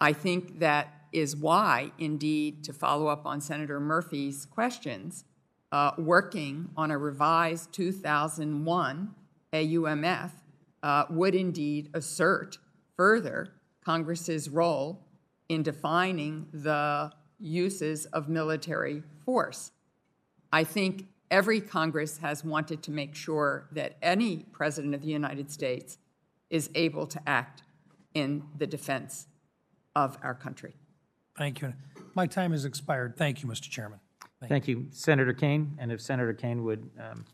[0.00, 5.24] I think that is why, indeed, to follow up on Senator Murphy's questions,
[5.72, 9.14] uh, working on a revised 2001
[9.52, 10.30] AUMF
[10.82, 12.58] uh, would indeed assert
[12.96, 13.54] further
[13.84, 15.04] Congress's role
[15.48, 19.72] in defining the uses of military force.
[20.52, 25.50] I think every Congress has wanted to make sure that any president of the United
[25.50, 25.98] States
[26.50, 27.62] is able to act
[28.14, 29.26] in the defense
[29.94, 30.74] of our country.
[31.36, 31.74] Thank you.
[32.14, 33.16] My time has expired.
[33.16, 33.68] Thank you, Mr.
[33.70, 34.00] Chairman.
[34.48, 35.76] Thank you, Senator Kaine.
[35.78, 37.24] And if Senator Kaine would um,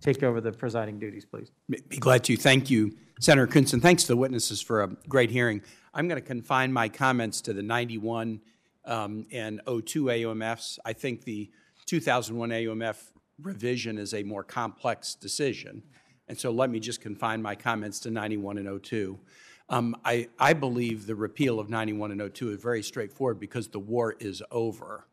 [0.00, 1.50] take over the presiding duties, please.
[1.68, 2.36] Be glad to.
[2.36, 3.80] Thank you, Senator Kunsten.
[3.80, 5.62] Thanks to the witnesses for a great hearing.
[5.94, 8.40] I'm going to confine my comments to the 91
[8.84, 10.78] um, and 02 AUMFs.
[10.84, 11.50] I think the
[11.88, 15.82] 2001 AUMF revision is a more complex decision.
[16.28, 19.18] And so let me just confine my comments to 91 and 02.
[19.70, 23.78] Um, I, I believe the repeal of 91 and 02 is very straightforward because the
[23.78, 25.06] war is over.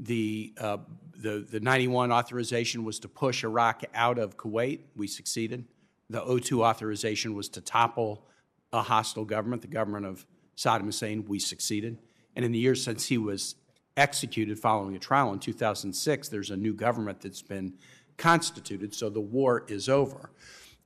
[0.00, 0.78] The, uh,
[1.14, 4.80] the, the 91 authorization was to push Iraq out of Kuwait.
[4.96, 5.66] We succeeded.
[6.08, 8.24] The 02 authorization was to topple
[8.72, 10.24] a hostile government, the government of
[10.56, 11.26] Saddam Hussein.
[11.26, 11.98] We succeeded.
[12.34, 13.56] And in the years since he was
[13.98, 17.74] executed following a trial in 2006, there's a new government that's been
[18.16, 20.30] constituted, so the war is over.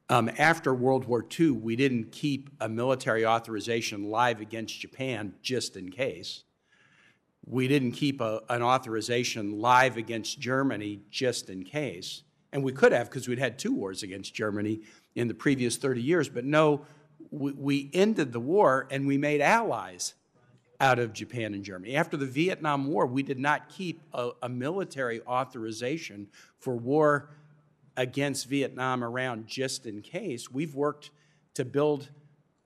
[0.09, 5.76] Um, after World War II, we didn't keep a military authorization live against Japan just
[5.76, 6.44] in case.
[7.47, 12.22] We didn't keep a, an authorization live against Germany just in case.
[12.52, 14.82] And we could have because we'd had two wars against Germany
[15.14, 16.28] in the previous 30 years.
[16.28, 16.84] But no,
[17.30, 20.14] we, we ended the war and we made allies
[20.82, 21.94] out of Japan and Germany.
[21.94, 26.26] After the Vietnam War, we did not keep a, a military authorization
[26.59, 27.30] for war
[27.96, 30.50] against Vietnam around just in case.
[30.50, 31.10] We've worked
[31.54, 32.10] to build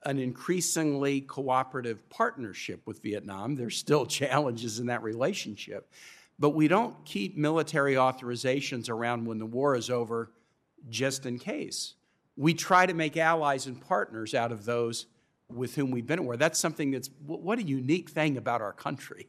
[0.06, 3.55] an increasingly cooperative partnership with Vietnam.
[3.55, 5.93] There's still challenges in that relationship.
[6.38, 10.32] But we don't keep military authorizations around when the war is over
[10.88, 11.94] just in case.
[12.34, 15.05] We try to make allies and partners out of those
[15.52, 16.36] with whom we've been at war.
[16.36, 19.28] That's something that's what a unique thing about our country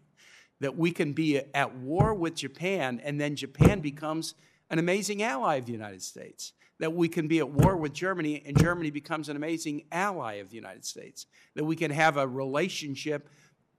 [0.59, 4.33] that we can be at war with Japan and then Japan becomes
[4.69, 6.53] an amazing ally of the United States.
[6.79, 10.49] That we can be at war with Germany and Germany becomes an amazing ally of
[10.49, 11.25] the United States.
[11.55, 13.29] That we can have a relationship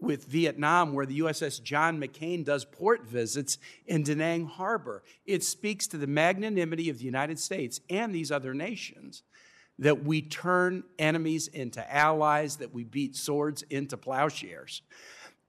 [0.01, 5.02] with Vietnam where the USS John McCain does port visits in Da Nang Harbor.
[5.27, 9.23] It speaks to the magnanimity of the United States and these other nations
[9.78, 14.82] that we turn enemies into allies, that we beat swords into plowshares.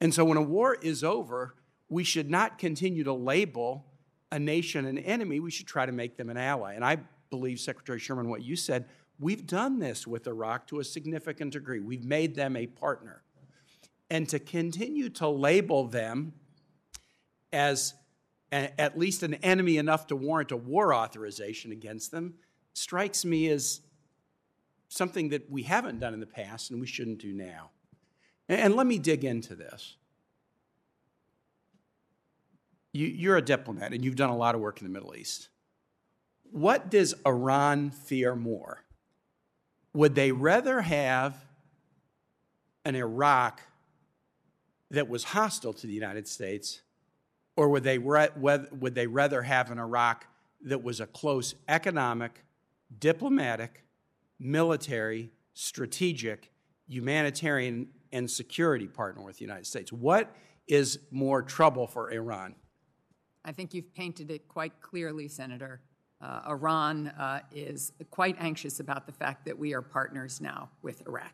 [0.01, 1.55] And so when a war is over,
[1.89, 3.85] we should not continue to label
[4.31, 5.39] a nation an enemy.
[5.39, 6.75] We should try to make them an ally.
[6.75, 6.97] And I
[7.29, 8.85] believe, Secretary Sherman, what you said,
[9.19, 11.79] we've done this with Iraq to a significant degree.
[11.79, 13.23] We've made them a partner.
[14.11, 16.33] And to continue to label them
[17.51, 17.95] as
[18.51, 22.35] a, at least an enemy enough to warrant a war authorization against them
[22.73, 23.81] strikes me as
[24.89, 27.69] something that we haven't done in the past and we shouldn't do now.
[28.49, 29.95] And, and let me dig into this.
[32.91, 35.49] You, you're a diplomat and you've done a lot of work in the Middle East.
[36.51, 38.83] What does Iran fear more?
[39.93, 41.37] Would they rather have
[42.83, 43.61] an Iraq
[44.89, 46.81] that was hostile to the United States,
[47.55, 50.25] or would they, re- would they rather have an Iraq
[50.61, 52.43] that was a close economic,
[52.99, 53.83] diplomatic,
[54.39, 56.51] military, strategic,
[56.87, 59.91] humanitarian, and security partner with the United States?
[59.91, 60.33] What
[60.67, 62.55] is more trouble for Iran?
[63.45, 65.81] I think you've painted it quite clearly, Senator.
[66.21, 71.01] Uh, Iran uh, is quite anxious about the fact that we are partners now with
[71.07, 71.33] Iraq.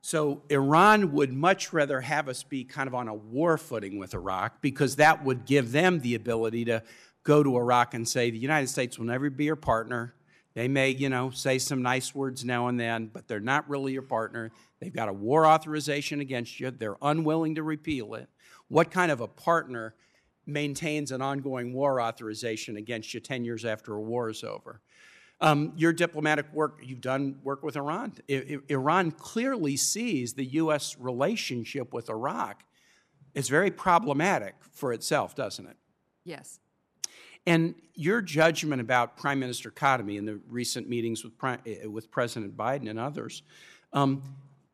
[0.00, 4.14] So Iran would much rather have us be kind of on a war footing with
[4.14, 6.82] Iraq because that would give them the ability to
[7.24, 10.14] go to Iraq and say the United States will never be your partner.
[10.54, 13.92] They may, you know, say some nice words now and then, but they're not really
[13.92, 14.50] your partner.
[14.80, 16.70] They've got a war authorization against you.
[16.70, 18.28] They're unwilling to repeal it.
[18.68, 19.94] What kind of a partner
[20.46, 24.80] maintains an ongoing war authorization against you 10 years after a war is over?
[25.40, 28.12] Um, your diplomatic work, you've done work with Iran.
[28.30, 30.96] I, I, Iran clearly sees the U.S.
[31.00, 32.62] relationship with Iraq
[33.34, 35.76] as very problematic for itself, doesn't it?
[36.24, 36.60] Yes.
[37.46, 42.56] And your judgment about Prime Minister Kadhimi in the recent meetings with, eh, with President
[42.56, 43.42] Biden and others,
[43.92, 44.22] um,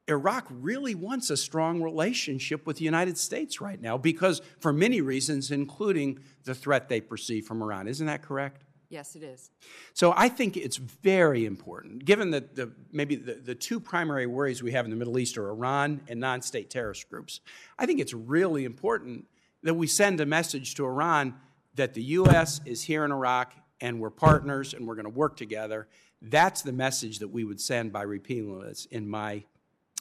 [0.08, 5.00] Iraq really wants a strong relationship with the United States right now because, for many
[5.00, 7.86] reasons, including the threat they perceive from Iran.
[7.86, 8.64] Isn't that correct?
[8.90, 9.50] Yes, it is.
[9.92, 14.62] So I think it's very important, given that the, maybe the, the two primary worries
[14.62, 17.40] we have in the Middle East are Iran and non state terrorist groups.
[17.78, 19.26] I think it's really important
[19.62, 21.34] that we send a message to Iran
[21.78, 22.60] that the U.S.
[22.64, 25.88] is here in Iraq and we're partners and we're going to work together.
[26.20, 29.44] That's the message that we would send by repealing this, in my,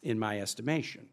[0.04, 1.08] in my estimation.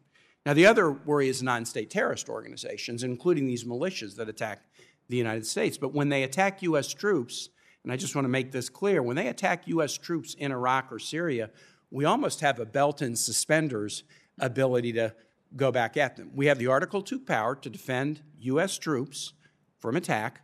[0.45, 4.63] Now, the other worry is non state terrorist organizations, including these militias that attack
[5.07, 5.77] the United States.
[5.77, 6.93] But when they attack U.S.
[6.93, 7.49] troops,
[7.83, 9.97] and I just want to make this clear when they attack U.S.
[9.97, 11.49] troops in Iraq or Syria,
[11.91, 14.03] we almost have a belt and suspenders
[14.39, 15.13] ability to
[15.55, 16.31] go back at them.
[16.33, 18.77] We have the Article 2 power to defend U.S.
[18.77, 19.33] troops
[19.77, 20.41] from attack,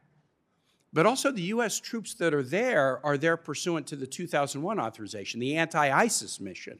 [0.94, 1.80] but also the U.S.
[1.80, 6.80] troops that are there are there pursuant to the 2001 authorization, the anti ISIS mission.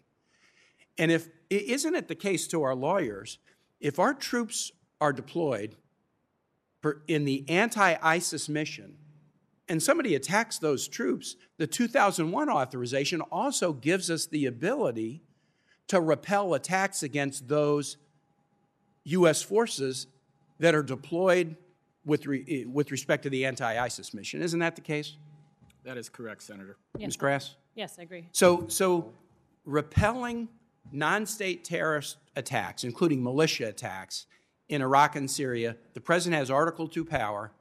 [0.98, 3.40] And if isn't it the case to our lawyers,
[3.80, 5.76] if our troops are deployed
[7.08, 8.98] in the anti ISIS mission,
[9.70, 15.24] and somebody attacks those troops, the 2001 authorization also gives us the ability
[15.88, 17.96] to repel attacks against those
[19.06, 19.42] U.S.
[19.42, 20.08] forces
[20.60, 21.56] that are deployed
[22.06, 24.42] with, re, eh, with respect to the anti ISIS mission.
[24.42, 25.18] Isn't that the case?
[25.84, 26.78] That is correct, Senator.
[26.98, 27.08] Yes.
[27.08, 27.18] Ms.
[27.18, 27.56] Krass?
[27.76, 28.28] Yes, I agree.
[28.32, 29.14] So, so
[29.66, 30.50] repelling
[30.92, 34.28] non state terrorist attacks, including militia attacks
[34.70, 37.52] in Iraq and Syria, the president has Article 2 power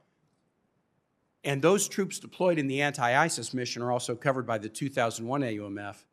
[1.43, 5.41] and those troops deployed in the anti ISIS mission are also covered by the 2001
[5.41, 6.03] AUMF.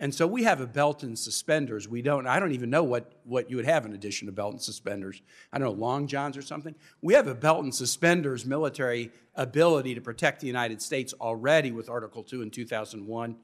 [0.00, 1.86] And so we have a belt and suspenders.
[1.86, 4.52] We don't, I don't even know what, what you would have in addition to belt
[4.52, 5.20] and suspenders.
[5.52, 6.74] I don't know, long johns or something.
[7.02, 11.90] We have a belt and suspenders military ability to protect the United States already with
[11.90, 13.36] Article 2 in 2001.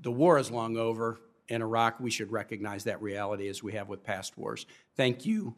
[0.00, 1.18] The war is long over
[1.48, 1.98] in Iraq.
[1.98, 4.66] We should recognize that reality as we have with past wars.
[4.96, 5.56] Thank you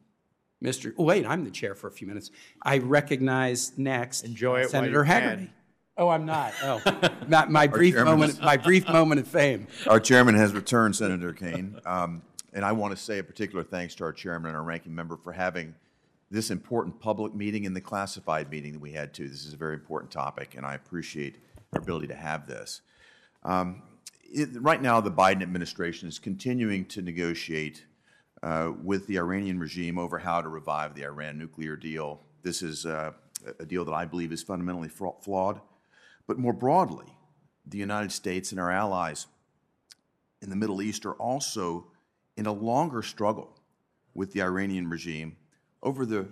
[0.62, 0.92] Mr.
[0.98, 2.30] Oh, wait, I'm the chair for a few minutes.
[2.62, 5.48] I recognize next Enjoy it Senator Hagerty.
[6.00, 6.06] Can.
[6.06, 6.52] Oh, I'm not.
[6.62, 8.32] Oh, not my brief chairman moment.
[8.32, 9.66] is- My brief moment of fame.
[9.86, 11.78] Our chairman has returned, Senator Kaine.
[11.84, 12.22] Um,
[12.52, 15.16] and I want to say a particular thanks to our chairman and our ranking member
[15.16, 15.74] for having
[16.30, 19.28] this important public meeting and the classified meeting that we had too.
[19.28, 21.36] This is a very important topic, and I appreciate
[21.72, 22.80] our ability to have this.
[23.44, 23.82] Um,
[24.22, 27.84] it, right now, the Biden administration is continuing to negotiate
[28.42, 32.20] uh, with the Iranian regime over how to revive the Iran nuclear deal.
[32.42, 33.12] This is uh,
[33.58, 35.60] a deal that I believe is fundamentally fra- flawed.
[36.30, 37.06] But more broadly,
[37.66, 39.26] the United States and our allies
[40.40, 41.88] in the Middle East are also
[42.36, 43.58] in a longer struggle
[44.14, 45.36] with the Iranian regime
[45.82, 46.28] over the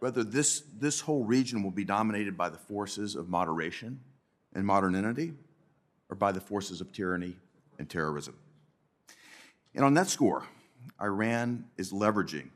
[0.00, 4.00] whether this, this whole region will be dominated by the forces of moderation
[4.54, 5.34] and modernity
[6.08, 7.36] or by the forces of tyranny
[7.78, 8.34] and terrorism.
[9.72, 10.48] And on that score,
[11.00, 12.48] Iran is leveraging.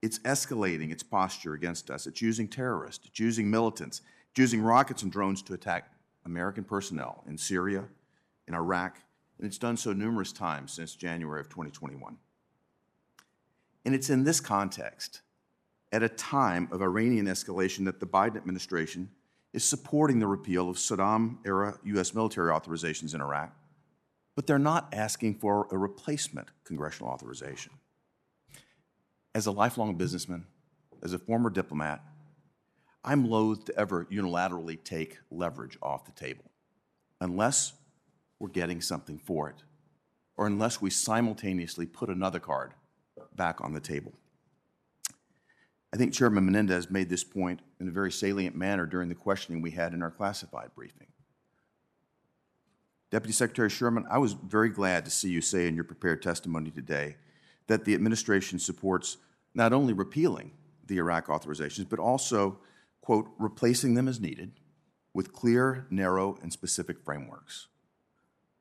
[0.00, 2.06] It's escalating its posture against us.
[2.06, 4.00] It's using terrorists, it's using militants,
[4.36, 5.92] using rockets and drones to attack
[6.24, 7.84] American personnel in Syria,
[8.46, 8.98] in Iraq,
[9.38, 12.16] and it's done so numerous times since January of 2021.
[13.84, 15.22] And it's in this context
[15.92, 19.10] at a time of Iranian escalation that the Biden administration
[19.52, 22.14] is supporting the repeal of Saddam era U.S.
[22.14, 23.52] military authorizations in Iraq,
[24.36, 27.72] but they're not asking for a replacement congressional authorization.
[29.34, 30.46] As a lifelong businessman,
[31.02, 32.02] as a former diplomat,
[33.04, 36.44] I'm loath to ever unilaterally take leverage off the table
[37.20, 37.72] unless
[38.38, 39.62] we're getting something for it
[40.36, 42.74] or unless we simultaneously put another card
[43.34, 44.12] back on the table.
[45.92, 49.60] I think Chairman Menendez made this point in a very salient manner during the questioning
[49.60, 51.08] we had in our classified briefing.
[53.10, 56.70] Deputy Secretary Sherman, I was very glad to see you say in your prepared testimony
[56.70, 57.16] today
[57.66, 59.16] that the administration supports
[59.52, 60.52] not only repealing
[60.86, 62.58] the Iraq authorizations, but also,
[63.10, 64.52] quote, replacing them as needed
[65.14, 67.66] with clear, narrow, and specific frameworks.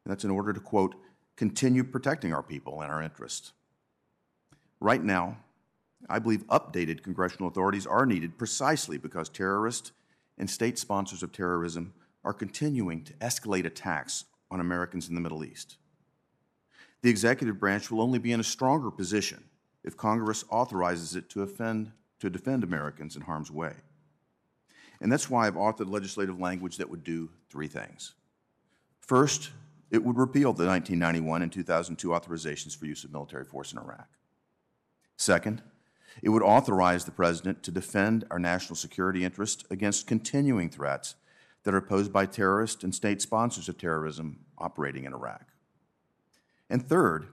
[0.04, 0.96] And that's in order to, quote,
[1.36, 3.54] continue protecting our people and our interests.
[4.80, 5.38] Right now,
[6.10, 9.92] I believe updated congressional authorities are needed precisely because terrorists
[10.40, 11.94] and state sponsors of terrorism
[12.24, 15.78] are continuing to escalate attacks on Americans in the Middle East.
[17.04, 19.44] The executive branch will only be in a stronger position
[19.84, 23.76] if Congress authorizes it to, offend, to defend Americans in harm's way.
[25.02, 28.14] And that's why I've authored legislative language that would do three things.
[29.00, 29.52] First,
[29.92, 34.08] it would repeal the 1991 and 2002 authorizations for use of military force in Iraq.
[35.18, 35.64] Second,
[36.22, 41.16] it would authorize the President to defend our national security interests against continuing threats
[41.64, 45.48] that are posed by terrorists and state sponsors of terrorism operating in Iraq.
[46.70, 47.28] And third,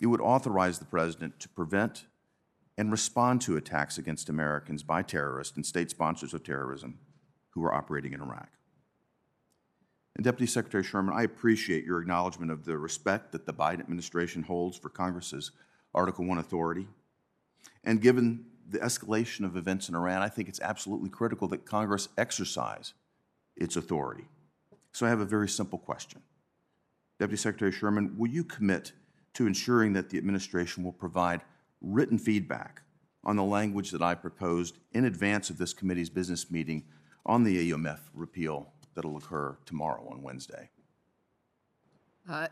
[0.00, 2.06] it would authorize the President to prevent
[2.78, 6.98] and respond to attacks against Americans by terrorists and state sponsors of terrorism
[7.50, 8.48] who are operating in Iraq.
[10.14, 14.42] And Deputy Secretary Sherman, I appreciate your acknowledgement of the respect that the Biden administration
[14.42, 15.52] holds for Congress's
[15.94, 16.86] Article 1 authority.
[17.84, 22.08] And given the escalation of events in Iran, I think it's absolutely critical that Congress
[22.18, 22.94] exercise
[23.56, 24.24] its authority.
[24.92, 26.22] So I have a very simple question.
[27.18, 28.92] Deputy Secretary Sherman, will you commit
[29.34, 31.42] to ensuring that the administration will provide
[31.80, 32.82] written feedback
[33.24, 36.84] on the language that I proposed in advance of this committee's business meeting
[37.24, 40.70] on the AUMF repeal that'll occur tomorrow on Wednesday?
[42.28, 42.48] Uh,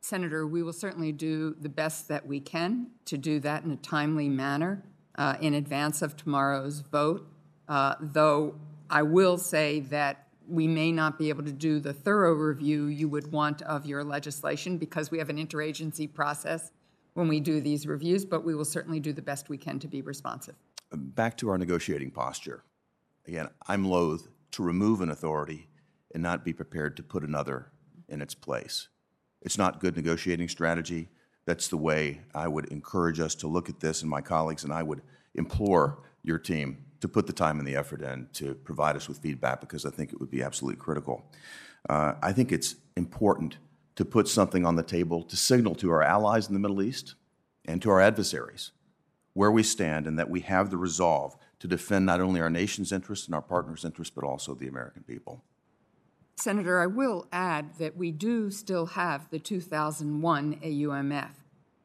[0.00, 3.76] Senator, we will certainly do the best that we can to do that in a
[3.76, 4.82] timely manner
[5.16, 7.26] uh, in advance of tomorrow's vote,
[7.68, 8.54] uh, though
[8.88, 13.08] I will say that we may not be able to do the thorough review you
[13.08, 16.72] would want of your legislation because we have an interagency process
[17.14, 19.88] when we do these reviews, but we will certainly do the best we can to
[19.88, 20.54] be responsive.
[20.92, 22.64] Back to our negotiating posture.
[23.26, 25.68] Again, I'm loath to remove an authority
[26.12, 27.70] and not be prepared to put another
[28.08, 28.88] in its place.
[29.42, 31.08] It's not good negotiating strategy.
[31.46, 34.72] That's the way I would encourage us to look at this, and my colleagues and
[34.72, 35.02] I would
[35.34, 39.18] implore your team to put the time and the effort in to provide us with
[39.18, 41.24] feedback because I think it would be absolutely critical.
[41.88, 43.56] Uh, I think it's important
[44.00, 47.16] to put something on the table to signal to our allies in the Middle East
[47.66, 48.72] and to our adversaries
[49.34, 52.92] where we stand and that we have the resolve to defend not only our nation's
[52.92, 55.44] interests and our partners' interests, but also the American people.
[56.36, 61.34] Senator, I will add that we do still have the 2001 AUMF,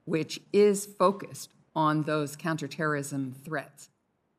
[0.06, 3.90] which is focused on those counterterrorism threats.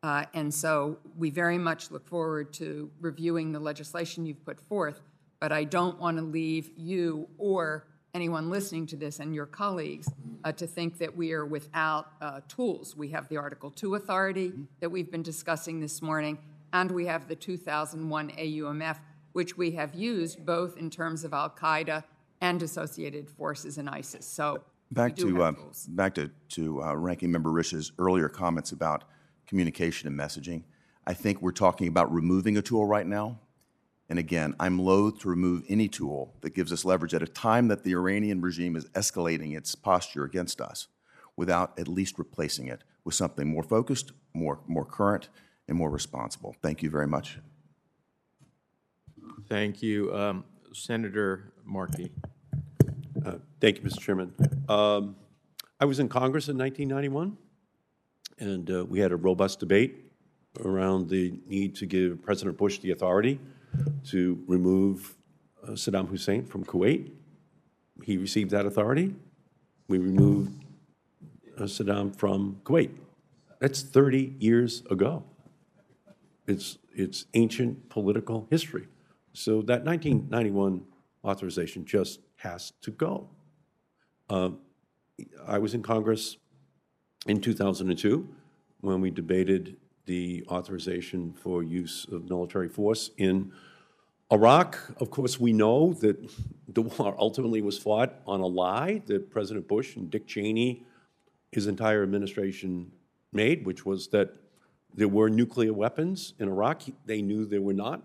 [0.03, 5.03] Uh, and so we very much look forward to reviewing the legislation you've put forth,
[5.41, 10.09] but I don't want to leave you or anyone listening to this and your colleagues
[10.45, 12.97] uh, to think that we are without uh, tools.
[12.97, 16.39] We have the Article 2 authority that we've been discussing this morning,
[16.73, 18.97] and we have the 2001 AUMF,
[19.33, 22.05] which we have used both in terms of Al Qaeda
[22.41, 24.27] and associated forces in ISIS.
[24.27, 25.53] So back to uh,
[25.89, 29.05] back to to uh, Ranking Member Risch's earlier comments about
[29.47, 30.63] communication and messaging.
[31.07, 33.39] I think we're talking about removing a tool right now.
[34.09, 37.69] And again, I'm loath to remove any tool that gives us leverage at a time
[37.69, 40.87] that the Iranian regime is escalating its posture against us
[41.37, 45.29] without at least replacing it with something more focused, more, more current,
[45.69, 46.55] and more responsible.
[46.63, 47.39] Thank you very much.
[49.49, 50.15] Thank you.
[50.15, 52.13] Um, Senator Markey.
[53.25, 54.01] Uh, thank you, Mr.
[54.01, 54.33] Chairman.
[54.69, 55.17] Um,
[55.81, 57.37] I was in Congress in 1991,
[58.39, 59.97] and uh, we had a robust debate
[60.65, 63.41] around the need to give President Bush the authority
[64.11, 65.17] to remove
[65.63, 67.11] uh, Saddam Hussein from Kuwait.
[68.03, 69.15] He received that authority.
[69.89, 70.65] We removed
[71.57, 72.91] uh, Saddam from Kuwait.
[73.59, 75.25] That's 30 years ago.
[76.47, 78.87] It's, it's ancient political history.
[79.33, 80.83] So that 1991
[81.25, 83.29] authorization just has to go.
[84.31, 84.51] Uh,
[85.47, 86.37] I was in Congress
[87.27, 88.29] in 2002
[88.81, 89.77] when we debated
[90.07, 93.53] the authorization for use of military force in
[94.33, 94.79] Iraq.
[94.99, 96.17] Of course, we know that
[96.69, 100.85] the war ultimately was fought on a lie that President Bush and Dick Cheney,
[101.53, 102.91] his entire administration,
[103.33, 104.35] made, which was that
[104.95, 106.83] there were nuclear weapons in Iraq.
[107.05, 108.03] They knew there were not.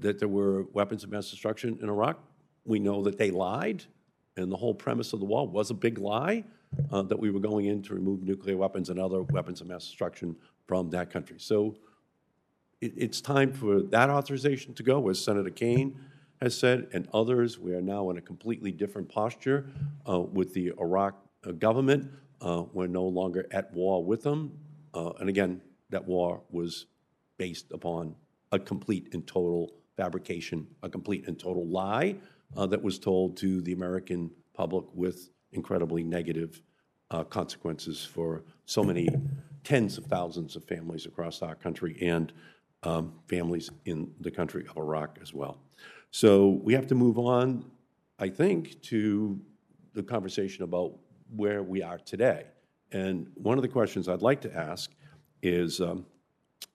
[0.00, 2.18] That there were weapons of mass destruction in Iraq.
[2.64, 3.84] We know that they lied,
[4.36, 6.44] and the whole premise of the war was a big lie
[6.92, 9.84] uh, that we were going in to remove nuclear weapons and other weapons of mass
[9.84, 10.36] destruction
[10.66, 11.36] from that country.
[11.38, 11.76] So
[12.80, 15.98] it, it's time for that authorization to go, as Senator Kaine
[16.40, 17.58] has said, and others.
[17.58, 19.66] We are now in a completely different posture
[20.08, 21.14] uh, with the Iraq
[21.46, 22.10] uh, government.
[22.40, 24.58] Uh, we're no longer at war with them.
[24.92, 25.60] Uh, and again,
[25.90, 26.86] that war was
[27.38, 28.14] based upon
[28.52, 32.16] a complete and total fabrication, a complete and total lie
[32.56, 36.62] uh, that was told to the American public with incredibly negative
[37.10, 39.08] uh, consequences for so many
[39.64, 42.32] tens of thousands of families across our country and
[42.82, 45.58] um, families in the country of Iraq as well.
[46.10, 47.64] So we have to move on,
[48.18, 49.40] I think, to
[49.94, 50.96] the conversation about
[51.34, 52.44] where we are today.
[52.92, 54.92] And one of the questions I'd like to ask
[55.42, 56.06] is um,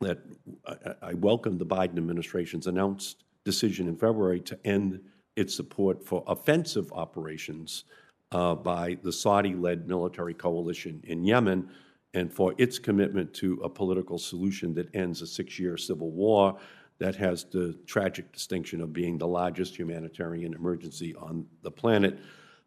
[0.02, 0.20] that
[0.68, 5.00] I, I welcome the Biden administration's announced decision in February to end
[5.36, 7.86] its support for offensive operations
[8.32, 11.70] uh, by the Saudi led military coalition in Yemen
[12.14, 16.58] and for its commitment to a political solution that ends a six year civil war
[17.00, 22.20] that has the tragic distinction of being the largest humanitarian emergency on the planet.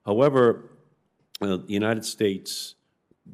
[0.07, 0.71] However,
[1.41, 2.77] uh, the United States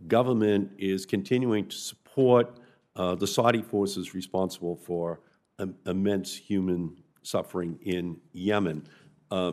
[0.07, 2.59] government is continuing to support
[2.97, 5.21] uh, the Saudi forces responsible for
[5.59, 8.87] um, immense human suffering in Yemen.
[9.31, 9.53] Uh,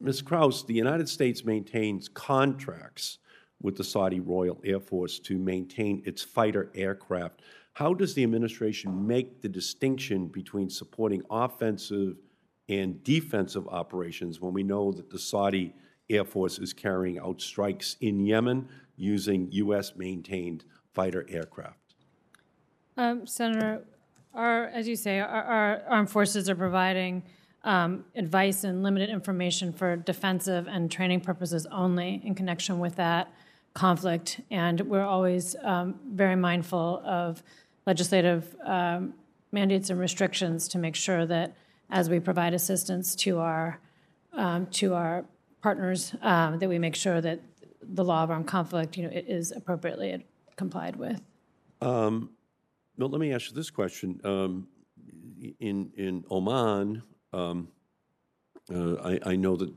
[0.00, 0.22] Ms.
[0.22, 3.18] Krass, the United States maintains contracts
[3.62, 7.42] with the Saudi Royal Air Force to maintain its fighter aircraft.
[7.72, 12.16] How does the administration make the distinction between supporting offensive
[12.68, 15.74] and defensive operations when we know that the Saudi
[16.10, 19.94] Air Force is carrying out strikes in Yemen using U.S.
[19.96, 21.94] maintained fighter aircraft?
[22.96, 23.84] Um, Senator,
[24.34, 27.22] our, as you say, our, our armed forces are providing
[27.66, 33.30] um, advice and limited information for defensive and training purposes only in connection with that
[33.74, 34.40] conflict.
[34.50, 37.42] And we're always um, very mindful of
[37.84, 39.14] legislative um,
[39.50, 41.56] mandates and restrictions to make sure that
[41.90, 43.80] as we provide assistance to our
[44.32, 45.24] um, to our
[45.62, 47.40] partners, um, that we make sure that
[47.80, 50.24] the law of armed conflict, you know, is appropriately
[50.56, 51.20] complied with.
[51.80, 52.30] Um,
[52.98, 54.68] well, let me ask you this question: um,
[55.58, 57.02] in in Oman,
[57.32, 57.68] um,
[58.72, 59.72] uh, I, I, know that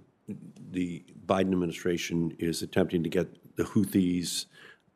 [0.72, 4.46] the Biden administration is attempting to get the Houthis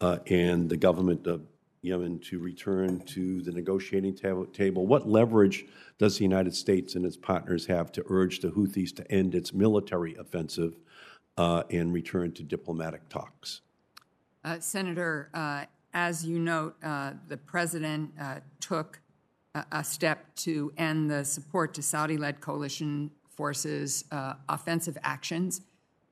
[0.02, 1.42] uh, and the government of
[1.84, 4.16] Yemen to return to the negotiating
[4.54, 4.88] table.
[4.88, 5.66] What leverage
[5.98, 9.54] does the United States and its partners have to urge the Houthis to end its
[9.54, 10.78] military offensive
[11.38, 13.62] uh, and return to diplomatic talks?
[14.46, 18.12] Uh, Senator, uh, as you note, uh, the president
[18.62, 19.02] took
[19.72, 25.62] a, step to end the support to Saudi led coalition forces' uh, offensive actions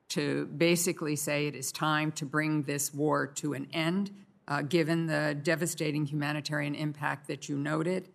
[0.10, 4.12] to basically say it is time to bring this war to an end,
[4.48, 8.10] uh, given the devastating humanitarian impact that you noted.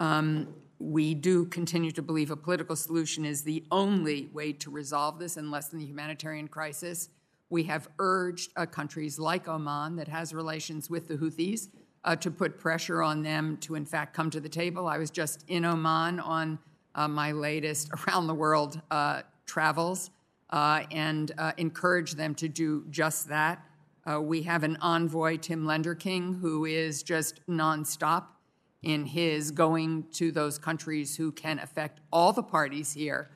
[0.00, 5.18] Um, we do continue to believe a political solution is the only way to resolve
[5.18, 7.08] this and lessen the humanitarian crisis.
[7.48, 11.68] We have urged uh, countries like Oman, that has relations with the Houthis,
[12.04, 14.86] uh, to put pressure on them to, in fact, come to the table.
[14.86, 16.58] I was just in Oman on
[16.94, 20.10] uh, my latest around the world uh, travels
[20.50, 23.64] uh, and uh, encourage them to do just that.
[24.20, 28.26] we have an envoy, Tim Lenderking, who is just nonstop
[28.82, 33.30] in his going to those countries who can affect all the parties here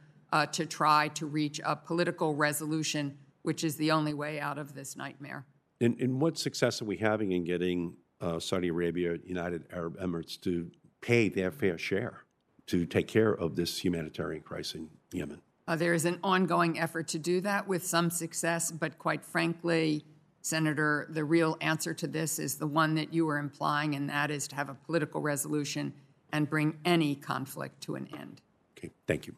[0.52, 4.96] to try to reach a political resolution which is the only way out of this
[4.96, 5.46] nightmare.
[5.80, 10.40] And, and what success are we having in getting uh, Saudi Arabia, United Arab Emirates
[10.42, 10.70] to
[11.00, 12.24] pay their fair share
[12.66, 15.40] to take care of this humanitarian crisis in Yemen?
[15.66, 20.04] Uh, there is an ongoing effort to do that with some success, but quite frankly,
[20.42, 24.30] Senator, the real answer to this is the one that you were implying, and that
[24.30, 25.92] is to have a political resolution
[26.32, 28.40] and bring any conflict to an end.
[28.78, 29.34] Okay, thank you.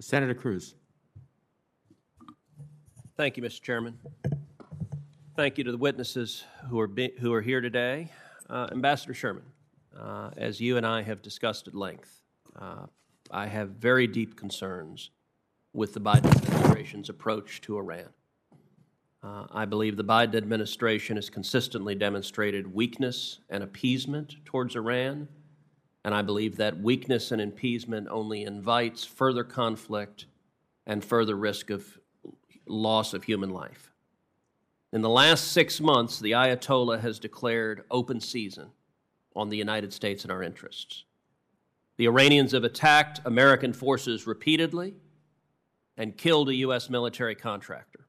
[0.00, 0.74] Senator Cruz.
[3.16, 3.62] Thank you, Mr.
[3.62, 3.98] Chairman.
[5.36, 8.10] Thank you to the witnesses who are, be, who are here today.
[8.48, 9.42] Uh, Ambassador Sherman,
[9.94, 12.22] uh, as you and I have discussed at length,
[12.58, 12.86] uh,
[13.30, 15.10] I have very deep concerns
[15.74, 18.08] with the Biden administration's approach to Iran.
[19.22, 25.28] Uh, I believe the Biden administration has consistently demonstrated weakness and appeasement towards Iran,
[26.02, 30.24] and I believe that weakness and appeasement only invites further conflict
[30.86, 31.98] and further risk of
[32.66, 33.92] loss of human life.
[34.96, 38.70] In the last six months, the Ayatollah has declared open season
[39.34, 41.04] on the United States and our interests.
[41.98, 44.94] The Iranians have attacked American forces repeatedly
[45.98, 46.88] and killed a U.S.
[46.88, 48.06] military contractor.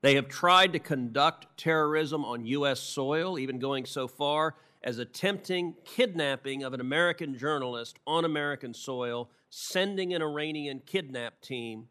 [0.00, 2.80] They have tried to conduct terrorism on U.S.
[2.80, 9.30] soil, even going so far as attempting kidnapping of an American journalist on American soil,
[9.50, 11.86] sending an Iranian kidnap team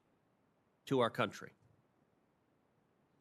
[0.87, 1.53] to our country.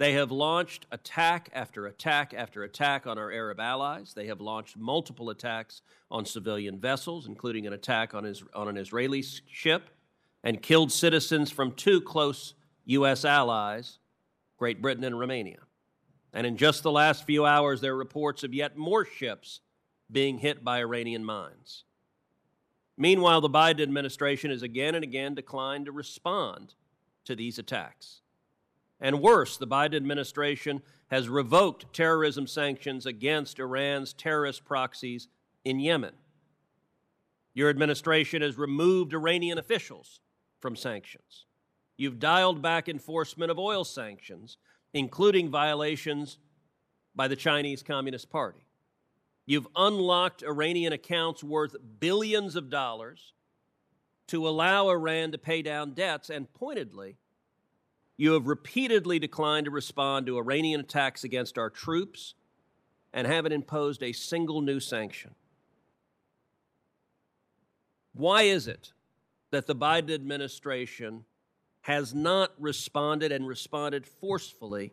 [0.03, 4.15] They have launched attack after attack after attack on our Arab allies.
[4.15, 5.81] They have launched multiple attacks
[6.11, 9.91] on civilian vessels, including an attack on, on an Israeli ship,
[10.43, 12.55] and killed citizens from two close
[12.87, 13.25] U.S.
[13.25, 14.01] allies,
[14.57, 15.61] Great Britain and Romania.
[16.33, 19.61] And in just the last few hours, there are reports of yet more ships
[20.11, 21.85] being hit by Iranian mines.
[22.97, 26.75] Meanwhile, the Biden administration has again and again declined to respond
[27.25, 28.22] to these attacks.
[29.03, 30.81] And worse, the Biden administration
[31.11, 35.27] has revoked terrorism sanctions against Iran's terrorist proxies
[35.65, 36.15] in Yemen.
[37.53, 40.21] Your administration has removed Iranian officials
[40.61, 41.47] from sanctions.
[41.97, 44.57] You've dialed back enforcement of oil sanctions,
[44.95, 46.39] including violations
[47.15, 48.67] by the Chinese Communist Party.
[49.45, 53.33] You've unlocked Iranian accounts worth billions of dollars
[54.29, 57.19] to allow Iran to pay down debts, and pointedly,
[58.17, 62.35] you have repeatedly declined to respond to Iranian attacks against our troops
[63.13, 65.35] and haven't imposed a single new sanction.
[68.15, 68.93] Why is it
[69.51, 71.25] that the Biden administration
[71.83, 74.93] has not responded and responded forcefully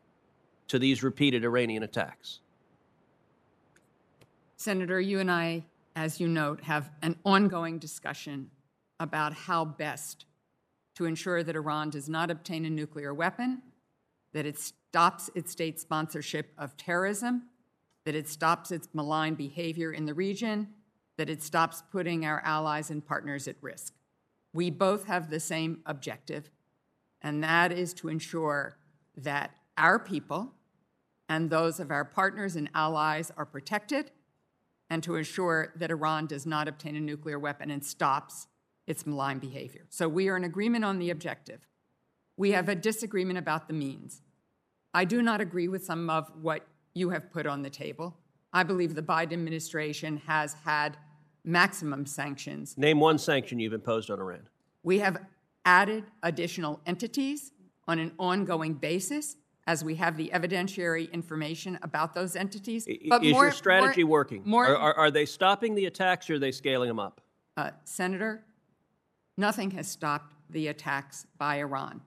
[0.67, 2.39] to these repeated Iranian attacks?
[4.57, 5.63] Senator, you and I,
[5.95, 8.49] as you note, have an ongoing discussion
[8.99, 10.25] about how best
[10.99, 13.61] to ensure that Iran does not obtain a nuclear weapon,
[14.33, 17.43] that it stops its state sponsorship of terrorism,
[18.03, 20.67] that it stops its malign behavior in the region,
[21.15, 23.93] that it stops putting our allies and partners at risk.
[24.51, 26.51] We both have the same objective,
[27.21, 28.75] and that is to ensure
[29.15, 30.51] that our people
[31.29, 34.11] and those of our partners and allies are protected,
[34.89, 38.47] and to ensure that Iran does not obtain a nuclear weapon and stops
[38.89, 39.85] its malign behavior.
[39.89, 41.61] So we are in agreement on the objective.
[42.35, 44.21] We have a disagreement about the means.
[44.93, 48.17] I do not agree with some of what you have put on the table.
[48.51, 50.97] I believe the Biden administration has had
[51.43, 52.75] maximum sanctions.
[52.77, 54.49] Name one sanction you've imposed on Iran.
[54.81, 55.17] We have
[55.65, 57.51] added additional entities
[57.87, 59.37] on an ongoing basis
[59.67, 62.87] as we have the evidentiary information about those entities.
[63.07, 64.41] But is more, your strategy more, working?
[64.45, 67.21] More, are, are, are, they stopping the attacks or are they scaling them up?
[67.55, 68.43] Uh, Senator,
[69.39, 72.01] Nothing has stopped the attacks by Iran.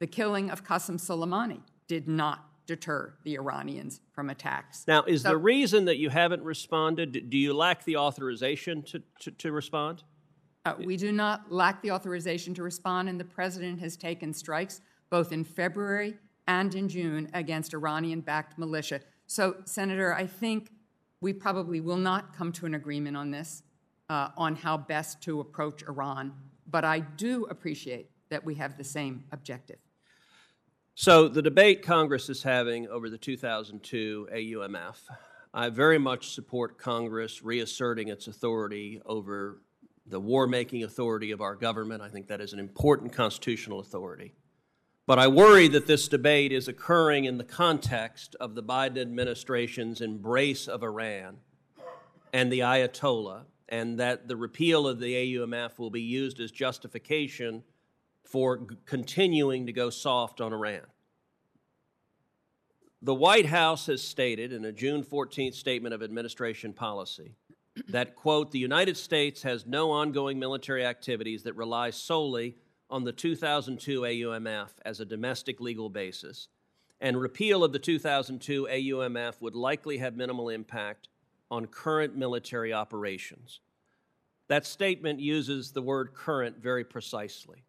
[0.00, 4.84] The killing of Qasem Soleimani did not deter the Iranians from attacks.
[4.88, 9.00] Now, is so, the reason that you haven't responded, do you lack the authorization to,
[9.20, 10.02] to, to respond?
[10.64, 14.80] Uh, we do not lack the authorization to respond, and the president has taken strikes
[15.08, 16.16] both in February
[16.48, 19.00] and in June against Iranian backed militia.
[19.28, 20.72] So, Senator, I think
[21.20, 23.62] we probably will not come to an agreement on this,
[24.08, 26.32] uh, on how best to approach Iran
[26.72, 29.76] but I do appreciate that we have the same objective.
[30.94, 34.96] So, the debate Congress is having over the 2002 AUMF,
[35.54, 39.62] I very much support Congress reasserting its authority over
[40.06, 42.02] the war making authority of our government.
[42.02, 44.34] I think that is an important constitutional authority.
[45.06, 50.00] But I worry that this debate is occurring in the context of the Biden administration's
[50.00, 51.38] embrace of Iran
[52.32, 57.64] and the Ayatollah and that the repeal of the AUMF will be used as justification
[58.22, 60.82] for g- continuing to go soft on Iran.
[63.00, 67.34] The White House has stated in a June 14th statement of administration policy
[67.88, 72.56] that, quote, the United States has no ongoing military activities that rely solely
[72.90, 76.48] on the 2002 AUMF as a domestic legal basis,
[77.00, 81.08] and repeal of the 2002 AUMF would likely have minimal impact
[81.52, 83.60] on current military operations.
[84.48, 87.66] That statement uses the word current very precisely.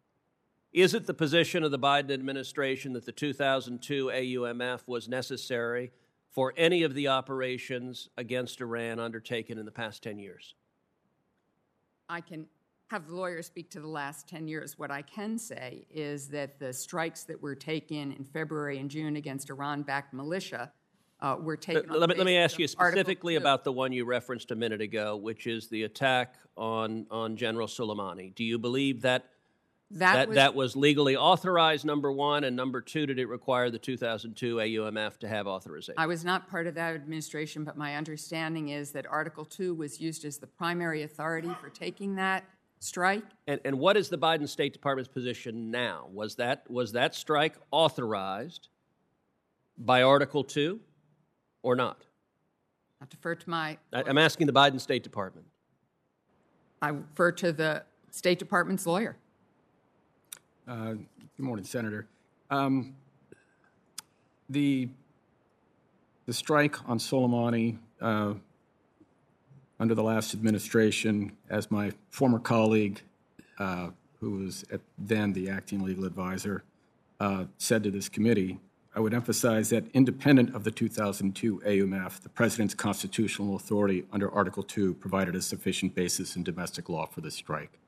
[0.72, 5.92] Is it the position of the Biden administration that the 2002 AUMF was necessary
[6.30, 10.54] for any of the operations against Iran undertaken in the past 10 years?
[12.08, 12.46] I can
[12.88, 14.78] have the lawyer speak to the last 10 years.
[14.78, 19.16] What I can say is that the strikes that were taken in February and June
[19.16, 20.72] against Iran-backed militia
[21.20, 23.38] uh, were taken on Let me, let me ask you specifically 2.
[23.38, 27.66] about the one you referenced a minute ago, which is the attack on, on General
[27.66, 28.34] Soleimani.
[28.34, 29.24] Do you believe that
[29.90, 33.70] That that, was- that was legally authorized, number one, and number two, did it require
[33.70, 35.94] the 2002 AUMF to have authorization?
[35.96, 40.00] I was not part of that administration, but my understanding is that Article 2 was
[40.00, 42.44] used as the primary authority for taking that
[42.80, 43.24] strike.
[43.46, 46.08] And, and what is the Biden State Department's position now?
[46.12, 48.68] Was that, was that strike authorized
[49.78, 50.80] by Article 2
[51.64, 52.04] or not?
[53.02, 55.46] I defer to my, I, I'm asking the Biden State Department.
[56.80, 57.82] I refer to the
[58.12, 59.16] State Department's lawyer.
[60.68, 60.94] Uh,
[61.36, 62.06] Good morning, Senator.
[62.50, 62.94] Um,
[64.50, 64.88] The,
[66.26, 68.34] the strike on Soleimani uh,
[69.80, 73.00] under the last administration, as my former colleague,
[73.58, 73.88] uh,
[74.20, 76.62] who was at then the acting legal advisor,
[77.20, 78.58] uh, said to this committee,
[78.96, 84.62] I would emphasize that independent of the 2002 AUMF, the President's constitutional authority under Article
[84.62, 87.80] 2 provided a sufficient basis in domestic law for this strike.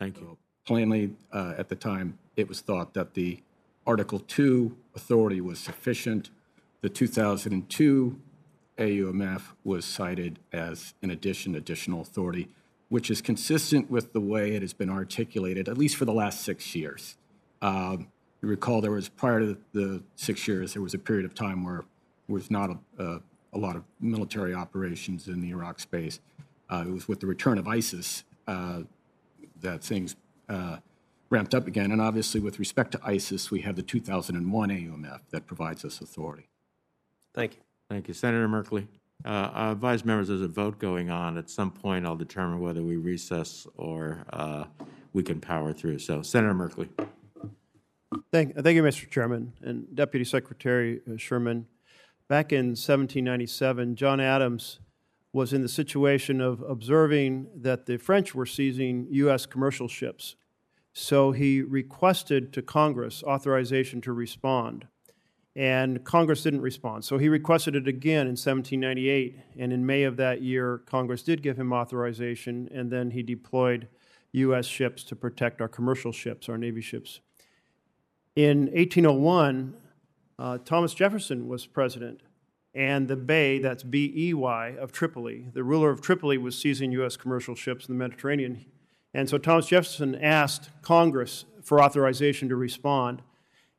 [0.00, 0.36] Thank you.
[0.66, 3.40] Plainly, uh, at the time, it was thought that the
[3.86, 6.30] Article 2 authority was sufficient.
[6.80, 8.18] The 2002
[8.78, 12.48] AUMF was cited as, an addition, additional authority,
[12.88, 16.40] which is consistent with the way it has been articulated, at least for the last
[16.40, 17.16] six years.
[17.60, 18.08] Um,
[18.42, 21.64] You recall there was, prior to the six years, there was a period of time
[21.64, 21.84] where
[22.26, 23.20] there was not a, a,
[23.52, 26.18] a lot of military operations in the Iraq space.
[26.68, 28.80] Uh, It was with the return of ISIS uh,
[29.60, 30.16] that things
[30.48, 30.78] uh,
[31.30, 31.92] ramped up again.
[31.92, 36.48] And obviously, with respect to ISIS, we have the 2001 AUMF that provides us authority.
[37.32, 37.60] Thank you.
[37.88, 38.14] Thank you.
[38.14, 38.88] Senator Merkley.
[39.24, 41.38] Uh, I advise members there's a vote going on.
[41.38, 44.64] At some point, I'll determine whether we recess or uh,
[45.12, 46.00] we can power through.
[46.00, 46.88] So, Senator Merkley.
[48.32, 49.10] Thank, thank you, Mr.
[49.10, 51.66] Chairman and Deputy Secretary uh, Sherman.
[52.28, 54.80] Back in 1797, John Adams
[55.34, 59.44] was in the situation of observing that the French were seizing U.S.
[59.44, 60.36] commercial ships.
[60.94, 64.86] So he requested to Congress authorization to respond,
[65.54, 67.04] and Congress didn't respond.
[67.04, 71.42] So he requested it again in 1798, and in May of that year, Congress did
[71.42, 73.88] give him authorization, and then he deployed
[74.32, 74.64] U.S.
[74.64, 77.20] ships to protect our commercial ships, our Navy ships.
[78.34, 79.74] In 1801,
[80.38, 82.22] uh, Thomas Jefferson was president,
[82.74, 86.92] and the Bey, that's B E Y, of Tripoli, the ruler of Tripoli, was seizing
[86.92, 87.18] U.S.
[87.18, 88.64] commercial ships in the Mediterranean.
[89.12, 93.20] And so Thomas Jefferson asked Congress for authorization to respond.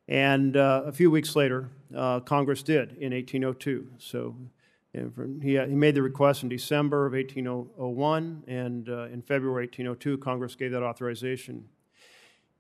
[0.08, 3.88] And uh, a few weeks later, uh, Congress did in 1802.
[3.98, 4.36] So
[5.42, 10.54] he, he made the request in December of 1801, and uh, in February 1802, Congress
[10.54, 11.66] gave that authorization.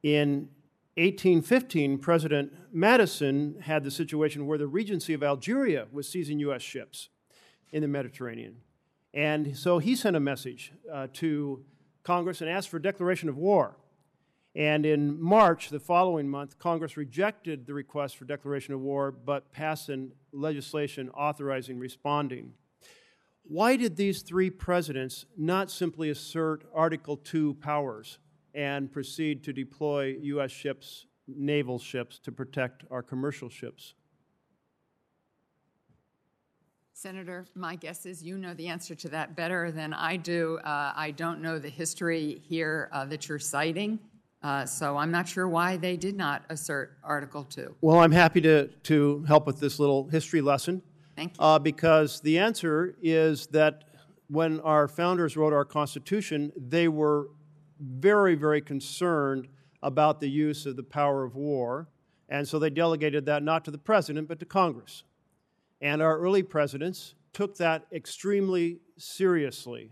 [0.01, 0.49] In
[0.95, 6.61] 1815, President Madison had the situation where the Regency of Algeria was seizing U.S.
[6.61, 7.09] ships
[7.71, 8.57] in the Mediterranean.
[9.11, 11.65] And so he sent a message uh, to
[12.03, 13.77] Congress and asked for a declaration of war.
[14.55, 19.51] And in March, the following month, Congress rejected the request for declaration of war, but
[19.51, 19.89] passed
[20.31, 22.53] legislation authorizing responding.
[23.41, 28.19] Why did these three presidents not simply assert Article 2 powers
[28.53, 30.51] and proceed to deploy U.S.
[30.51, 33.95] ships, naval ships, to protect our commercial ships?
[36.93, 40.59] Senator, my guess is you know the answer to that better than I do.
[40.63, 43.99] Uh, I don't know the history here uh, that you're citing,
[44.41, 47.75] uh, so I'm not sure why they did not assert Article 2.
[47.81, 50.81] Well, I'm happy to, to help with this little history lesson.
[51.15, 51.43] Thank you.
[51.43, 53.83] Uh, because the answer is that
[54.27, 57.27] when our founders wrote our Constitution, they were
[57.83, 59.47] very, very concerned
[59.81, 61.87] about the use of the power of war.
[62.29, 65.03] And so they delegated that not to the president, but to Congress.
[65.81, 69.91] And our early presidents took that extremely seriously.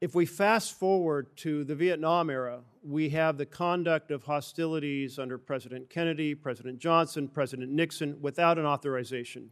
[0.00, 5.36] If we fast forward to the Vietnam era, we have the conduct of hostilities under
[5.38, 9.50] President Kennedy, President Johnson, President Nixon without an authorization,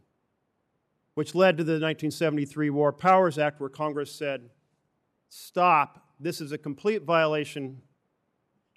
[1.15, 4.49] which led to the 1973 War Powers Act, where Congress said,
[5.27, 7.81] stop, this is a complete violation,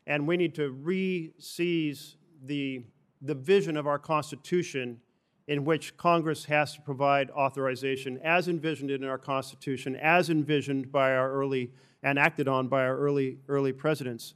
[0.06, 2.84] and we need to re seize the,
[3.22, 5.00] the vision of our Constitution
[5.46, 11.12] in which Congress has to provide authorization as envisioned in our Constitution, as envisioned by
[11.14, 11.72] our early
[12.02, 14.34] and acted on by our early, early presidents.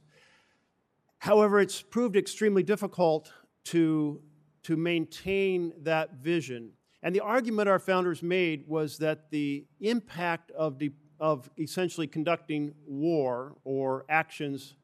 [1.19, 3.31] However, it's proved extremely difficult
[3.65, 4.21] to,
[4.63, 6.71] to maintain that vision.
[7.01, 12.73] And the argument our founders made was that the impact of, de- of essentially conducting
[12.85, 14.75] war or actions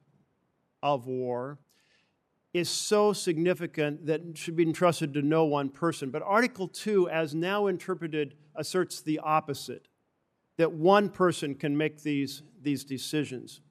[0.82, 1.60] of war
[2.54, 6.10] is so significant that it should be entrusted to no one person.
[6.10, 9.88] But Article 2, as now interpreted, asserts the opposite
[10.58, 13.62] that one person can make these, these decisions.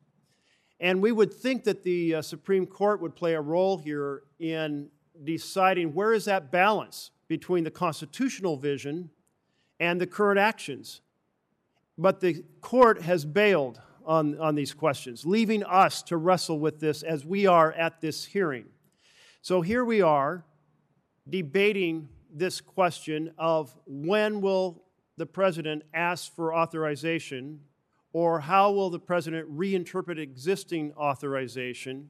[0.81, 4.89] And we would think that the uh, Supreme Court would play a role here in
[5.23, 9.11] deciding where is that balance between the constitutional vision
[9.79, 11.03] and the current actions.
[12.01, 17.03] But the court has bailed on, on these questions, leaving us to wrestle with this
[17.03, 18.65] as we are at this hearing.
[19.43, 20.47] So here we are
[21.29, 24.83] debating this question of when will
[25.19, 27.61] the president ask for authorization
[28.15, 32.09] or how will the president reinterpret existing authorization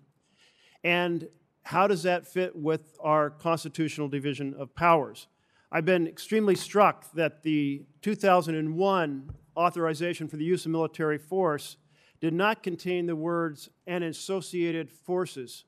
[0.84, 1.28] and
[1.64, 5.26] how does that fit with our constitutional division of powers?
[5.72, 11.76] I've been extremely struck that the 2001 authorization for the use of military force
[12.20, 15.64] did not contain the words and associated forces.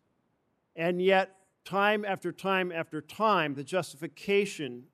[0.76, 4.84] And yet, time after time after time, the justification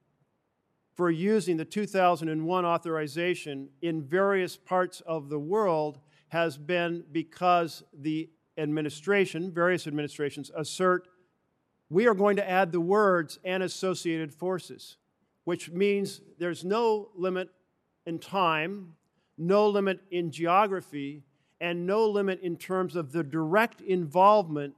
[0.94, 8.28] for using the 2001 authorization in various parts of the world has been because the
[8.56, 11.08] administration, various administrations, assert
[11.90, 14.98] we are going to add the words and associated forces,
[15.44, 17.48] which means there's no limit
[18.08, 18.94] in time,
[19.36, 21.22] no limit in geography,
[21.60, 24.74] and no limit in terms of the direct involvement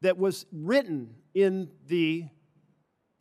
[0.00, 2.24] that was written in the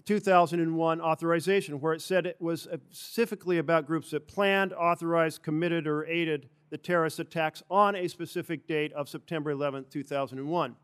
[0.05, 6.05] 2001 authorization, where it said it was specifically about groups that planned, authorized, committed, or
[6.05, 10.75] aided the terrorist attacks on a specific date of September 11, 2001.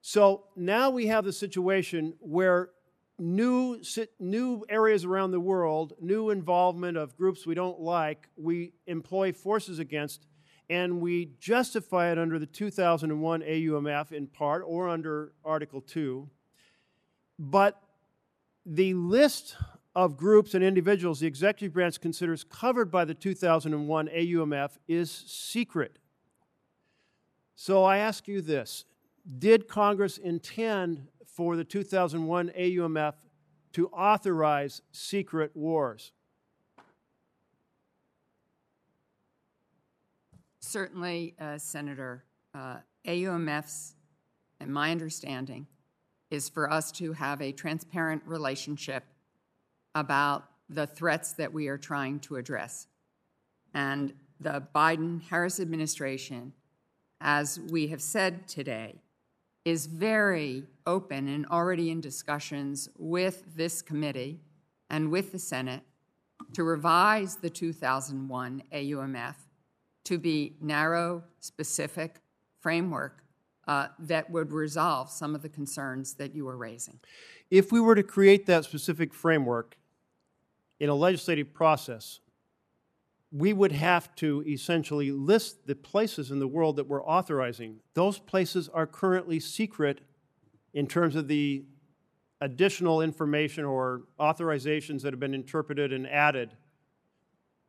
[0.00, 2.70] So now we have the situation where
[3.18, 3.80] new,
[4.18, 9.78] new areas around the world, new involvement of groups we don't like, we employ forces
[9.78, 10.26] against,
[10.68, 16.28] and we justify it under the 2001 AUMF in part or under Article 2.
[17.38, 17.80] But
[18.64, 19.56] the list
[19.94, 25.98] of groups and individuals the executive branch considers covered by the 2001 AUMF is secret.
[27.54, 28.84] So I ask you this
[29.38, 33.12] Did Congress intend for the 2001 AUMF
[33.74, 36.12] to authorize secret wars?
[40.60, 43.92] Certainly, uh, Senator, uh, AUMFs,
[44.60, 45.66] and my understanding,
[46.30, 49.04] is for us to have a transparent relationship
[49.94, 52.86] about the threats that we are trying to address.
[53.74, 56.54] And the Biden Harris administration,
[57.20, 59.02] as we have said today,
[59.66, 64.38] is very open and already in discussions with this committee
[64.90, 65.82] and with the Senate
[66.52, 69.34] to revise the 2001 AUMF
[70.04, 72.20] to be narrow, specific
[72.60, 73.24] framework
[73.66, 77.00] uh, that would resolve some of the concerns that you were raising.
[77.50, 79.76] If we were to create that specific framework
[80.78, 82.20] in a legislative process,
[83.32, 87.80] we would have to essentially list the places in the world that we're authorizing.
[87.94, 90.00] Those places are currently secret
[90.72, 91.64] in terms of the
[92.40, 96.56] additional information or authorizations that have been interpreted and added.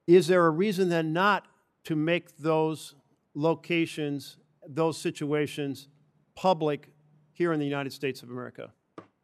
[0.05, 1.47] Is there a reason then not
[1.85, 2.95] to make those
[3.33, 5.87] locations those situations
[6.35, 6.89] public
[7.31, 8.71] here in the United States of America?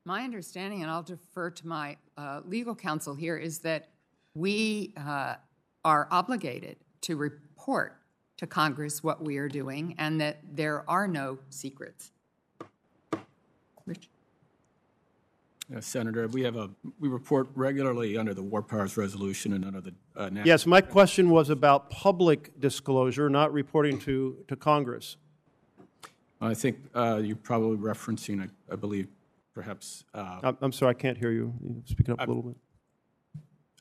[0.05, 3.89] My understanding, and I'll defer to my uh, legal counsel here, is that
[4.35, 5.35] we uh,
[5.85, 7.97] are obligated to report
[8.37, 12.11] to Congress what we are doing and that there are no secrets.
[13.85, 14.09] Rich?
[15.75, 16.69] Uh, Senator, we have a,
[16.99, 20.47] we report regularly under the War Powers Resolution and under the uh, National.
[20.47, 25.17] Yes, my question was about public disclosure, not reporting to, to Congress.
[26.41, 29.07] I think uh, you're probably referencing, I, I believe,
[29.53, 30.03] perhaps.
[30.13, 31.53] Uh, I'm, I'm sorry, I can't hear you.
[31.61, 32.57] you speak up a little bit.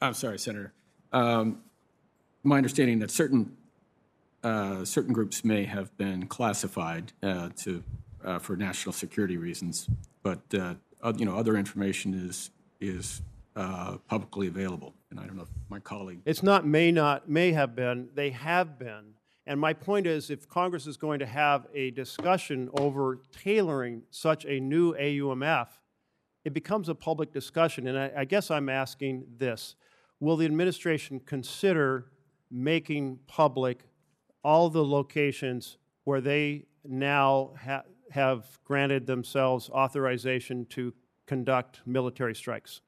[0.00, 0.72] I'm sorry, Senator.
[1.12, 1.62] Um,
[2.42, 3.56] my understanding that certain
[4.42, 7.82] uh, certain groups may have been classified uh, to
[8.24, 9.88] uh, for national security reasons,
[10.22, 10.74] but uh,
[11.16, 12.50] you know other information is
[12.80, 13.22] is
[14.08, 16.20] publicly available, and I don't know if my colleague.
[16.24, 18.08] It's not may not may have been.
[18.14, 19.14] They have been.
[19.44, 24.44] And my point is if Congress is going to have a discussion over tailoring such
[24.44, 25.66] a new AUMF,
[26.44, 27.88] it becomes a public discussion.
[27.88, 29.74] And I, I guess I'm asking this
[30.20, 32.11] Will the administration consider
[32.52, 33.80] making public
[34.44, 40.92] all the locations where they now ha- have granted themselves authorization to
[41.26, 42.80] conduct military strikes?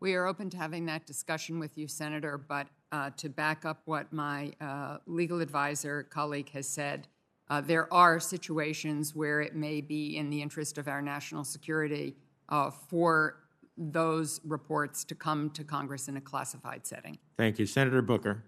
[0.00, 3.82] We are open to having that discussion with you, Senator, but uh, to back up
[3.86, 7.08] what my uh, legal advisor colleague has said,
[7.48, 12.16] uh, there are situations where it may be in the interest of our national security
[12.48, 13.40] uh, for
[13.76, 17.18] those reports to come to Congress in a classified setting.
[17.36, 17.66] Thank you.
[17.66, 18.44] Senator Booker.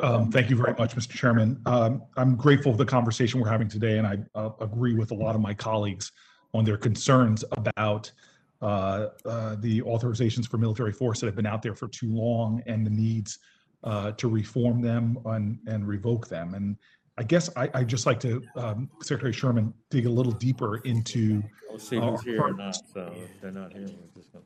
[0.00, 1.10] Um, Thank you very much, Mr.
[1.12, 1.60] Chairman.
[1.66, 5.14] Um, I'm grateful for the conversation we're having today, and I uh, agree with a
[5.14, 6.10] lot of my colleagues
[6.52, 8.10] on their concerns about
[8.60, 12.62] uh, uh, the authorizations for military force that have been out there for too long
[12.66, 13.38] and the needs
[13.84, 16.54] uh, to reform them and, and revoke them.
[16.54, 16.76] And
[17.18, 21.42] I guess I, I'd just like to, um, Secretary Sherman, dig a little deeper into
[21.68, 24.40] We'll see our who's here or not, so if they're not here, we'll just go.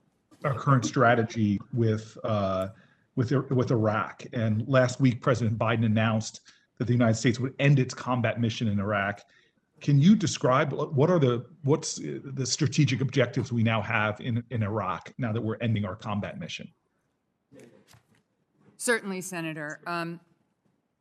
[0.44, 2.68] our current strategy with uh,
[3.18, 4.24] with with Iraq.
[4.32, 6.40] And last week, President Biden announced
[6.78, 9.22] that the United States would end its combat mission in Iraq.
[9.80, 14.62] Can you describe what are the what's the strategic objectives we now have in in
[14.62, 16.68] Iraq now that we're ending our combat mission?
[18.76, 19.80] Certainly, Senator.
[19.86, 20.20] Um,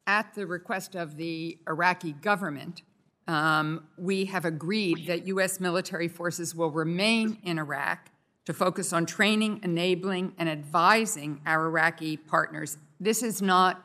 [0.07, 2.81] at the request of the Iraqi government,
[3.27, 5.60] um, we have agreed that U.S.
[5.60, 8.10] military forces will remain in Iraq
[8.48, 12.78] to focus on training, enabling, and advising our Iraqi partners.
[12.98, 13.84] This is not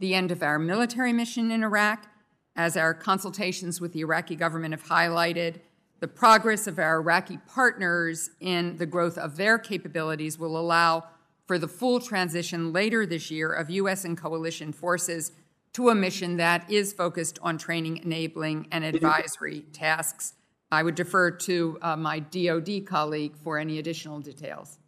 [0.00, 2.06] the end of our military mission in Iraq.
[2.54, 5.60] As our consultations with the Iraqi government have highlighted,
[6.00, 11.04] the progress of our Iraqi partners in the growth of their capabilities will allow
[11.46, 14.04] for the full transition later this year of U.S.
[14.04, 15.32] and coalition forces
[15.72, 20.34] to a mission that is focused on training, enabling, and advisory tasks.
[20.72, 24.78] I would defer to uh, my DoD colleague for any additional details.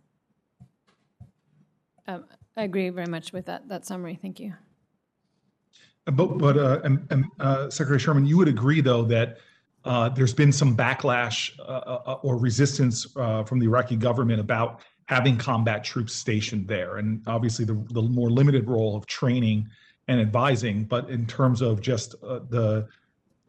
[2.09, 2.24] Um,
[2.56, 4.19] I agree very much with that, that summary.
[4.20, 4.55] Thank you.
[6.06, 9.39] But, but uh, and, and uh, Secretary Sherman, you would agree, though, that
[9.85, 14.81] uh, there's been some backlash uh, uh, or resistance uh, from the Iraqi government about
[15.06, 19.69] having combat troops stationed there, and obviously the, the more limited role of training
[20.09, 20.85] and advising.
[20.85, 22.89] But in terms of just the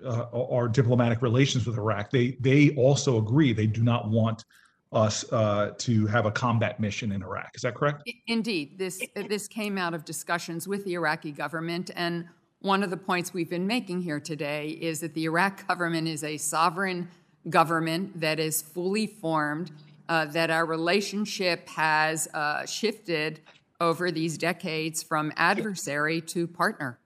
[0.05, 4.45] our diplomatic relations with Iraq, they they also agree they do not want
[4.91, 7.51] us uh, to have a combat mission in Iraq.
[7.55, 8.09] Is that correct?
[8.27, 12.25] Indeed, this this came out of discussions with the Iraqi government, and
[12.59, 16.23] one of the points we've been making here today is that the Iraq government is
[16.23, 17.09] a sovereign
[17.49, 19.71] government that is fully formed.
[20.07, 23.39] Uh, that our relationship has uh, shifted
[23.81, 26.99] over these decades from adversary to partner.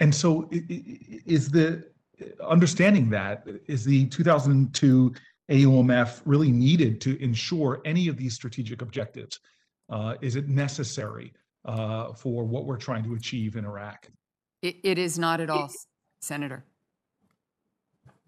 [0.00, 1.84] And so, is the
[2.44, 5.14] understanding that is the 2002
[5.50, 9.40] AUMF really needed to ensure any of these strategic objectives?
[9.90, 11.32] Uh, is it necessary
[11.64, 14.08] uh, for what we're trying to achieve in Iraq?
[14.62, 15.70] it, it is not at all,
[16.20, 16.64] Senator.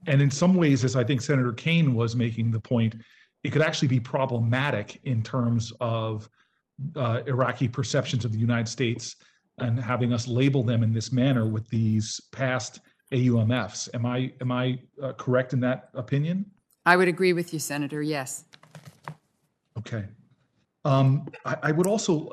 [0.06, 2.94] And in some ways, as I think Senator Kaine was making the point,
[3.42, 6.28] it could actually be problematic in terms of
[6.96, 9.16] uh, Iraqi perceptions of the United States
[9.60, 12.80] and having us label them in this manner with these past
[13.12, 13.88] AUMFs.
[13.94, 16.46] Am I am I uh, correct in that opinion?
[16.86, 18.02] I would agree with you, Senator.
[18.02, 18.44] Yes.
[19.78, 20.04] Okay.
[20.84, 22.28] Um, I, I, would also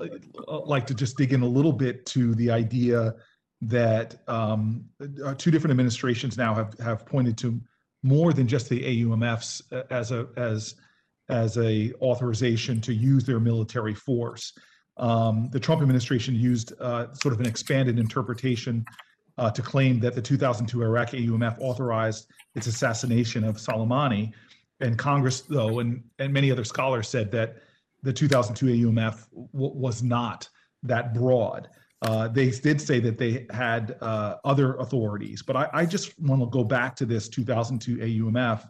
[0.48, 3.14] uh, like to just dig in a little bit to the idea
[3.62, 4.86] that um,
[5.26, 7.60] uh, two different administrations now have have pointed to
[8.04, 10.76] more than just the AUMFs uh, as a as
[11.30, 14.54] as a authorization to use their military force.
[15.00, 18.86] Um, the Trump administration used uh, sort of an expanded interpretation
[19.38, 24.34] uh, to claim that the 2002 Iraq AUMF authorized its assassination of Soleimani.
[24.80, 27.58] And Congress, though, and, and many other scholars said that
[28.04, 30.50] the 2002 AUMF was not
[30.84, 31.70] that broad.
[32.04, 36.42] Uh, they did say that they had uh, other authorities, but I, I just want
[36.42, 38.70] to go back to this 2002 AUMF,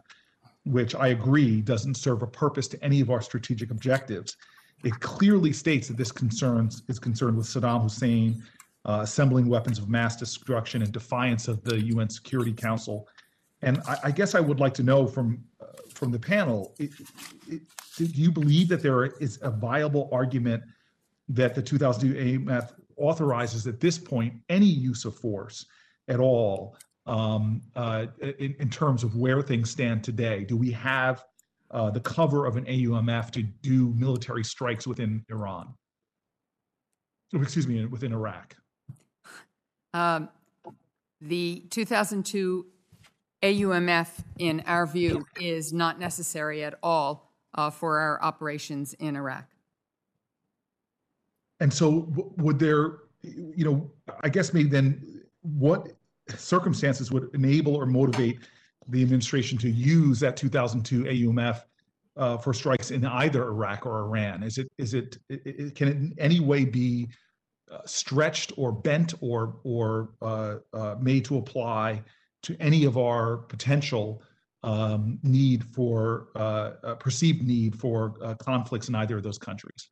[0.64, 4.36] which I agree doesn't serve a purpose to any of our strategic objectives.
[4.84, 8.42] It clearly states that this concerns is concerned with Saddam Hussein
[8.84, 13.08] uh, assembling weapons of mass destruction in defiance of the UN Security Council.
[13.62, 16.90] And I, I guess I would like to know from uh, from the panel, it,
[17.48, 17.62] it,
[17.96, 20.62] do you believe that there is a viable argument
[21.28, 25.66] that the 2002 AUMF authorizes at this point any use of force
[26.06, 26.76] at all
[27.06, 30.44] um, uh, in, in, terms of where things stand today?
[30.44, 31.24] Do we have
[31.70, 35.74] uh, the cover of an AUMF to do military strikes within Iran?
[37.34, 38.56] Oh, excuse me, within Iraq?
[39.92, 40.28] Um,
[41.20, 42.66] the 2002
[43.42, 44.08] AUMF,
[44.38, 49.44] in our view, is not necessary at all uh, for our operations in Iraq.
[51.60, 53.90] And so, would there, you know,
[54.22, 55.88] I guess maybe then, what
[56.36, 58.38] circumstances would enable or motivate
[58.88, 61.62] the administration to use that 2002 AUMF
[62.16, 64.42] uh, for strikes in either Iraq or Iran?
[64.42, 67.08] Is it is it, it, can it in any way be
[67.70, 72.02] uh, stretched or bent or or uh, uh, made to apply
[72.42, 74.22] to any of our potential
[74.62, 79.90] um, need for uh, uh, perceived need for conflicts in either of those countries?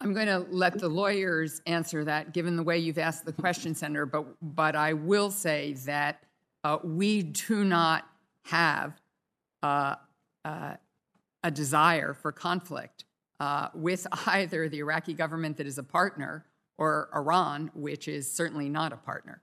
[0.00, 3.72] I'm going to let the lawyers answer that, given the way you've asked the question,
[3.72, 4.04] Senator.
[4.04, 6.24] But but I will say that
[6.64, 8.06] uh, we do not
[8.44, 9.00] have
[9.62, 9.96] uh,
[10.44, 10.74] uh,
[11.42, 13.04] a desire for conflict
[13.40, 16.46] uh, with either the Iraqi government that is a partner
[16.78, 19.42] or Iran, which is certainly not a partner.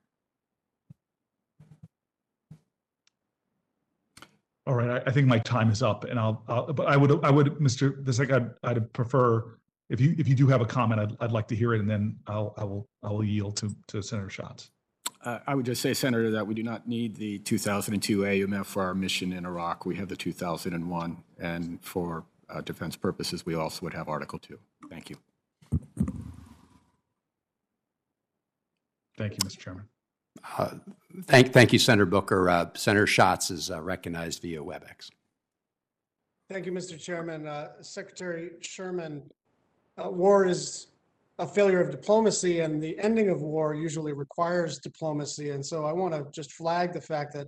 [4.65, 7.23] All right, I, I think my time is up, and I'll, I'll but I would
[7.23, 8.03] I would Mr.
[8.03, 9.57] Visek, I'd, I'd prefer
[9.89, 11.89] if you if you do have a comment, I'd, I'd like to hear it, and
[11.89, 14.69] then I'll I will I will yield to to Senator Schatz.
[15.23, 18.83] Uh, I would just say, Senator, that we do not need the 2002 AUMF for
[18.83, 19.85] our mission in Iraq.
[19.85, 24.57] We have the 2001, and for uh, defense purposes, we also would have Article 2.
[24.89, 25.17] Thank you.
[29.17, 29.57] Thank you, Mr.
[29.57, 29.83] Chairman.
[30.57, 30.75] Uh,
[31.25, 32.49] Thank, thank you, Senator Booker.
[32.49, 35.09] Uh, Senator Schatz is uh, recognized via WebEx.
[36.49, 36.99] Thank you, Mr.
[36.99, 37.45] Chairman.
[37.45, 39.23] Uh, Secretary Sherman,
[39.97, 40.87] uh, war is
[41.39, 45.51] a failure of diplomacy, and the ending of war usually requires diplomacy.
[45.51, 47.47] And so I want to just flag the fact that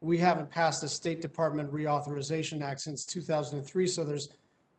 [0.00, 4.28] we haven't passed a State Department Reauthorization Act since 2003, so there's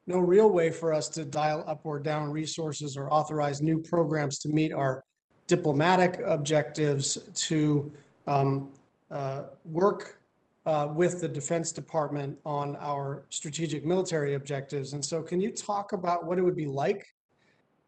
[0.07, 4.39] no real way for us to dial up or down resources or authorize new programs
[4.39, 5.03] to meet our
[5.47, 7.91] diplomatic objectives, to
[8.25, 8.71] um,
[9.11, 10.21] uh, work
[10.65, 14.93] uh, with the Defense Department on our strategic military objectives.
[14.93, 17.05] And so, can you talk about what it would be like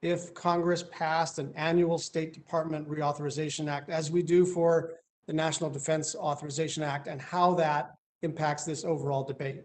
[0.01, 4.93] if Congress passed an annual State Department Reauthorization Act, as we do for
[5.27, 9.63] the National Defense Authorization Act, and how that impacts this overall debate?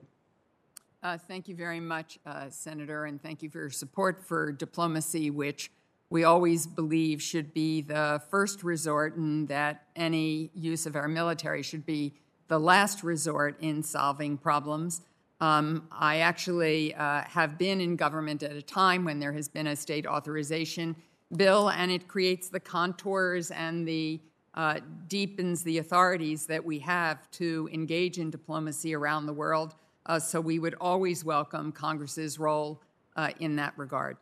[1.02, 5.30] Uh, thank you very much, uh, Senator, and thank you for your support for diplomacy,
[5.30, 5.70] which
[6.10, 11.62] we always believe should be the first resort and that any use of our military
[11.62, 12.14] should be
[12.48, 15.00] the last resort in solving problems.
[15.40, 19.66] Um, I actually uh, have been in government at a time when there has been
[19.66, 20.96] a state authorization
[21.36, 24.20] bill, and it creates the contours and the
[24.54, 29.74] uh, deepens the authorities that we have to engage in diplomacy around the world.
[30.06, 32.80] Uh, so we would always welcome Congress's role
[33.16, 34.16] uh, in that regard.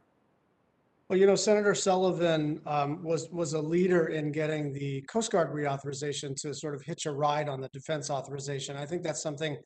[1.09, 5.53] Well, you know, Senator Sullivan um, was was a leader in getting the Coast Guard
[5.53, 8.77] reauthorization to sort of hitch a ride on the defense authorization.
[8.77, 9.57] I think that's something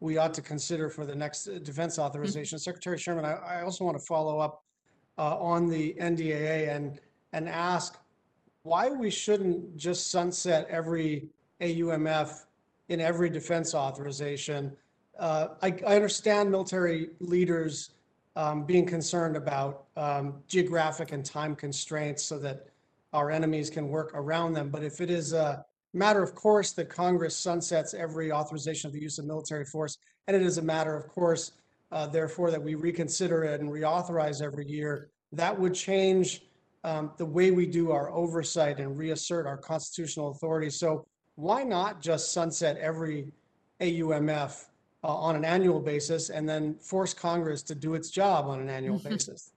[0.00, 2.56] we ought to consider for the next uh, defense authorization.
[2.56, 2.62] Mm-hmm.
[2.62, 4.62] Secretary Sherman, I, I, also want to follow up
[5.18, 7.00] uh, on the NDAA and
[7.32, 7.98] and ask
[8.62, 11.28] why we shouldn't just sunset every
[11.60, 12.44] AUMF
[12.88, 14.74] in every defense authorization.
[15.18, 17.90] Uh, I, I understand military leaders
[18.36, 22.68] um, being concerned about um, geographic and time constraints so that
[23.12, 24.68] our enemies can work around them.
[24.70, 29.00] But if it is a matter of course that Congress sunsets every authorization of the
[29.00, 31.52] use of military force, and it is a matter of course,
[31.92, 36.42] uh, therefore, that we reconsider it and reauthorize every year, that would change
[36.84, 40.70] um, the way we do our oversight and reassert our constitutional authority.
[40.70, 43.32] So why not just sunset every
[43.80, 44.66] AUMF
[45.04, 48.68] uh, on an annual basis and then force Congress to do its job on an
[48.68, 49.52] annual basis.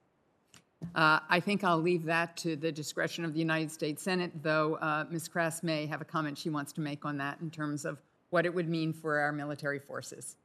[0.96, 4.76] Uh, I think I'll leave that to the discretion of the United States Senate, though
[4.76, 5.28] uh, Ms.
[5.28, 8.02] Krass may have a comment she wants to make on that in terms of
[8.32, 10.38] what it would mean for our military forces.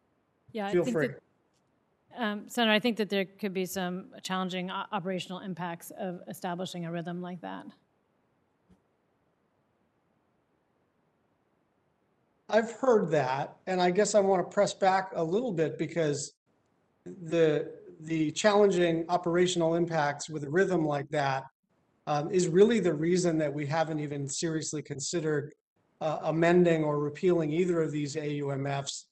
[0.53, 1.09] Yeah, Feel I think free.
[1.09, 6.85] that, um, Senator, I think that there could be some challenging operational impacts of establishing
[6.85, 7.67] a rhythm like that.
[12.49, 16.35] I've heard that, and I guess I want to press back a little bit because
[17.05, 21.45] the the challenging operational impacts with a rhythm like that
[22.07, 25.55] um, is really the reason that we haven't even seriously considered
[26.01, 29.05] uh, amending or repealing either of these AUMFs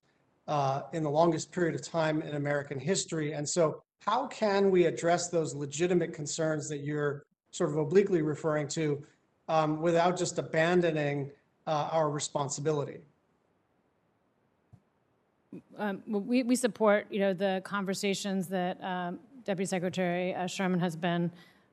[0.47, 3.33] uh, in the longest period of time in American history.
[3.33, 8.69] And so, how can we address those legitimate concerns that you're sort of obliquely referring
[8.69, 9.03] to
[9.49, 11.31] um, without just abandoning
[11.67, 12.99] uh, our responsibility?
[15.79, 20.97] Um, we, we support, you know, the conversations that um, Deputy Secretary uh, Sherman has
[20.97, 21.31] been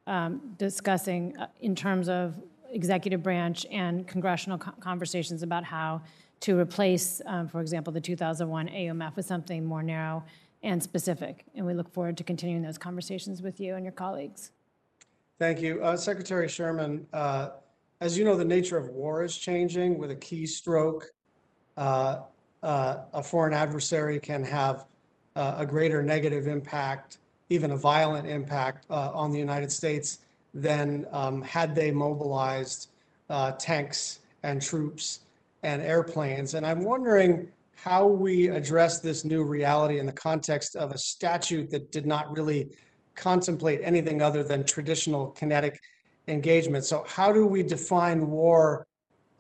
[0.08, 2.36] um, discussing uh, in terms of
[2.72, 6.02] executive branch and congressional co- conversations about how
[6.42, 10.24] to replace, um, for example, the 2001 AUMF with something more narrow
[10.64, 11.46] and specific.
[11.56, 14.52] And we look forward to continuing those conversations with you and your colleagues.
[15.40, 15.84] Thank you.
[15.84, 17.50] Uh, Secretary Sherman, uh,
[18.00, 21.04] as you know, the nature of war is changing with a keystroke.
[21.78, 22.22] Uh,
[22.64, 24.86] uh, a foreign adversary can have
[25.36, 27.18] uh, a greater negative impact,
[27.50, 30.20] even a violent impact uh, on the United States
[30.54, 32.90] than um, had they mobilized
[33.30, 35.22] uh, tanks and troops
[35.64, 36.54] and airplanes.
[36.54, 41.70] And I'm wondering how we address this new reality in the context of a statute
[41.72, 42.70] that did not really
[43.16, 45.80] contemplate anything other than traditional kinetic
[46.28, 46.86] engagement.
[46.86, 48.86] So how do we define war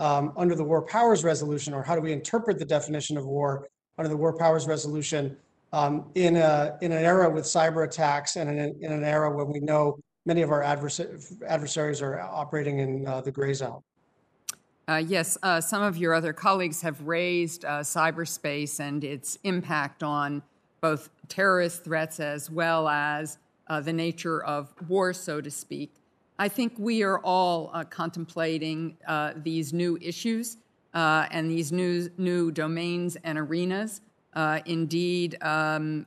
[0.01, 3.67] um, under the War Powers Resolution, or how do we interpret the definition of war
[3.99, 5.37] under the War Powers Resolution
[5.73, 9.31] um, in a in an era with cyber attacks and in, a, in an era
[9.31, 13.81] when we know many of our advers- adversaries are operating in uh, the gray zone?
[14.87, 20.01] Uh, yes, uh, some of your other colleagues have raised uh, cyberspace and its impact
[20.01, 20.41] on
[20.81, 23.37] both terrorist threats as well as
[23.67, 25.93] uh, the nature of war, so to speak.
[26.39, 30.57] I think we are all uh, contemplating uh, these new issues
[30.93, 34.01] and these new, new domains and arenas.
[34.65, 36.05] indeed, um,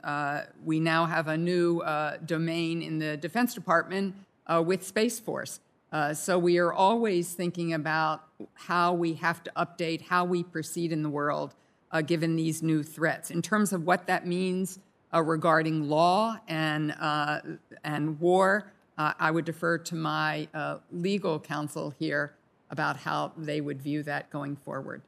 [0.64, 1.82] we now have a new
[2.26, 4.14] domain in the Defense Department
[4.48, 5.60] with Space Force.
[5.94, 8.24] Uh, so we are always thinking about
[8.54, 11.54] how we have to update how we proceed in the world
[11.92, 13.30] uh, given these new threats.
[13.30, 14.80] In terms of what that means
[15.14, 17.42] uh, regarding law and, uh,
[17.84, 20.48] and war, uh, I would defer to my
[20.90, 22.34] legal counsel here
[22.70, 25.02] about how they would view that going forward.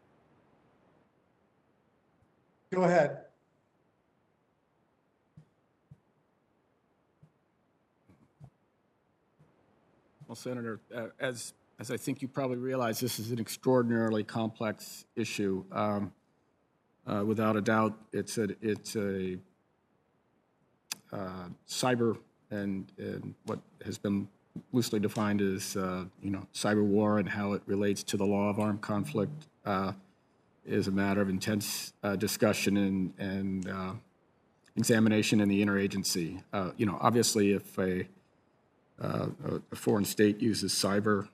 [2.73, 3.19] Go ahead.
[10.27, 15.05] Well, Senator, uh, as, as I think you probably realize, this is an extraordinarily complex
[15.15, 15.65] issue.
[15.71, 16.13] Um,
[17.07, 19.39] uh, without a doubt, it's a, it's a
[21.13, 22.19] uh, cyber
[22.51, 24.29] and, and what has been
[24.73, 28.49] loosely defined as, uh, you know, cyber war and how it relates to the law
[28.49, 29.93] of armed conflict uh,
[30.65, 33.99] is a matter of intense uh, discussion and, and
[34.77, 36.43] examination in the interagency.
[36.77, 38.07] you know, obviously, if a
[38.99, 39.27] uh,
[39.71, 41.29] a foreign state uses cyber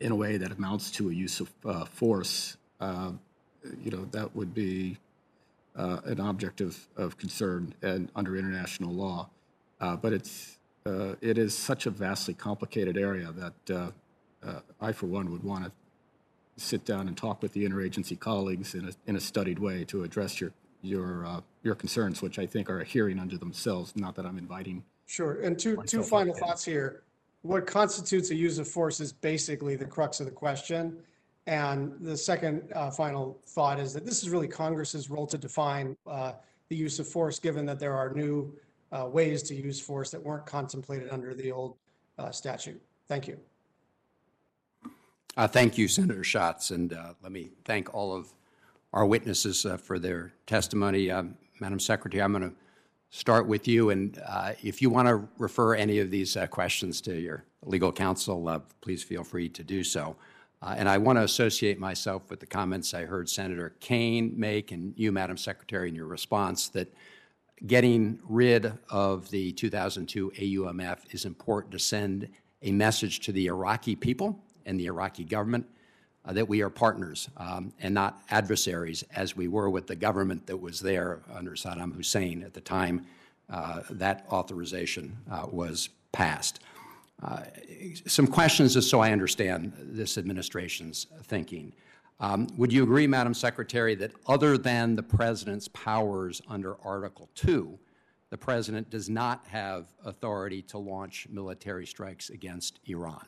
[0.00, 3.12] in a way that amounts to a use of uh, force, uh,
[3.84, 4.96] you know, that would be
[5.80, 9.30] uh, an object of, of concern and under international law.
[9.80, 13.92] Uh, but it's, uh, it is such a vastly complicated area that
[14.80, 15.72] I, for one, would want to
[16.56, 20.02] sit down and talk with the interagency colleagues in a, in a studied way to
[20.02, 20.52] address your,
[20.82, 24.84] your, your concerns, which I think are a hearing unto themselves, not that I'm inviting
[25.10, 25.40] Sure.
[25.40, 27.02] And two, two final thoughts here.
[27.42, 30.98] What constitutes a use of force is basically the crux of the question.
[31.46, 35.96] And the second uh, final thought is that this is really Congress's role to define
[36.06, 36.32] uh,
[36.68, 38.54] the use of force, given that there are new
[38.92, 41.76] uh, ways to use force that weren't contemplated under the old
[42.18, 42.80] uh, statute.
[43.08, 43.38] Thank you.
[45.36, 46.70] Uh, thank you, Senator Schatz.
[46.70, 48.28] And uh, let me thank all of
[48.92, 51.10] our witnesses for their testimony.
[51.10, 52.56] Um, Madam Secretary, I'm going to
[53.10, 53.90] start with you.
[53.90, 54.20] And
[54.62, 59.24] if you want to refer any of these questions to your legal counsel, please feel
[59.24, 60.16] free to do so.
[60.62, 64.72] Uh, and I want to associate myself with the comments I heard Senator Kaine make
[64.72, 66.92] and you, Madam Secretary, in your response that
[67.66, 72.28] getting rid of the 2002 AUMF is important to send
[72.62, 75.66] a message to the Iraqi people and the Iraqi government
[76.26, 80.46] uh, that we are partners um, and not adversaries, as we were with the government
[80.46, 83.06] that was there under Saddam Hussein at the time
[83.48, 86.60] uh, that authorization uh, was passed.
[87.22, 87.42] Uh,
[88.06, 91.72] some questions, just so I understand this administration's thinking.
[92.18, 97.78] Um, would you agree, Madam Secretary, that other than the President's powers under Article 2,
[98.30, 103.26] the President does not have authority to launch military strikes against Iran?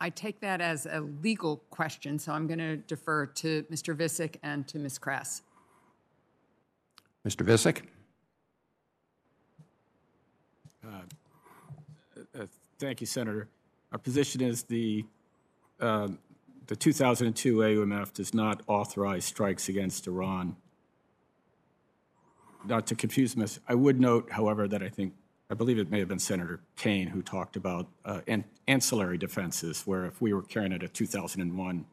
[0.00, 3.94] I take that as a legal question, so I'm going to defer to Mr.
[3.94, 4.98] Visek and to Ms.
[4.98, 5.42] Krass.
[7.26, 7.44] Mr.
[7.44, 7.82] Visek?
[10.86, 10.88] Uh,
[12.38, 12.46] uh,
[12.78, 13.48] thank you, Senator.
[13.92, 15.04] Our position is the
[15.80, 16.08] uh,
[16.66, 20.56] the 2002 AUMF does not authorize strikes against Iran.
[22.66, 25.14] Not to confuse this, I would note, however, that I think
[25.50, 29.82] I believe it may have been Senator Kaine who talked about uh, an ancillary defenses,
[29.84, 31.84] where if we were carrying out a 2001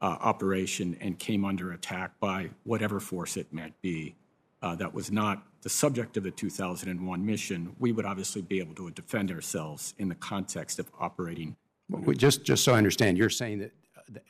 [0.00, 4.14] uh, operation and came under attack by whatever force it might be,
[4.62, 8.74] uh, that was not the subject of the 2001 mission, we would obviously be able
[8.74, 11.56] to defend ourselves in the context of operating.
[11.88, 13.72] Well, just, just so I understand, you're saying that,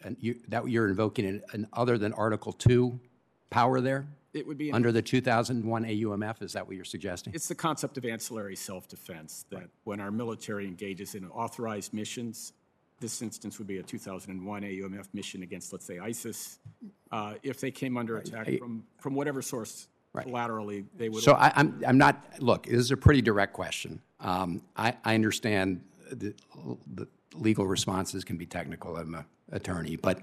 [0.05, 2.99] uh, you, that you're invoking an, an other than Article 2
[3.51, 4.07] power there?
[4.35, 6.43] It would be under the 2001 AUMF.
[6.43, 7.35] Is that what you're suggesting?
[7.35, 12.53] It's the concept of ancillary self-defense that when our military engages in authorized missions
[13.03, 16.59] this instance would be a 2001 AUMF mission against, let's say, ISIS.
[17.11, 19.89] Uh, If they came under attack I- from, from whatever source
[20.21, 21.23] collaterally, they would.
[21.23, 24.01] So I, I'm, I'm not, look, this is a pretty direct question.
[24.21, 26.35] Um, I, I understand the,
[26.95, 28.97] the legal responses can be technical.
[28.97, 30.21] I'm an attorney, but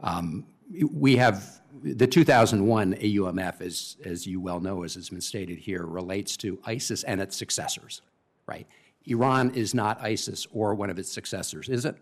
[0.00, 0.44] um,
[0.92, 5.86] we have, the 2001 AUMF, as, as you well know, as has been stated here,
[5.86, 8.02] relates to ISIS and its successors,
[8.46, 8.66] right?
[9.06, 11.96] Iran is not ISIS or one of its successors, is it?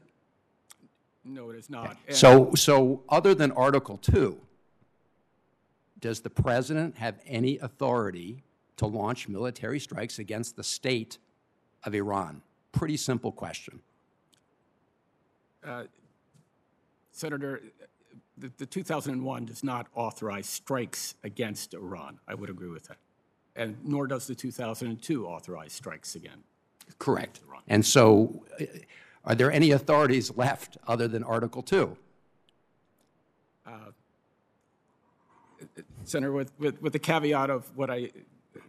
[1.24, 1.96] No, it is not.
[2.06, 4.38] And- So, so other than Article 2,
[6.00, 8.42] does the president have any authority
[8.76, 11.18] to launch military strikes against the state
[11.84, 12.42] of Iran?
[12.72, 13.80] Pretty simple question.
[15.64, 15.84] Uh,
[17.12, 17.62] Senator,
[18.36, 22.18] the, the 2001 does not authorize strikes against Iran.
[22.28, 22.98] I would agree with that.
[23.56, 26.42] And nor does the 2002 authorize strikes again.
[26.98, 27.40] Correct.
[27.68, 28.64] And so, uh,
[29.24, 31.96] are there any authorities left other than Article 2?
[33.66, 33.70] Uh,
[36.04, 38.10] Senator, with, with, with the caveat of what I,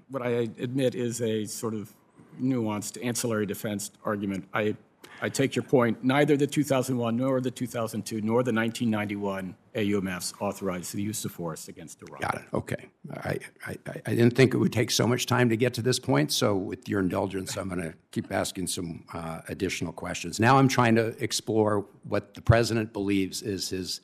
[0.09, 1.93] what I admit is a sort of
[2.42, 4.76] nuanced ancillary defense argument, I,
[5.22, 6.03] I take your point.
[6.03, 11.67] Neither the 2001 nor the 2002 nor the 1991 AUMFs authorized the use of force
[11.67, 12.22] against Iran.
[12.22, 12.42] Got it.
[12.53, 12.85] Okay.
[13.11, 15.82] I, I, I- I didn't think it would take so much time to get to
[15.82, 20.40] this point, so with your indulgence, I'm going to keep asking some uh, additional questions.
[20.40, 24.01] Now I'm trying to explore what the president believes is his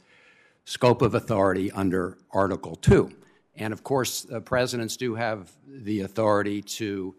[0.66, 3.12] scope of authority under Article 2.
[3.56, 7.16] And of course, uh, presidents do have the authority to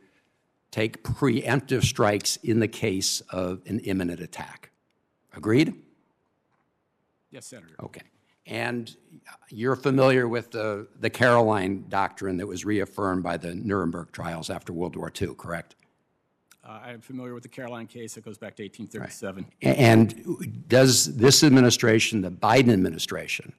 [0.71, 4.71] take preemptive strikes in the case of an imminent attack.
[5.37, 5.75] Agreed?
[7.31, 7.75] Yes, Senator.
[7.81, 8.03] Okay.
[8.47, 8.95] And
[9.49, 14.73] you're familiar with the, the Caroline Doctrine that was reaffirmed by the Nuremberg trials after
[14.73, 15.77] World War II, correct?
[16.67, 18.17] Uh, I am familiar with the Caroline case.
[18.17, 19.47] It goes back to 1837.
[19.63, 23.53] A- And does this administration, the Biden administration,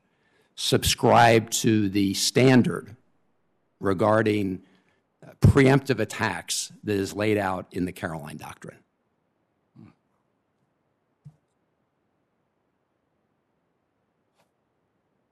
[0.56, 2.96] subscribe to the standard
[3.80, 4.64] regarding
[5.26, 8.78] uh, preemptive attacks that is laid out in the Caroline Doctrine?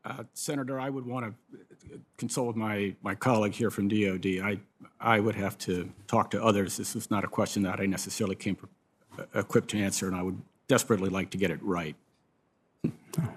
[0.05, 4.25] Uh, Senator, I would want to consult with my, my colleague here from DOD.
[4.43, 4.59] I,
[4.99, 6.75] I would have to talk to others.
[6.75, 8.69] This is not a question that I necessarily came pre-
[9.33, 11.95] equipped to answer, and I would desperately like to get it right.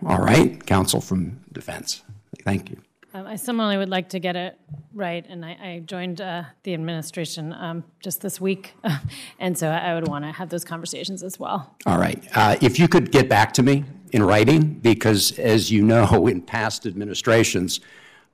[0.05, 2.03] All right, counsel from defense.
[2.43, 2.81] Thank you.
[3.17, 4.61] Um, I similarly would like to get it
[4.93, 8.75] right, and I, I joined uh, the administration um, just this week,
[9.39, 11.75] and so I would want to have those conversations as well.
[11.87, 12.23] All right.
[12.35, 16.43] Uh, If you could get back to me in writing, because as you know, in
[16.43, 17.81] past administrations,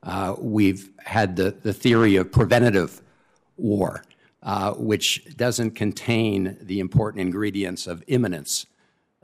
[0.03, 3.03] uh, we've had the, the theory of preventative
[3.57, 4.05] war,
[4.43, 8.67] uh, which doesn't contain the important ingredients of imminence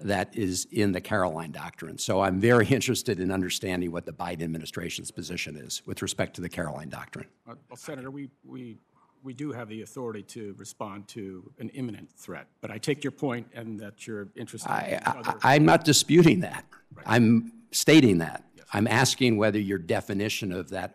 [0.02, 1.98] that is in the Caroline Doctrine.
[1.98, 6.40] So I'm very interested in understanding what the Biden administration's position is with respect to
[6.40, 7.26] the Caroline Doctrine.
[7.48, 8.78] Uh, Well, Senator, we, we,
[9.22, 13.10] we do have the authority to respond to an imminent threat, but I take your
[13.10, 15.38] point and that you're interested in other.
[15.42, 16.64] I, I'm not disputing that.
[17.06, 18.44] I'm stating that.
[18.72, 20.94] I'm asking whether your definition of that,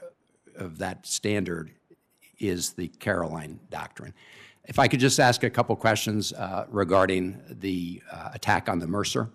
[0.56, 1.72] of that standard
[2.50, 4.14] is the Caroline Doctrine.
[4.66, 8.88] If I could just ask a couple questions uh, regarding the uh, attack on the
[8.88, 9.30] Mercer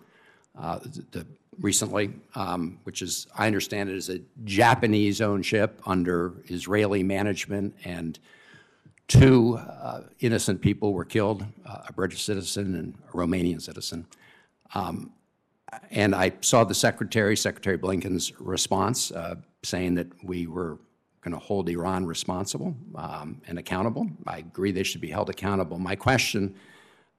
[0.59, 0.79] uh,
[1.11, 1.27] the,
[1.61, 8.19] recently, um, which is, I understand it is a Japanese-owned ship under Israeli management, and
[9.07, 14.07] two uh, innocent people were killed, uh, a British citizen and a Romanian citizen.
[14.75, 15.13] Um,
[15.91, 20.79] and I saw the Secretary, Secretary Blinken's response, uh, saying that we were
[21.23, 24.09] going to hold Iran responsible um, and accountable.
[24.27, 25.79] I agree they should be held accountable.
[25.79, 26.55] My question,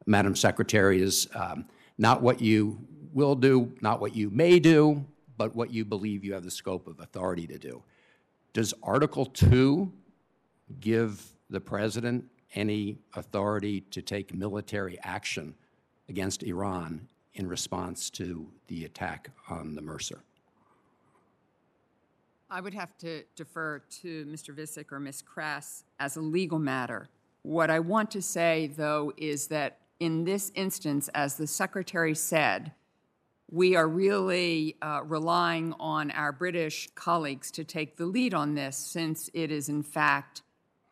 [0.06, 1.66] Madam Secretary, is um,
[1.98, 2.80] not what you
[3.14, 5.06] will do, not what you may do,
[5.38, 7.84] but what you believe you have the scope of authority to do.
[8.54, 9.92] Does Article 2
[10.80, 15.56] give the President any authority to take military action
[16.08, 20.24] against Iran in response to the attack on the Mercer?
[22.52, 24.56] I would have to defer to Mr.
[24.56, 25.22] Visek or Ms.
[25.22, 27.08] Krass as a legal matter.
[27.44, 32.72] What I want to say, though, is that in this instance, as the Secretary said,
[33.52, 38.78] we are really uh, relying on our British colleagues to take the lead on this,
[38.78, 40.42] since it is, in fact,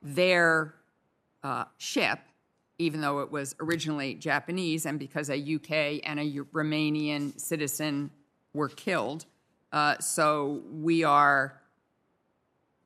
[0.02, 0.76] their
[1.44, 2.20] uh, ship,
[2.78, 8.12] even though it was originally Japanese, and because a UK and a Romanian citizen
[8.54, 9.26] were killed.
[9.78, 11.62] Uh, so we are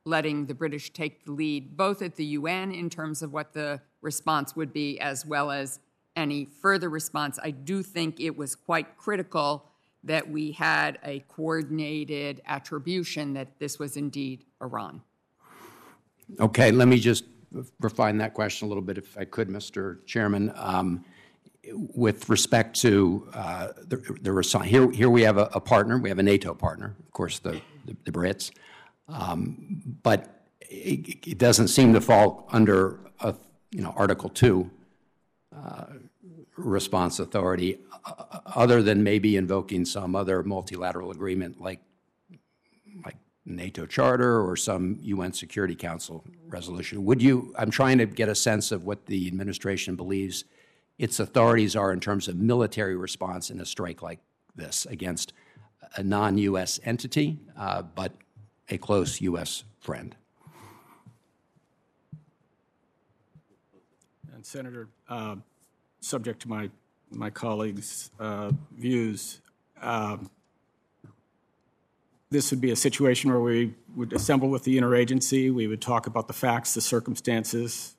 [0.04, 3.80] letting the British take the lead, both at the UN in terms of what the
[4.02, 5.80] response would be, as well as
[6.18, 7.40] any further response.
[7.42, 9.72] I do think it was quite critical
[10.04, 15.02] that we had a coordinated attribution that this was indeed Iran.
[16.42, 17.24] Okay, let me just
[17.80, 20.06] refine that question a little bit, if I could, Mr.
[20.06, 20.52] Chairman.
[20.56, 21.06] Um,
[21.74, 25.98] with respect to uh, the, the response, here, here we have a, a, partner.
[25.98, 28.52] We have a NATO partner, of course, the the, the Brits,
[29.08, 33.36] um, but it, it, doesn't seem to fall under a,
[33.72, 34.70] you know Article Two
[35.56, 35.86] uh,
[36.58, 41.82] response authority, uh, other than maybe invoking some other multilateral agreement like
[43.06, 47.04] like NATO charter or some UN Security Council resolution.
[47.06, 47.54] Would you?
[47.58, 50.44] I'm trying to get a sense of what the administration believes
[51.02, 54.20] its authorities are in terms of military response in a strike like
[54.56, 55.34] this against
[55.96, 58.14] a non US entity, uh, but
[58.70, 60.16] a close US friend.
[64.32, 65.38] And Senator, uh,
[66.02, 66.70] subject to my,
[67.10, 69.42] my colleagues' uh, views,
[69.82, 70.30] um,
[72.30, 76.06] this would be a situation where we would assemble with the interagency, we would talk
[76.06, 77.96] about the facts, the circumstances,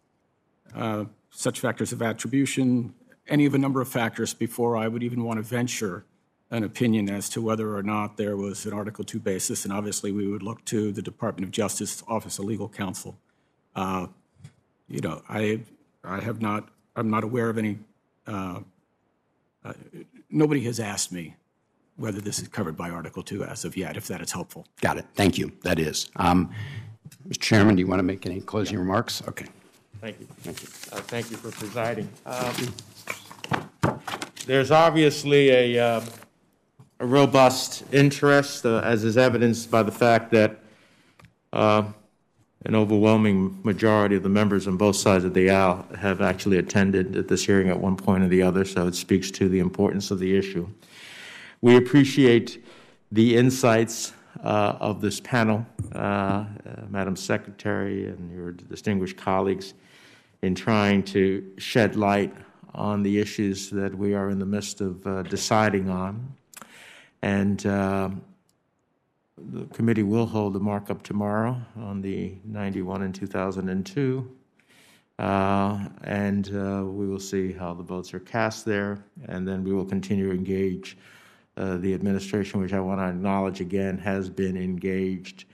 [0.72, 2.94] uh, such factors of attribution,
[3.26, 6.04] any of a number of factors before I would even want to venture
[6.50, 9.64] an opinion as to whether or not there was an Article 2 basis.
[9.64, 13.16] And obviously, we would look to the Department of Justice Office of Legal Counsel.
[13.74, 14.08] Uh,
[14.86, 15.62] you know, I,
[16.04, 17.78] I have not, I'm not aware of any,
[18.26, 18.60] uh,
[19.64, 19.72] uh,
[20.28, 21.36] nobody has asked me
[21.96, 24.66] whether this is covered by Article 2 as of yet, if that is helpful.
[24.82, 25.06] Got it.
[25.14, 25.52] Thank you.
[25.62, 26.10] That is.
[26.16, 26.54] Um,
[27.26, 27.40] Mr.
[27.40, 28.80] Chairman, do you want to make any closing yeah.
[28.80, 29.22] remarks?
[29.26, 29.46] Okay.
[30.02, 30.26] Thank you.
[30.40, 30.68] Thank you.
[30.90, 32.08] Uh, thank you for presiding.
[32.26, 32.74] Um,
[34.46, 36.04] there's obviously a, uh,
[36.98, 40.58] a robust interest, uh, as is evidenced by the fact that
[41.52, 41.84] uh,
[42.66, 47.28] an overwhelming majority of the members on both sides of the aisle have actually attended
[47.28, 50.18] this hearing at one point or the other, so it speaks to the importance of
[50.18, 50.68] the issue.
[51.60, 52.64] We appreciate
[53.12, 55.64] the insights uh, of this panel,
[55.94, 56.46] uh, uh,
[56.88, 59.74] Madam Secretary and your distinguished colleagues
[60.42, 62.34] in trying to shed light
[62.74, 66.34] on the issues that we are in the midst of uh, deciding on.
[67.22, 68.10] And uh,
[69.38, 74.36] the committee will hold a markup tomorrow on the 91 and 2002.
[75.18, 79.04] Uh, and uh, we will see how the votes are cast there.
[79.28, 80.96] And then we will continue to engage
[81.56, 85.44] uh, the administration, which I want to acknowledge again has been engaged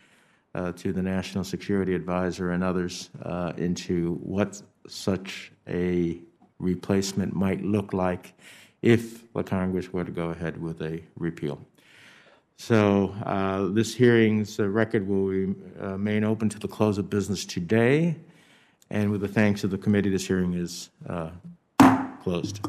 [0.55, 3.11] uh, to the National Security Advisor and others
[3.59, 6.19] into what such a
[6.59, 8.35] replacement might look like
[8.83, 11.61] if the Congress were to go ahead with a repeal.
[12.57, 18.17] So uh, this hearing's uh, record will remain open to the close of business today.
[18.91, 21.31] And with the thanks of the committee, this hearing is uh,
[22.23, 22.61] closed.